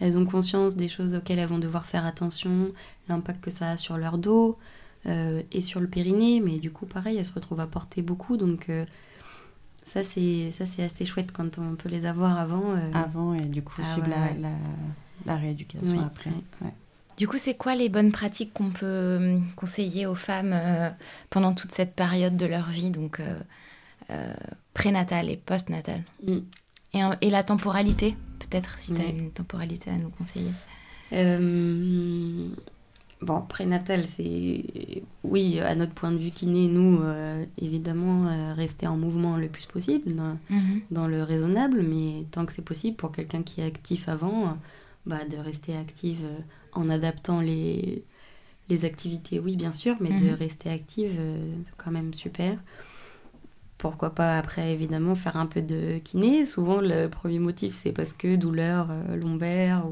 Elles 0.00 0.18
ont 0.18 0.26
conscience 0.26 0.74
des 0.76 0.88
choses 0.88 1.14
auxquelles 1.14 1.38
elles 1.38 1.48
vont 1.48 1.58
devoir 1.58 1.86
faire 1.86 2.04
attention, 2.04 2.68
l'impact 3.08 3.40
que 3.42 3.50
ça 3.50 3.70
a 3.70 3.76
sur 3.76 3.96
leur 3.96 4.18
dos 4.18 4.58
euh, 5.06 5.42
et 5.52 5.60
sur 5.60 5.80
le 5.80 5.86
périnée, 5.86 6.40
mais 6.40 6.58
du 6.58 6.70
coup, 6.70 6.86
pareil, 6.86 7.16
elles 7.16 7.24
se 7.24 7.32
retrouvent 7.32 7.60
à 7.60 7.66
porter 7.66 8.02
beaucoup, 8.02 8.36
donc 8.36 8.68
euh, 8.68 8.84
ça, 9.86 10.02
c'est 10.04 10.50
ça 10.50 10.66
c'est 10.66 10.82
assez 10.82 11.04
chouette 11.04 11.30
quand 11.32 11.58
on 11.58 11.74
peut 11.76 11.88
les 11.88 12.06
avoir 12.06 12.38
avant. 12.38 12.72
euh, 12.76 12.90
Avant 12.94 13.34
et 13.34 13.40
du 13.44 13.62
coup, 13.62 13.80
Ah, 13.84 13.92
suivre 13.92 14.08
ouais, 14.08 14.14
la, 14.14 14.22
ouais. 14.22 14.36
la, 14.40 14.50
la 15.26 15.36
rééducation 15.36 15.92
Oui, 15.92 16.00
après. 16.04 16.30
ouais. 16.30 16.36
Ouais. 16.62 16.72
Du 17.16 17.28
coup, 17.28 17.36
c'est 17.38 17.54
quoi 17.54 17.76
les 17.76 17.88
bonnes 17.88 18.10
pratiques 18.10 18.52
qu'on 18.52 18.70
peut 18.70 18.86
euh, 18.86 19.38
conseiller 19.54 20.06
aux 20.06 20.16
femmes 20.16 20.52
euh, 20.52 20.90
pendant 21.30 21.54
toute 21.54 21.70
cette 21.72 21.94
période 21.94 22.36
de 22.36 22.44
leur 22.46 22.68
vie, 22.68 22.90
donc 22.90 23.20
euh, 23.20 23.38
euh, 24.10 24.34
prénatale 24.74 25.30
et 25.30 25.36
postnatale 25.36 26.02
Mm. 26.26 26.38
et, 26.94 27.00
et 27.20 27.30
la 27.30 27.42
temporalité, 27.44 28.16
peut-être, 28.40 28.78
si 28.78 28.92
tu 28.94 29.00
as 29.00 29.06
une 29.06 29.30
temporalité 29.30 29.90
à 29.90 29.96
nous 29.96 30.10
conseiller? 30.10 30.50
Euh, 31.12 32.48
bon, 33.20 33.40
prénatal, 33.42 34.04
c'est. 34.04 34.93
Oui, 35.24 35.58
à 35.60 35.74
notre 35.74 35.94
point 35.94 36.12
de 36.12 36.18
vue 36.18 36.30
kiné, 36.30 36.68
nous, 36.68 37.00
euh, 37.02 37.44
évidemment, 37.58 38.28
euh, 38.28 38.52
rester 38.54 38.86
en 38.86 38.96
mouvement 38.98 39.36
le 39.38 39.48
plus 39.48 39.66
possible, 39.66 40.14
dans, 40.14 40.36
dans 40.90 41.08
le 41.08 41.22
raisonnable, 41.22 41.82
mais 41.82 42.26
tant 42.30 42.44
que 42.44 42.52
c'est 42.52 42.62
possible, 42.62 42.96
pour 42.96 43.10
quelqu'un 43.10 43.42
qui 43.42 43.60
est 43.62 43.64
actif 43.66 44.08
avant, 44.08 44.48
euh, 44.48 44.52
bah, 45.06 45.24
de 45.24 45.38
rester 45.38 45.76
active 45.76 46.20
euh, 46.24 46.38
en 46.72 46.90
adaptant 46.90 47.40
les, 47.40 48.04
les 48.68 48.84
activités, 48.84 49.38
oui, 49.40 49.56
bien 49.56 49.72
sûr, 49.72 49.96
mais 50.00 50.10
de 50.10 50.26
Mhm. 50.26 50.34
rester 50.34 50.70
active, 50.70 51.16
euh, 51.18 51.38
c'est 51.66 51.74
quand 51.78 51.90
même 51.90 52.12
super. 52.14 52.58
Pourquoi 53.78 54.14
pas 54.14 54.38
après, 54.38 54.72
évidemment, 54.72 55.14
faire 55.14 55.36
un 55.36 55.46
peu 55.46 55.60
de 55.60 55.98
kiné. 55.98 56.44
Souvent, 56.44 56.80
le 56.80 57.08
premier 57.08 57.38
motif, 57.38 57.78
c'est 57.82 57.92
parce 57.92 58.12
que 58.12 58.36
douleur 58.36 58.88
euh, 58.90 59.16
lombaire 59.16 59.84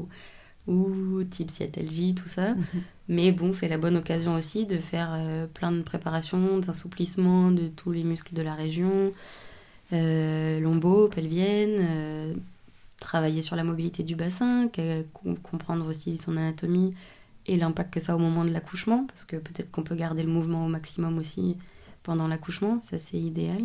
ou, 0.67 0.73
ou 0.73 1.23
type 1.23 1.51
sciatalgie, 1.51 2.15
tout 2.15 2.27
ça. 2.27 2.55
Mhm. 2.55 2.83
Mais 3.09 3.31
bon, 3.31 3.51
c'est 3.51 3.67
la 3.67 3.77
bonne 3.77 3.97
occasion 3.97 4.35
aussi 4.35 4.65
de 4.65 4.77
faire 4.77 5.09
euh, 5.13 5.45
plein 5.47 5.71
de 5.71 5.81
préparations, 5.81 6.59
d'assouplissement 6.59 7.51
de 7.51 7.67
tous 7.67 7.91
les 7.91 8.03
muscles 8.03 8.33
de 8.33 8.41
la 8.41 8.55
région, 8.55 9.11
euh, 9.91 10.59
lombo, 10.59 11.09
pelvienne, 11.09 11.77
euh, 11.79 12.33
travailler 12.99 13.41
sur 13.41 13.57
la 13.57 13.65
mobilité 13.65 14.03
du 14.03 14.15
bassin, 14.15 14.69
comprendre 15.43 15.85
aussi 15.87 16.15
son 16.15 16.37
anatomie 16.37 16.93
et 17.45 17.57
l'impact 17.57 17.93
que 17.93 17.99
ça 17.99 18.13
a 18.13 18.15
au 18.15 18.19
moment 18.19 18.45
de 18.45 18.51
l'accouchement, 18.51 19.05
parce 19.05 19.25
que 19.25 19.35
peut-être 19.35 19.69
qu'on 19.71 19.83
peut 19.83 19.95
garder 19.95 20.23
le 20.23 20.29
mouvement 20.29 20.65
au 20.65 20.69
maximum 20.69 21.17
aussi 21.17 21.57
pendant 22.03 22.29
l'accouchement, 22.29 22.81
ça 22.89 22.97
c'est 22.97 23.17
idéal. 23.17 23.63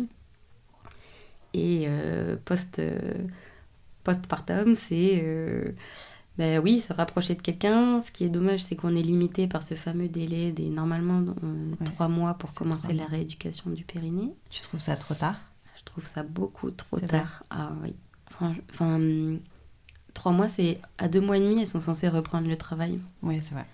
Et 1.53 1.85
euh, 1.87 2.35
post, 2.43 2.81
postpartum, 4.03 4.75
c'est 4.75 5.23
ben 6.39 6.59
oui, 6.63 6.79
se 6.79 6.93
rapprocher 6.93 7.35
de 7.35 7.41
quelqu'un. 7.41 8.01
Ce 8.01 8.11
qui 8.11 8.23
est 8.23 8.29
dommage, 8.29 8.63
c'est 8.63 8.75
qu'on 8.77 8.95
est 8.95 9.01
limité 9.01 9.45
par 9.45 9.61
ce 9.61 9.75
fameux 9.75 10.07
délai 10.07 10.51
des 10.53 10.69
normalement 10.69 11.19
euh, 11.43 11.71
Ouais, 11.79 11.85
trois 11.85 12.07
mois 12.07 12.33
pour 12.33 12.53
commencer 12.53 12.93
la 12.93 13.05
rééducation 13.05 13.69
du 13.71 13.83
périnée. 13.83 14.31
Tu 14.49 14.61
trouves 14.61 14.79
ça 14.79 14.95
trop 14.95 15.13
tard? 15.15 15.35
Je 15.77 15.83
trouve 15.83 16.05
ça 16.05 16.23
beaucoup 16.23 16.71
trop 16.71 16.99
tard. 16.99 17.43
Ah 17.49 17.71
oui. 17.83 17.93
Enfin, 18.31 18.55
hum, 18.95 19.39
trois 20.13 20.31
mois, 20.31 20.47
c'est 20.47 20.79
à 20.97 21.09
deux 21.09 21.21
mois 21.21 21.37
et 21.37 21.41
demi, 21.41 21.59
elles 21.59 21.67
sont 21.67 21.81
censées 21.81 22.07
reprendre 22.07 22.47
le 22.47 22.55
travail. 22.55 22.99
Oui, 23.21 23.39
c'est 23.41 23.53
vrai. 23.53 23.65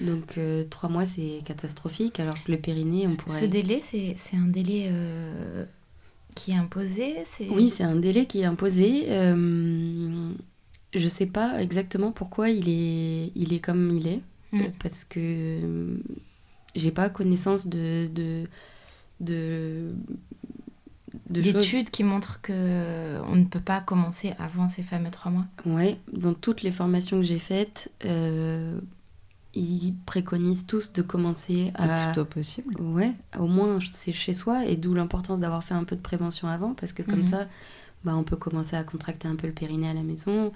Donc 0.00 0.38
euh, 0.38 0.64
trois 0.70 0.88
mois, 0.88 1.04
c'est 1.04 1.40
catastrophique, 1.44 2.20
alors 2.20 2.42
que 2.44 2.52
le 2.52 2.58
périnée, 2.58 3.04
on 3.04 3.08
Ce- 3.08 3.16
pourrait. 3.16 3.40
Ce 3.40 3.44
délai, 3.44 3.80
c'est 3.80 4.36
un 4.36 4.46
délai 4.46 4.88
euh, 4.90 5.64
qui 6.34 6.50
est 6.52 6.56
imposé 6.56 7.16
c'est... 7.24 7.48
Oui, 7.48 7.70
c'est 7.70 7.84
un 7.84 7.96
délai 7.96 8.26
qui 8.26 8.40
est 8.40 8.44
imposé. 8.44 9.06
Euh, 9.10 9.34
je 10.98 11.08
sais 11.08 11.26
pas 11.26 11.60
exactement 11.62 12.12
pourquoi 12.12 12.50
il 12.50 12.68
est, 12.68 13.32
il 13.34 13.52
est 13.52 13.60
comme 13.60 13.90
il 13.96 14.06
est, 14.06 14.20
Mm. 14.52 14.60
euh, 14.60 14.64
parce 14.80 15.04
que 15.04 15.18
euh, 15.20 15.96
j'ai 16.76 16.90
pas 16.92 17.08
connaissance 17.10 17.66
de 17.66 18.08
de 18.14 18.44
de, 19.20 19.94
d'études 21.30 21.90
qui 21.90 22.04
montrent 22.04 22.40
que 22.40 23.20
on 23.28 23.36
ne 23.36 23.44
peut 23.44 23.60
pas 23.60 23.80
commencer 23.80 24.32
avant 24.38 24.68
ces 24.68 24.82
fameux 24.82 25.10
trois 25.10 25.30
mois. 25.30 25.46
Ouais, 25.66 25.98
dans 26.12 26.34
toutes 26.34 26.62
les 26.62 26.70
formations 26.70 27.18
que 27.18 27.22
j'ai 27.26 27.38
faites, 27.38 27.90
euh, 28.04 28.78
ils 29.54 29.94
préconisent 30.06 30.66
tous 30.66 30.92
de 30.92 31.02
commencer 31.02 31.72
Le 31.78 31.84
à 31.84 32.04
plus 32.06 32.14
tôt 32.14 32.24
possible. 32.24 32.74
Ouais, 32.80 33.12
au 33.38 33.46
moins 33.46 33.78
c'est 33.90 34.12
chez 34.12 34.32
soi 34.32 34.66
et 34.66 34.76
d'où 34.76 34.94
l'importance 34.94 35.40
d'avoir 35.40 35.62
fait 35.62 35.74
un 35.74 35.84
peu 35.84 35.96
de 35.96 36.00
prévention 36.00 36.48
avant 36.48 36.74
parce 36.74 36.92
que 36.92 37.02
comme 37.02 37.20
Mhm. 37.20 37.26
ça, 37.26 37.46
bah, 38.04 38.14
on 38.16 38.24
peut 38.24 38.36
commencer 38.36 38.76
à 38.76 38.84
contracter 38.84 39.28
un 39.28 39.36
peu 39.36 39.46
le 39.46 39.52
périnée 39.52 39.88
à 39.88 39.94
la 39.94 40.02
maison, 40.02 40.52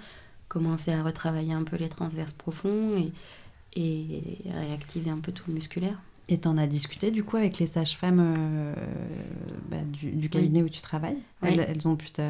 commencer 0.48 0.92
à 0.92 1.02
retravailler 1.02 1.52
un 1.52 1.64
peu 1.64 1.76
les 1.76 1.88
transverses 1.88 2.32
profonds 2.32 2.96
et, 2.96 3.12
et 3.76 4.22
réactiver 4.52 5.10
un 5.10 5.18
peu 5.18 5.32
tout 5.32 5.44
le 5.48 5.54
musculaire. 5.54 6.00
Et 6.30 6.36
t'en 6.38 6.58
as 6.58 6.66
discuté 6.66 7.10
du 7.10 7.24
coup 7.24 7.38
avec 7.38 7.58
les 7.58 7.66
sages-femmes 7.66 8.20
euh, 8.20 8.74
bah, 9.70 9.78
du, 9.86 10.10
du 10.10 10.28
cabinet 10.28 10.62
où 10.62 10.68
tu 10.68 10.82
travailles? 10.82 11.16
Oui. 11.42 11.48
elles, 11.52 11.66
elles 11.68 11.88
ont 11.88 11.96
pu 11.96 12.10
te... 12.10 12.20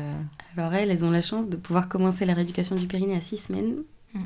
Alors 0.57 0.73
elles, 0.75 0.91
elles 0.91 1.05
ont 1.05 1.11
la 1.11 1.21
chance 1.21 1.49
de 1.49 1.57
pouvoir 1.57 1.89
commencer 1.89 2.25
la 2.25 2.35
rééducation 2.35 2.77
du 2.77 2.87
périnée 2.87 3.16
à 3.16 3.23
six 3.23 3.39
semaines, 3.39 3.79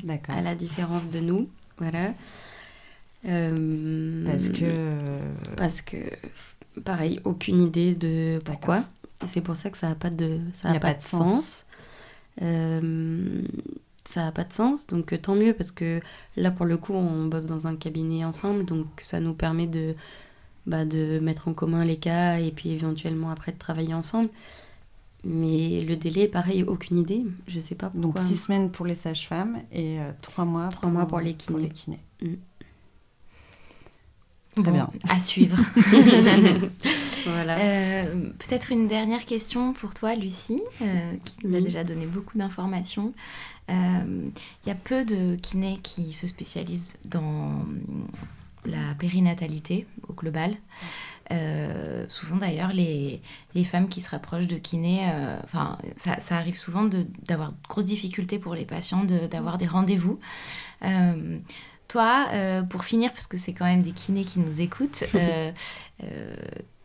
D'accord. 0.03 0.35
à 0.35 0.41
la 0.41 0.53
différence 0.53 1.09
de 1.09 1.19
nous. 1.21 1.49
Voilà. 1.79 2.13
Euh, 3.25 4.25
Parce 4.27 4.49
que... 4.49 5.17
Parce 5.57 5.81
que, 5.81 5.97
pareil, 6.83 7.19
aucune 7.23 7.63
idée 7.63 7.95
de 7.95 8.39
pourquoi. 8.45 8.85
C'est 9.27 9.41
pour 9.41 9.55
ça 9.55 9.71
que 9.71 9.77
ça 9.77 9.87
n'a 9.89 9.95
pas 9.95 10.09
de, 10.11 10.39
ça 10.53 10.67
a 10.67 10.71
a 10.71 10.73
pas 10.75 10.79
pas 10.79 10.93
de 10.93 10.99
de 10.99 11.03
sens. 11.03 11.27
sens. 11.29 11.65
Euh, 12.41 13.41
ça 14.13 14.23
n'a 14.25 14.31
pas 14.31 14.43
de 14.43 14.53
sens, 14.53 14.87
donc 14.87 15.13
euh, 15.13 15.17
tant 15.17 15.35
mieux 15.35 15.53
parce 15.53 15.71
que 15.71 15.99
là, 16.37 16.51
pour 16.51 16.65
le 16.65 16.77
coup, 16.77 16.93
on 16.93 17.25
bosse 17.25 17.45
dans 17.47 17.67
un 17.67 17.75
cabinet 17.75 18.23
ensemble, 18.25 18.65
donc 18.65 18.85
ça 19.01 19.19
nous 19.19 19.33
permet 19.33 19.67
de, 19.67 19.95
bah, 20.67 20.85
de 20.85 21.19
mettre 21.19 21.47
en 21.47 21.53
commun 21.53 21.83
les 21.85 21.97
cas 21.97 22.37
et 22.39 22.51
puis 22.51 22.71
éventuellement 22.71 23.31
après 23.31 23.51
de 23.51 23.57
travailler 23.57 23.93
ensemble. 23.93 24.29
Mais 25.25 25.81
le 25.81 25.95
délai, 25.95 26.27
pareil, 26.27 26.63
aucune 26.63 26.97
idée. 26.97 27.23
Je 27.47 27.59
sais 27.59 27.75
pas 27.75 27.89
Donc 27.95 28.13
pourquoi. 28.13 28.21
six 28.25 28.35
semaines 28.37 28.69
pour 28.71 28.85
les 28.85 28.95
sages-femmes 28.95 29.59
et 29.71 29.99
euh, 29.99 30.11
trois 30.21 30.43
mois, 30.45 30.67
Trois 30.67 30.89
mois 30.89 31.07
pour 31.07 31.19
les 31.21 31.33
kinés. 31.33 31.69
kinés. 31.69 31.99
Bon, 34.57 34.71
bien. 34.71 34.89
À 35.09 35.19
suivre. 35.19 35.57
voilà. 37.25 37.57
Euh, 37.59 38.29
Peut-être 38.39 38.71
une 38.71 38.87
dernière 38.87 39.25
question 39.25 39.73
pour 39.73 39.93
toi, 39.93 40.15
Lucie, 40.15 40.61
euh, 40.81 41.13
qui 41.25 41.35
nous 41.43 41.53
a 41.53 41.57
Oui. 41.57 41.63
déjà 41.63 41.83
donné 41.83 42.05
beaucoup 42.05 42.37
d'informations. 42.37 43.13
Euh, 43.69 44.29
Il 44.65 44.69
y 44.69 44.71
a 44.71 44.75
peu 44.75 45.05
de 45.05 45.35
kinés 45.35 45.79
qui 45.83 46.13
se 46.13 46.27
spécialisent 46.27 46.97
dans 47.05 47.65
la 48.65 48.93
périnatalité 48.97 49.85
au 50.07 50.13
global. 50.13 50.55
Euh, 51.31 52.05
souvent 52.09 52.35
d'ailleurs, 52.35 52.73
les, 52.73 53.21
les 53.55 53.63
femmes 53.63 53.87
qui 53.87 54.01
se 54.01 54.09
rapprochent 54.09 54.47
de 54.47 54.57
kinés, 54.57 55.01
euh, 55.09 55.37
enfin, 55.43 55.77
ça, 55.95 56.19
ça 56.19 56.35
arrive 56.37 56.57
souvent 56.57 56.83
de- 56.83 57.07
d'avoir 57.25 57.51
de 57.53 57.57
grosses 57.69 57.85
difficultés 57.85 58.39
pour 58.39 58.55
les 58.55 58.65
patients 58.65 59.03
de- 59.05 59.27
d'avoir 59.27 59.57
des 59.57 59.67
rendez-vous. 59.67 60.19
Euh, 60.83 61.39
toi, 61.87 62.27
euh, 62.31 62.61
pour 62.63 62.83
finir, 62.83 63.11
parce 63.13 63.27
que 63.27 63.37
c'est 63.37 63.53
quand 63.53 63.65
même 63.65 63.81
des 63.83 63.91
kinés 63.93 64.25
qui 64.25 64.39
nous 64.39 64.59
écoutent, 64.61 65.03
euh, 65.15 65.51
euh, 66.03 66.35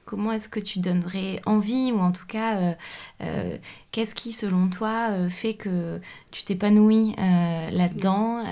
comment 0.09 0.33
est-ce 0.33 0.49
que 0.49 0.59
tu 0.59 0.79
donnerais 0.79 1.43
envie, 1.45 1.93
ou 1.93 1.99
en 1.99 2.13
tout 2.13 2.27
cas, 2.27 2.57
euh, 2.57 2.73
euh, 3.21 3.59
qu'est-ce 3.93 4.15
qui, 4.15 4.33
selon 4.33 4.69
toi, 4.69 5.11
euh, 5.11 5.29
fait 5.29 5.53
que 5.53 6.01
tu 6.31 6.45
t'épanouis 6.45 7.15
là-dedans 7.19 8.43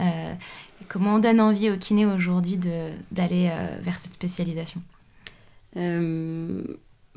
Comment 0.89 1.15
on 1.15 1.19
donne 1.19 1.41
envie 1.41 1.71
aux 1.71 1.79
kinés 1.79 2.07
aujourd'hui 2.07 2.59
d'aller 3.11 3.51
vers 3.81 3.99
cette 3.99 4.15
spécialisation? 4.15 4.83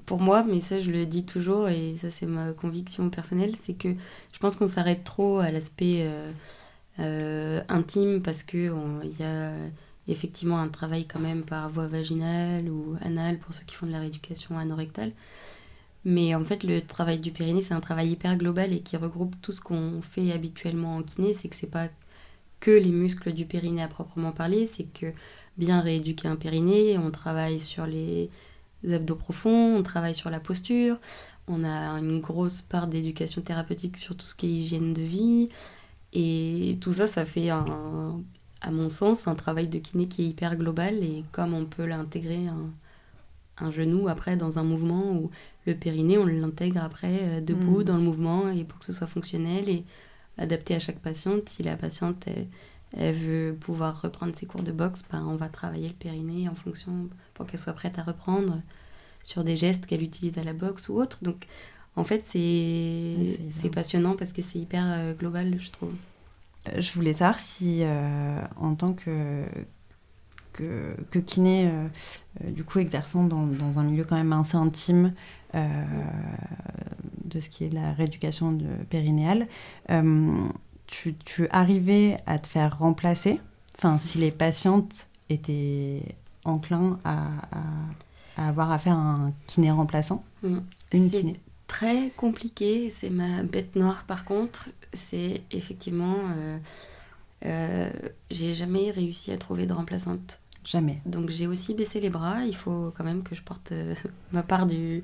Pour 0.06 0.22
moi, 0.22 0.44
mais 0.44 0.62
ça 0.62 0.80
je 0.80 0.90
le 0.90 1.06
dis 1.06 1.24
toujours 1.24 1.68
et 1.68 1.98
ça 2.02 2.10
c'est 2.10 2.26
ma 2.26 2.52
conviction 2.54 3.10
personnelle, 3.10 3.54
c'est 3.62 3.74
que 3.74 3.90
je 4.34 4.40
pense 4.40 4.56
qu'on 4.56 4.68
s'arrête 4.68 5.04
trop 5.04 5.40
à 5.40 5.52
l'aspect 5.52 6.10
intime 6.98 8.22
parce 8.24 8.44
que 8.44 8.74
il 9.04 9.20
y 9.20 9.24
a 9.24 9.52
effectivement 10.12 10.60
un 10.60 10.68
travail 10.70 11.06
quand 11.06 11.20
même 11.20 11.44
par 11.44 11.70
voie 11.70 11.88
vaginale 11.88 12.70
ou 12.70 12.96
anale 13.02 13.40
pour 13.40 13.54
ceux 13.54 13.66
qui 13.66 13.76
font 13.76 13.86
de 13.86 13.92
la 13.92 14.00
rééducation 14.00 14.58
anorectale. 14.58 15.12
Mais 16.06 16.34
en 16.36 16.44
fait, 16.44 16.64
le 16.64 16.82
travail 16.82 17.20
du 17.20 17.32
périnée, 17.32 17.62
c'est 17.62 17.74
un 17.74 17.82
travail 17.82 18.12
hyper 18.12 18.38
global 18.38 18.74
et 18.74 18.82
qui 18.82 18.98
regroupe 18.98 19.36
tout 19.42 19.52
ce 19.52 19.62
qu'on 19.62 20.02
fait 20.02 20.32
habituellement 20.32 20.96
en 20.98 21.04
kiné. 21.04 21.34
C'est 21.34 21.50
que 21.50 21.56
c'est 21.56 21.68
pas 21.68 21.90
que 22.60 22.72
les 22.72 22.92
muscles 22.92 23.34
du 23.34 23.46
périnée 23.46 23.82
à 23.84 23.88
proprement 23.88 24.32
parler, 24.32 24.66
c'est 24.66 24.86
que 24.86 25.14
bien 25.58 25.82
rééduquer 25.82 26.28
un 26.28 26.36
périnée, 26.36 26.98
on 26.98 27.12
travaille 27.12 27.60
sur 27.60 27.86
les 27.86 28.30
abdos 28.90 29.16
profonds, 29.16 29.76
on 29.78 29.84
travaille 29.84 30.16
sur 30.16 30.30
la 30.30 30.40
posture, 30.40 30.98
on 31.48 31.64
a 31.64 31.90
une 32.00 32.20
grosse 32.22 32.62
part 32.62 32.88
d'éducation 32.88 33.42
thérapeutique 33.42 33.98
sur 33.98 34.16
tout 34.16 34.26
ce 34.26 34.36
qui 34.36 34.48
est 34.48 34.52
hygiène 34.52 34.94
de 34.94 35.02
vie. 35.02 35.50
Et 36.14 36.78
tout 36.82 36.94
ça, 36.94 37.08
ça 37.08 37.26
fait, 37.26 37.50
un, 37.50 38.22
à 38.62 38.72
mon 38.72 38.90
sens, 38.90 39.28
un 39.28 39.36
travail 39.36 39.68
de 39.68 39.80
kiné 39.80 40.08
qui 40.08 40.24
est 40.24 40.28
hyper 40.28 40.56
global. 40.56 40.96
Et 41.04 41.24
comme 41.32 41.54
on 41.54 41.66
peut 41.66 41.86
l'intégrer 41.86 42.48
un, 42.48 42.72
un, 43.58 43.72
genou 43.72 44.08
après 44.08 44.36
dans 44.36 44.60
un 44.60 44.64
mouvement 44.64 45.14
ou 45.14 45.32
le 45.66 45.76
périnée, 45.76 46.18
on 46.18 46.26
l'intègre 46.26 46.82
après 46.84 47.20
euh, 47.22 47.42
debout 47.42 47.82
mmh. 47.82 47.84
dans 47.84 47.98
le 47.98 48.04
mouvement 48.04 48.50
et 48.50 48.64
pour 48.64 48.80
que 48.80 48.86
ce 48.86 48.94
soit 48.94 49.08
fonctionnel 49.08 49.70
et 49.70 49.86
adapté 50.38 50.76
à 50.76 50.80
chaque 50.80 51.00
patiente. 51.00 51.50
Si 51.50 51.64
la 51.64 51.76
patiente 51.76 52.26
elle, 52.98 53.14
veut 53.14 53.56
pouvoir 53.60 54.02
reprendre 54.02 54.36
ses 54.36 54.46
cours 54.46 54.64
de 54.64 54.72
boxe, 54.72 55.06
ben, 55.12 55.24
on 55.28 55.36
va 55.36 55.50
travailler 55.50 55.88
le 55.88 55.94
périnée 55.94 56.50
en 56.50 56.56
fonction 56.56 57.10
pour 57.34 57.46
qu'elle 57.46 57.60
soit 57.60 57.74
prête 57.74 58.00
à 58.00 58.04
reprendre 58.04 58.62
sur 59.24 59.44
des 59.44 59.56
gestes 59.56 59.86
qu'elle 59.86 60.02
utilise 60.02 60.38
à 60.38 60.44
la 60.44 60.54
boxe 60.54 60.90
ou 60.90 61.00
autre. 61.00 61.20
Donc, 61.24 61.46
en 61.96 62.04
fait, 62.04 62.24
c'est 62.24 63.70
passionnant 63.72 64.16
parce 64.16 64.34
que 64.34 64.42
c'est 64.42 64.60
hyper 64.60 64.86
euh, 64.88 65.14
global, 65.14 65.58
je 65.60 65.70
trouve. 65.70 65.94
Euh, 66.68 66.82
je 66.82 66.92
voulais 66.94 67.14
savoir 67.14 67.40
si, 67.40 67.80
euh, 67.82 68.42
en 68.58 68.76
tant 68.76 68.94
que, 68.94 69.46
que, 70.54 70.96
que 71.12 71.20
kiné, 71.20 71.72
du 72.42 72.64
coup, 72.64 72.80
exerçant 72.80 73.24
dans, 73.24 73.46
dans, 73.46 73.80
un 73.80 73.84
milieu 73.84 74.04
quand 74.04 74.18
même 74.18 74.34
assez 74.34 74.58
intime 74.58 75.14
de 75.54 77.40
ce 77.40 77.50
qui 77.50 77.64
est 77.64 77.74
la 77.74 77.94
rééducation 77.94 78.52
de 78.52 78.66
périnéale, 78.90 79.48
tu, 80.88 81.16
tu 81.24 81.48
arrivais 81.50 82.18
à 82.26 82.40
te 82.40 82.48
faire 82.48 82.80
remplacer? 82.80 83.40
Enfin, 83.78 83.98
si 83.98 84.18
les 84.18 84.32
patientes 84.32 85.08
étaient 85.30 86.02
enclins 86.44 87.00
à 87.06 87.30
à 88.40 88.48
avoir 88.48 88.72
à 88.72 88.80
faire 88.80 88.94
un 88.94 89.34
kiné 89.46 89.70
remplaçant? 89.72 90.24
Mm. 90.44 90.58
Une 90.94 91.10
kiné. 91.10 91.40
Très 91.68 92.10
compliqué, 92.12 92.90
c'est 92.90 93.10
ma 93.10 93.44
bête 93.44 93.76
noire 93.76 94.06
par 94.08 94.26
contre. 94.26 94.70
C'est 94.94 95.42
effectivement. 95.52 96.18
Euh, 96.36 96.58
euh, 97.46 97.92
j'ai 98.30 98.54
jamais 98.54 98.92
réussi 98.92 99.32
à 99.32 99.38
trouver 99.38 99.66
de 99.66 99.74
remplaçante. 99.74 100.42
Jamais. 100.66 101.02
Donc 101.06 101.30
j'ai 101.30 101.48
aussi 101.48 101.74
baissé 101.74 102.00
les 102.00 102.10
bras. 102.10 102.46
Il 102.46 102.56
faut 102.56 102.94
quand 102.98 103.04
même 103.04 103.24
que 103.24 103.36
je 103.36 103.42
porte 103.42 103.72
euh, 103.72 103.96
ma 104.32 104.44
part 104.44 104.66
du, 104.66 105.04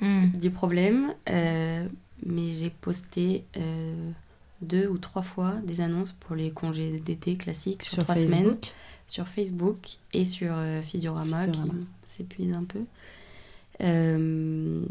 mm. 0.00 0.30
du 0.32 0.50
problème. 0.50 1.14
mais 1.26 2.48
j'ai 2.48 2.70
posté 2.70 3.44
deux 4.62 4.88
ou 4.88 4.98
trois 4.98 5.22
fois 5.22 5.54
des 5.64 5.80
annonces 5.80 6.12
pour 6.12 6.34
les 6.34 6.50
congés 6.50 6.98
d'été 6.98 7.36
classiques 7.36 7.82
sur, 7.82 8.02
trois 8.02 8.14
semaines 8.14 8.56
sur 9.06 9.28
Facebook 9.28 9.98
et 10.12 10.24
sur 10.24 10.56
Physiorama, 10.82 11.46
qui 11.46 11.60
s'épuise 12.04 12.52
un 12.52 12.64
peu. 12.64 12.84
Euh, 13.82 14.84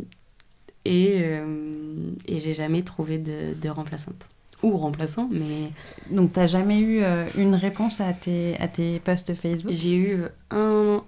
et, 0.83 1.21
euh, 1.23 2.11
et 2.25 2.39
j'ai 2.39 2.53
jamais 2.53 2.83
trouvé 2.83 3.17
de, 3.17 3.55
de, 3.59 3.69
remplaçante. 3.69 4.27
Ou 4.63 4.77
remplaçant, 4.77 5.29
mais... 5.31 5.71
Donc, 6.09 6.33
tu 6.33 6.39
n'as 6.39 6.47
jamais 6.47 6.79
eu 6.79 7.03
euh, 7.03 7.27
une 7.37 7.55
réponse 7.55 8.01
à 8.01 8.13
tes, 8.13 8.55
à 8.59 8.67
tes 8.67 8.99
posts 8.99 9.33
Facebook? 9.33 9.71
J'ai 9.71 9.95
eu 9.95 10.23
un, 10.49 11.03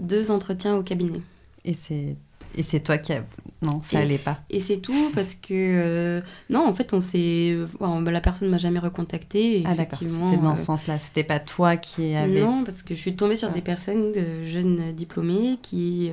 deux 0.00 0.30
entretiens 0.30 0.76
au 0.76 0.82
cabinet. 0.82 1.20
Et 1.64 1.74
c'est 1.74 2.16
et 2.54 2.62
c'est 2.62 2.80
toi 2.80 2.98
qui 2.98 3.12
a... 3.12 3.24
Non, 3.62 3.80
ça 3.82 3.98
n'allait 3.98 4.18
pas. 4.18 4.40
Et 4.50 4.60
c'est 4.60 4.78
tout 4.78 5.10
parce 5.14 5.34
que... 5.34 5.52
Euh, 5.52 6.20
non, 6.50 6.66
en 6.66 6.72
fait, 6.72 6.92
on 6.92 7.00
s'est... 7.00 7.56
Bah, 7.80 8.10
la 8.10 8.20
personne 8.20 8.50
m'a 8.50 8.58
jamais 8.58 8.78
recontacté. 8.78 9.62
Ah 9.66 9.74
d'accord, 9.74 9.98
c'était 9.98 10.36
dans 10.36 10.56
ce 10.56 10.62
euh, 10.62 10.64
sens-là. 10.64 10.98
C'était 10.98 11.24
pas 11.24 11.38
toi 11.38 11.76
qui 11.76 12.14
avais... 12.14 12.42
Non, 12.42 12.64
parce 12.64 12.82
que 12.82 12.94
je 12.94 13.00
suis 13.00 13.16
tombée 13.16 13.36
sur 13.36 13.50
des 13.50 13.62
personnes, 13.62 14.12
de 14.12 14.44
jeunes 14.44 14.92
diplômés, 14.92 15.58
qui, 15.62 16.10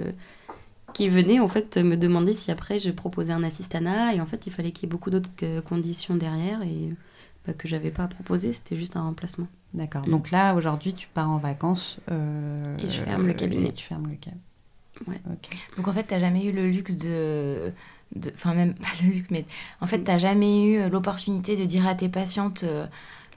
qui 1.00 1.08
venaient 1.08 1.40
en 1.40 1.48
fait 1.48 1.78
me 1.78 1.96
demander 1.96 2.34
si 2.34 2.52
après 2.52 2.78
je 2.78 2.92
proposais 2.92 3.32
un 3.32 3.42
assistana. 3.44 4.14
Et 4.14 4.20
en 4.20 4.26
fait, 4.26 4.48
il 4.48 4.52
fallait 4.52 4.74
qu'il 4.74 4.84
y 4.84 4.90
ait 4.90 4.92
beaucoup 4.92 5.10
d'autres 5.10 5.62
conditions 5.62 6.16
derrière 6.16 6.62
et 6.62 6.94
bah, 7.48 7.54
que 7.54 7.70
j'avais 7.70 7.90
pas 7.90 8.04
à 8.04 8.08
proposer. 8.10 8.52
C'était 8.52 8.76
juste 8.76 8.98
un 8.98 9.04
remplacement. 9.04 9.48
D'accord. 9.74 10.02
Donc 10.02 10.30
là, 10.30 10.56
aujourd'hui, 10.56 10.94
tu 10.94 11.08
pars 11.08 11.30
en 11.30 11.38
vacances. 11.38 12.00
et 12.10 12.90
je 12.90 13.00
ferme 13.00 13.28
le 13.28 13.34
cabinet. 13.34 13.72
tu 13.72 13.86
fermes 13.86 14.10
le 14.10 14.16
cabinet. 14.16 14.42
Donc 15.78 15.88
en 15.88 15.94
fait, 15.94 16.06
tu 16.06 16.14
n'as 16.14 16.20
jamais 16.20 16.44
eu 16.44 16.52
le 16.52 16.68
luxe 16.70 16.98
de. 16.98 17.72
Enfin, 18.34 18.54
même 18.54 18.74
pas 18.74 18.90
le 19.02 19.12
luxe, 19.12 19.32
mais 19.32 19.46
en 19.80 19.88
fait, 19.88 20.04
tu 20.04 20.12
n'as 20.12 20.18
jamais 20.18 20.64
eu 20.64 20.80
euh, 20.80 20.90
l'opportunité 20.90 21.56
de 21.56 21.64
dire 21.64 21.88
à 21.88 21.96
tes 21.96 22.10
patientes. 22.10 22.64
Euh, 22.66 22.88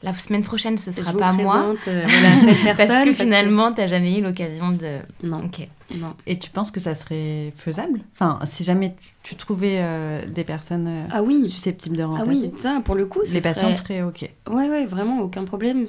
la 0.03 0.13
semaine 0.19 0.43
prochaine, 0.43 0.79
ce 0.79 0.91
sera 0.91 1.13
pas 1.13 1.33
moi. 1.33 1.75
Euh, 1.89 2.07
parce 2.77 3.05
que 3.05 3.13
finalement, 3.13 3.73
tu 3.73 3.81
n'as 3.81 3.87
jamais 3.87 4.19
eu 4.19 4.23
l'occasion 4.23 4.71
de. 4.71 4.99
Non. 5.23 5.45
Ok. 5.45 5.69
Non. 5.99 6.15
Et 6.27 6.39
tu 6.39 6.51
penses 6.51 6.71
que 6.71 6.81
ça 6.81 6.95
serait 6.95 7.53
faisable? 7.57 8.01
Enfin, 8.15 8.41
si 8.45 8.65
jamais 8.65 8.95
tu, 9.23 9.37
trouvais 9.37 9.85
des 10.27 10.45
personnes 10.45 11.07
ah 11.11 11.23
oui. 11.23 11.47
susceptibles 11.47 11.97
de 11.97 12.03
remplacer. 12.03 12.31
Ah 12.31 12.47
oui, 12.47 12.53
ça, 12.57 12.81
pour 12.85 12.95
le 12.95 13.05
coup, 13.07 13.21
les 13.31 13.41
patientes 13.41 13.77
seraient 13.77 14.03
OK. 14.03 14.29
Ouais, 14.49 14.69
ouais, 14.69 14.87
vraiment, 14.87 15.21
aucun 15.21 15.45
problème. 15.45 15.87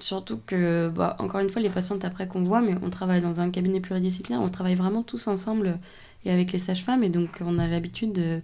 Surtout 0.00 0.40
que, 0.44 0.88
bah, 0.88 1.16
encore 1.20 1.40
une 1.40 1.48
fois, 1.48 1.62
les 1.62 1.68
patientes 1.68 2.04
après 2.04 2.26
qu'on 2.26 2.42
voit, 2.42 2.60
mais 2.60 2.74
on 2.82 2.90
travaille 2.90 3.20
dans 3.20 3.40
un 3.40 3.50
cabinet 3.50 3.80
pluridisciplinaire, 3.80 4.42
on 4.42 4.48
travaille 4.48 4.74
vraiment 4.74 5.02
tous 5.02 5.28
ensemble 5.28 5.78
et 6.24 6.30
avec 6.30 6.52
les 6.52 6.58
sages-femmes, 6.58 7.04
et 7.04 7.10
donc 7.10 7.40
on 7.44 7.58
a 7.58 7.68
l'habitude, 7.68 8.42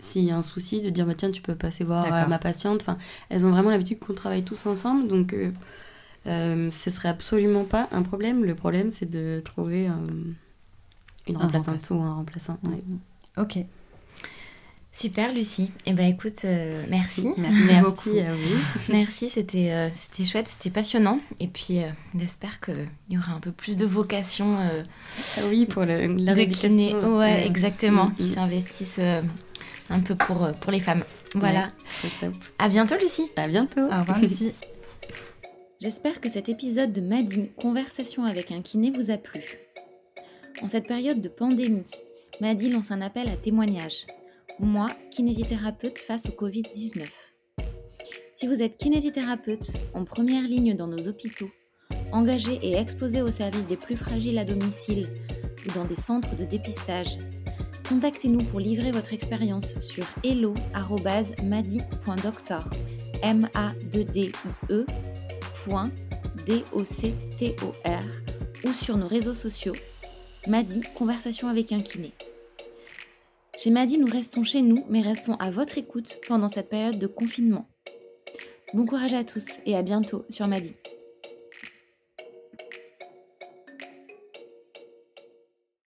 s'il 0.00 0.24
y 0.24 0.30
a 0.30 0.36
un 0.36 0.42
souci, 0.42 0.80
de 0.80 0.90
dire 0.90 1.06
bah, 1.06 1.14
tiens, 1.14 1.30
tu 1.30 1.42
peux 1.42 1.54
passer 1.54 1.84
voir 1.84 2.04
euh, 2.12 2.26
ma 2.26 2.38
patiente. 2.38 2.82
Enfin, 2.82 2.98
elles 3.28 3.46
ont 3.46 3.50
vraiment 3.50 3.70
l'habitude 3.70 3.98
qu'on 3.98 4.14
travaille 4.14 4.42
tous 4.42 4.66
ensemble, 4.66 5.08
donc 5.08 5.32
euh, 5.32 5.50
euh, 6.26 6.70
ce 6.70 6.90
serait 6.90 7.08
absolument 7.08 7.64
pas 7.64 7.88
un 7.92 8.02
problème. 8.02 8.44
Le 8.44 8.54
problème, 8.54 8.90
c'est 8.92 9.08
de 9.08 9.40
trouver 9.44 9.88
une 11.28 11.36
remplaçante 11.36 11.88
ou 11.90 12.00
un 12.02 12.14
remplaçant. 12.14 12.58
Ok. 13.36 13.58
Super 14.92 15.32
Lucie. 15.32 15.70
Eh 15.86 15.92
ben 15.92 16.06
écoute, 16.06 16.44
euh, 16.44 16.84
merci. 16.90 17.28
merci. 17.38 17.74
beaucoup 17.80 18.10
à 18.10 18.34
vous. 18.34 18.58
merci, 18.88 19.28
c'était 19.28 19.70
euh, 19.70 19.88
c'était 19.92 20.24
chouette, 20.24 20.48
c'était 20.48 20.70
passionnant. 20.70 21.20
Et 21.38 21.46
puis 21.46 21.78
euh, 21.78 21.88
j'espère 22.18 22.60
qu'il 22.60 22.88
y 23.08 23.16
aura 23.16 23.32
un 23.32 23.38
peu 23.38 23.52
plus 23.52 23.76
de 23.76 23.86
vocation. 23.86 24.58
ah 24.58 25.40
oui, 25.48 25.66
pour 25.66 25.84
la 25.84 26.08
kiné. 26.46 26.94
Ouais, 26.94 27.46
exactement, 27.46 28.06
mm, 28.06 28.14
qui 28.16 28.30
mm. 28.30 28.34
s'investissent 28.34 29.00
un 29.90 30.00
peu 30.00 30.14
pour, 30.14 30.52
pour 30.60 30.72
les 30.72 30.80
femmes. 30.80 31.04
Voilà. 31.34 31.70
à 32.58 32.68
bientôt 32.68 32.96
Lucie. 32.96 33.30
À 33.36 33.48
bientôt. 33.48 33.82
Au 33.82 33.98
revoir 33.98 34.18
Lucie. 34.18 34.52
J'espère 35.80 36.20
que 36.20 36.28
cet 36.28 36.48
épisode 36.48 36.92
de 36.92 37.00
Madi, 37.00 37.50
Conversation 37.56 38.24
avec 38.24 38.52
un 38.52 38.60
kiné, 38.60 38.90
vous 38.90 39.10
a 39.10 39.16
plu. 39.16 39.42
En 40.62 40.68
cette 40.68 40.86
période 40.86 41.20
de 41.20 41.28
pandémie, 41.28 41.90
Madi 42.40 42.70
lance 42.70 42.90
un 42.90 43.00
appel 43.00 43.28
à 43.28 43.36
témoignages 43.36 44.06
moi, 44.60 44.88
kinésithérapeute 45.10 45.98
face 45.98 46.26
au 46.26 46.32
Covid-19. 46.32 47.06
Si 48.34 48.46
vous 48.46 48.62
êtes 48.62 48.76
kinésithérapeute 48.76 49.72
en 49.94 50.04
première 50.04 50.42
ligne 50.42 50.74
dans 50.74 50.86
nos 50.86 51.08
hôpitaux, 51.08 51.50
engagé 52.12 52.58
et 52.62 52.76
exposé 52.76 53.22
au 53.22 53.30
service 53.30 53.66
des 53.66 53.76
plus 53.76 53.96
fragiles 53.96 54.38
à 54.38 54.44
domicile 54.44 55.08
ou 55.66 55.72
dans 55.72 55.84
des 55.84 55.96
centres 55.96 56.36
de 56.36 56.44
dépistage, 56.44 57.18
contactez-nous 57.90 58.44
pour 58.44 58.60
livrer 58.60 58.92
votre 58.92 59.12
expérience 59.12 59.76
sur 59.80 60.06
hello.madi.doctor 60.22 62.64
m 63.20 63.48
a 63.52 63.72
ou 68.64 68.72
sur 68.72 68.96
nos 68.96 69.08
réseaux 69.08 69.34
sociaux 69.34 69.74
Madi 70.46 70.82
Conversation 70.94 71.48
avec 71.48 71.72
un 71.72 71.80
kiné. 71.80 72.12
Chez 73.58 73.70
Madi, 73.70 73.98
nous 73.98 74.06
restons 74.06 74.44
chez 74.44 74.62
nous, 74.62 74.84
mais 74.88 75.02
restons 75.02 75.34
à 75.34 75.50
votre 75.50 75.76
écoute 75.76 76.18
pendant 76.28 76.46
cette 76.46 76.68
période 76.68 77.00
de 77.00 77.08
confinement. 77.08 77.66
Bon 78.72 78.86
courage 78.86 79.14
à 79.14 79.24
tous 79.24 79.46
et 79.66 79.76
à 79.76 79.82
bientôt 79.82 80.24
sur 80.28 80.46
Madi. 80.46 80.76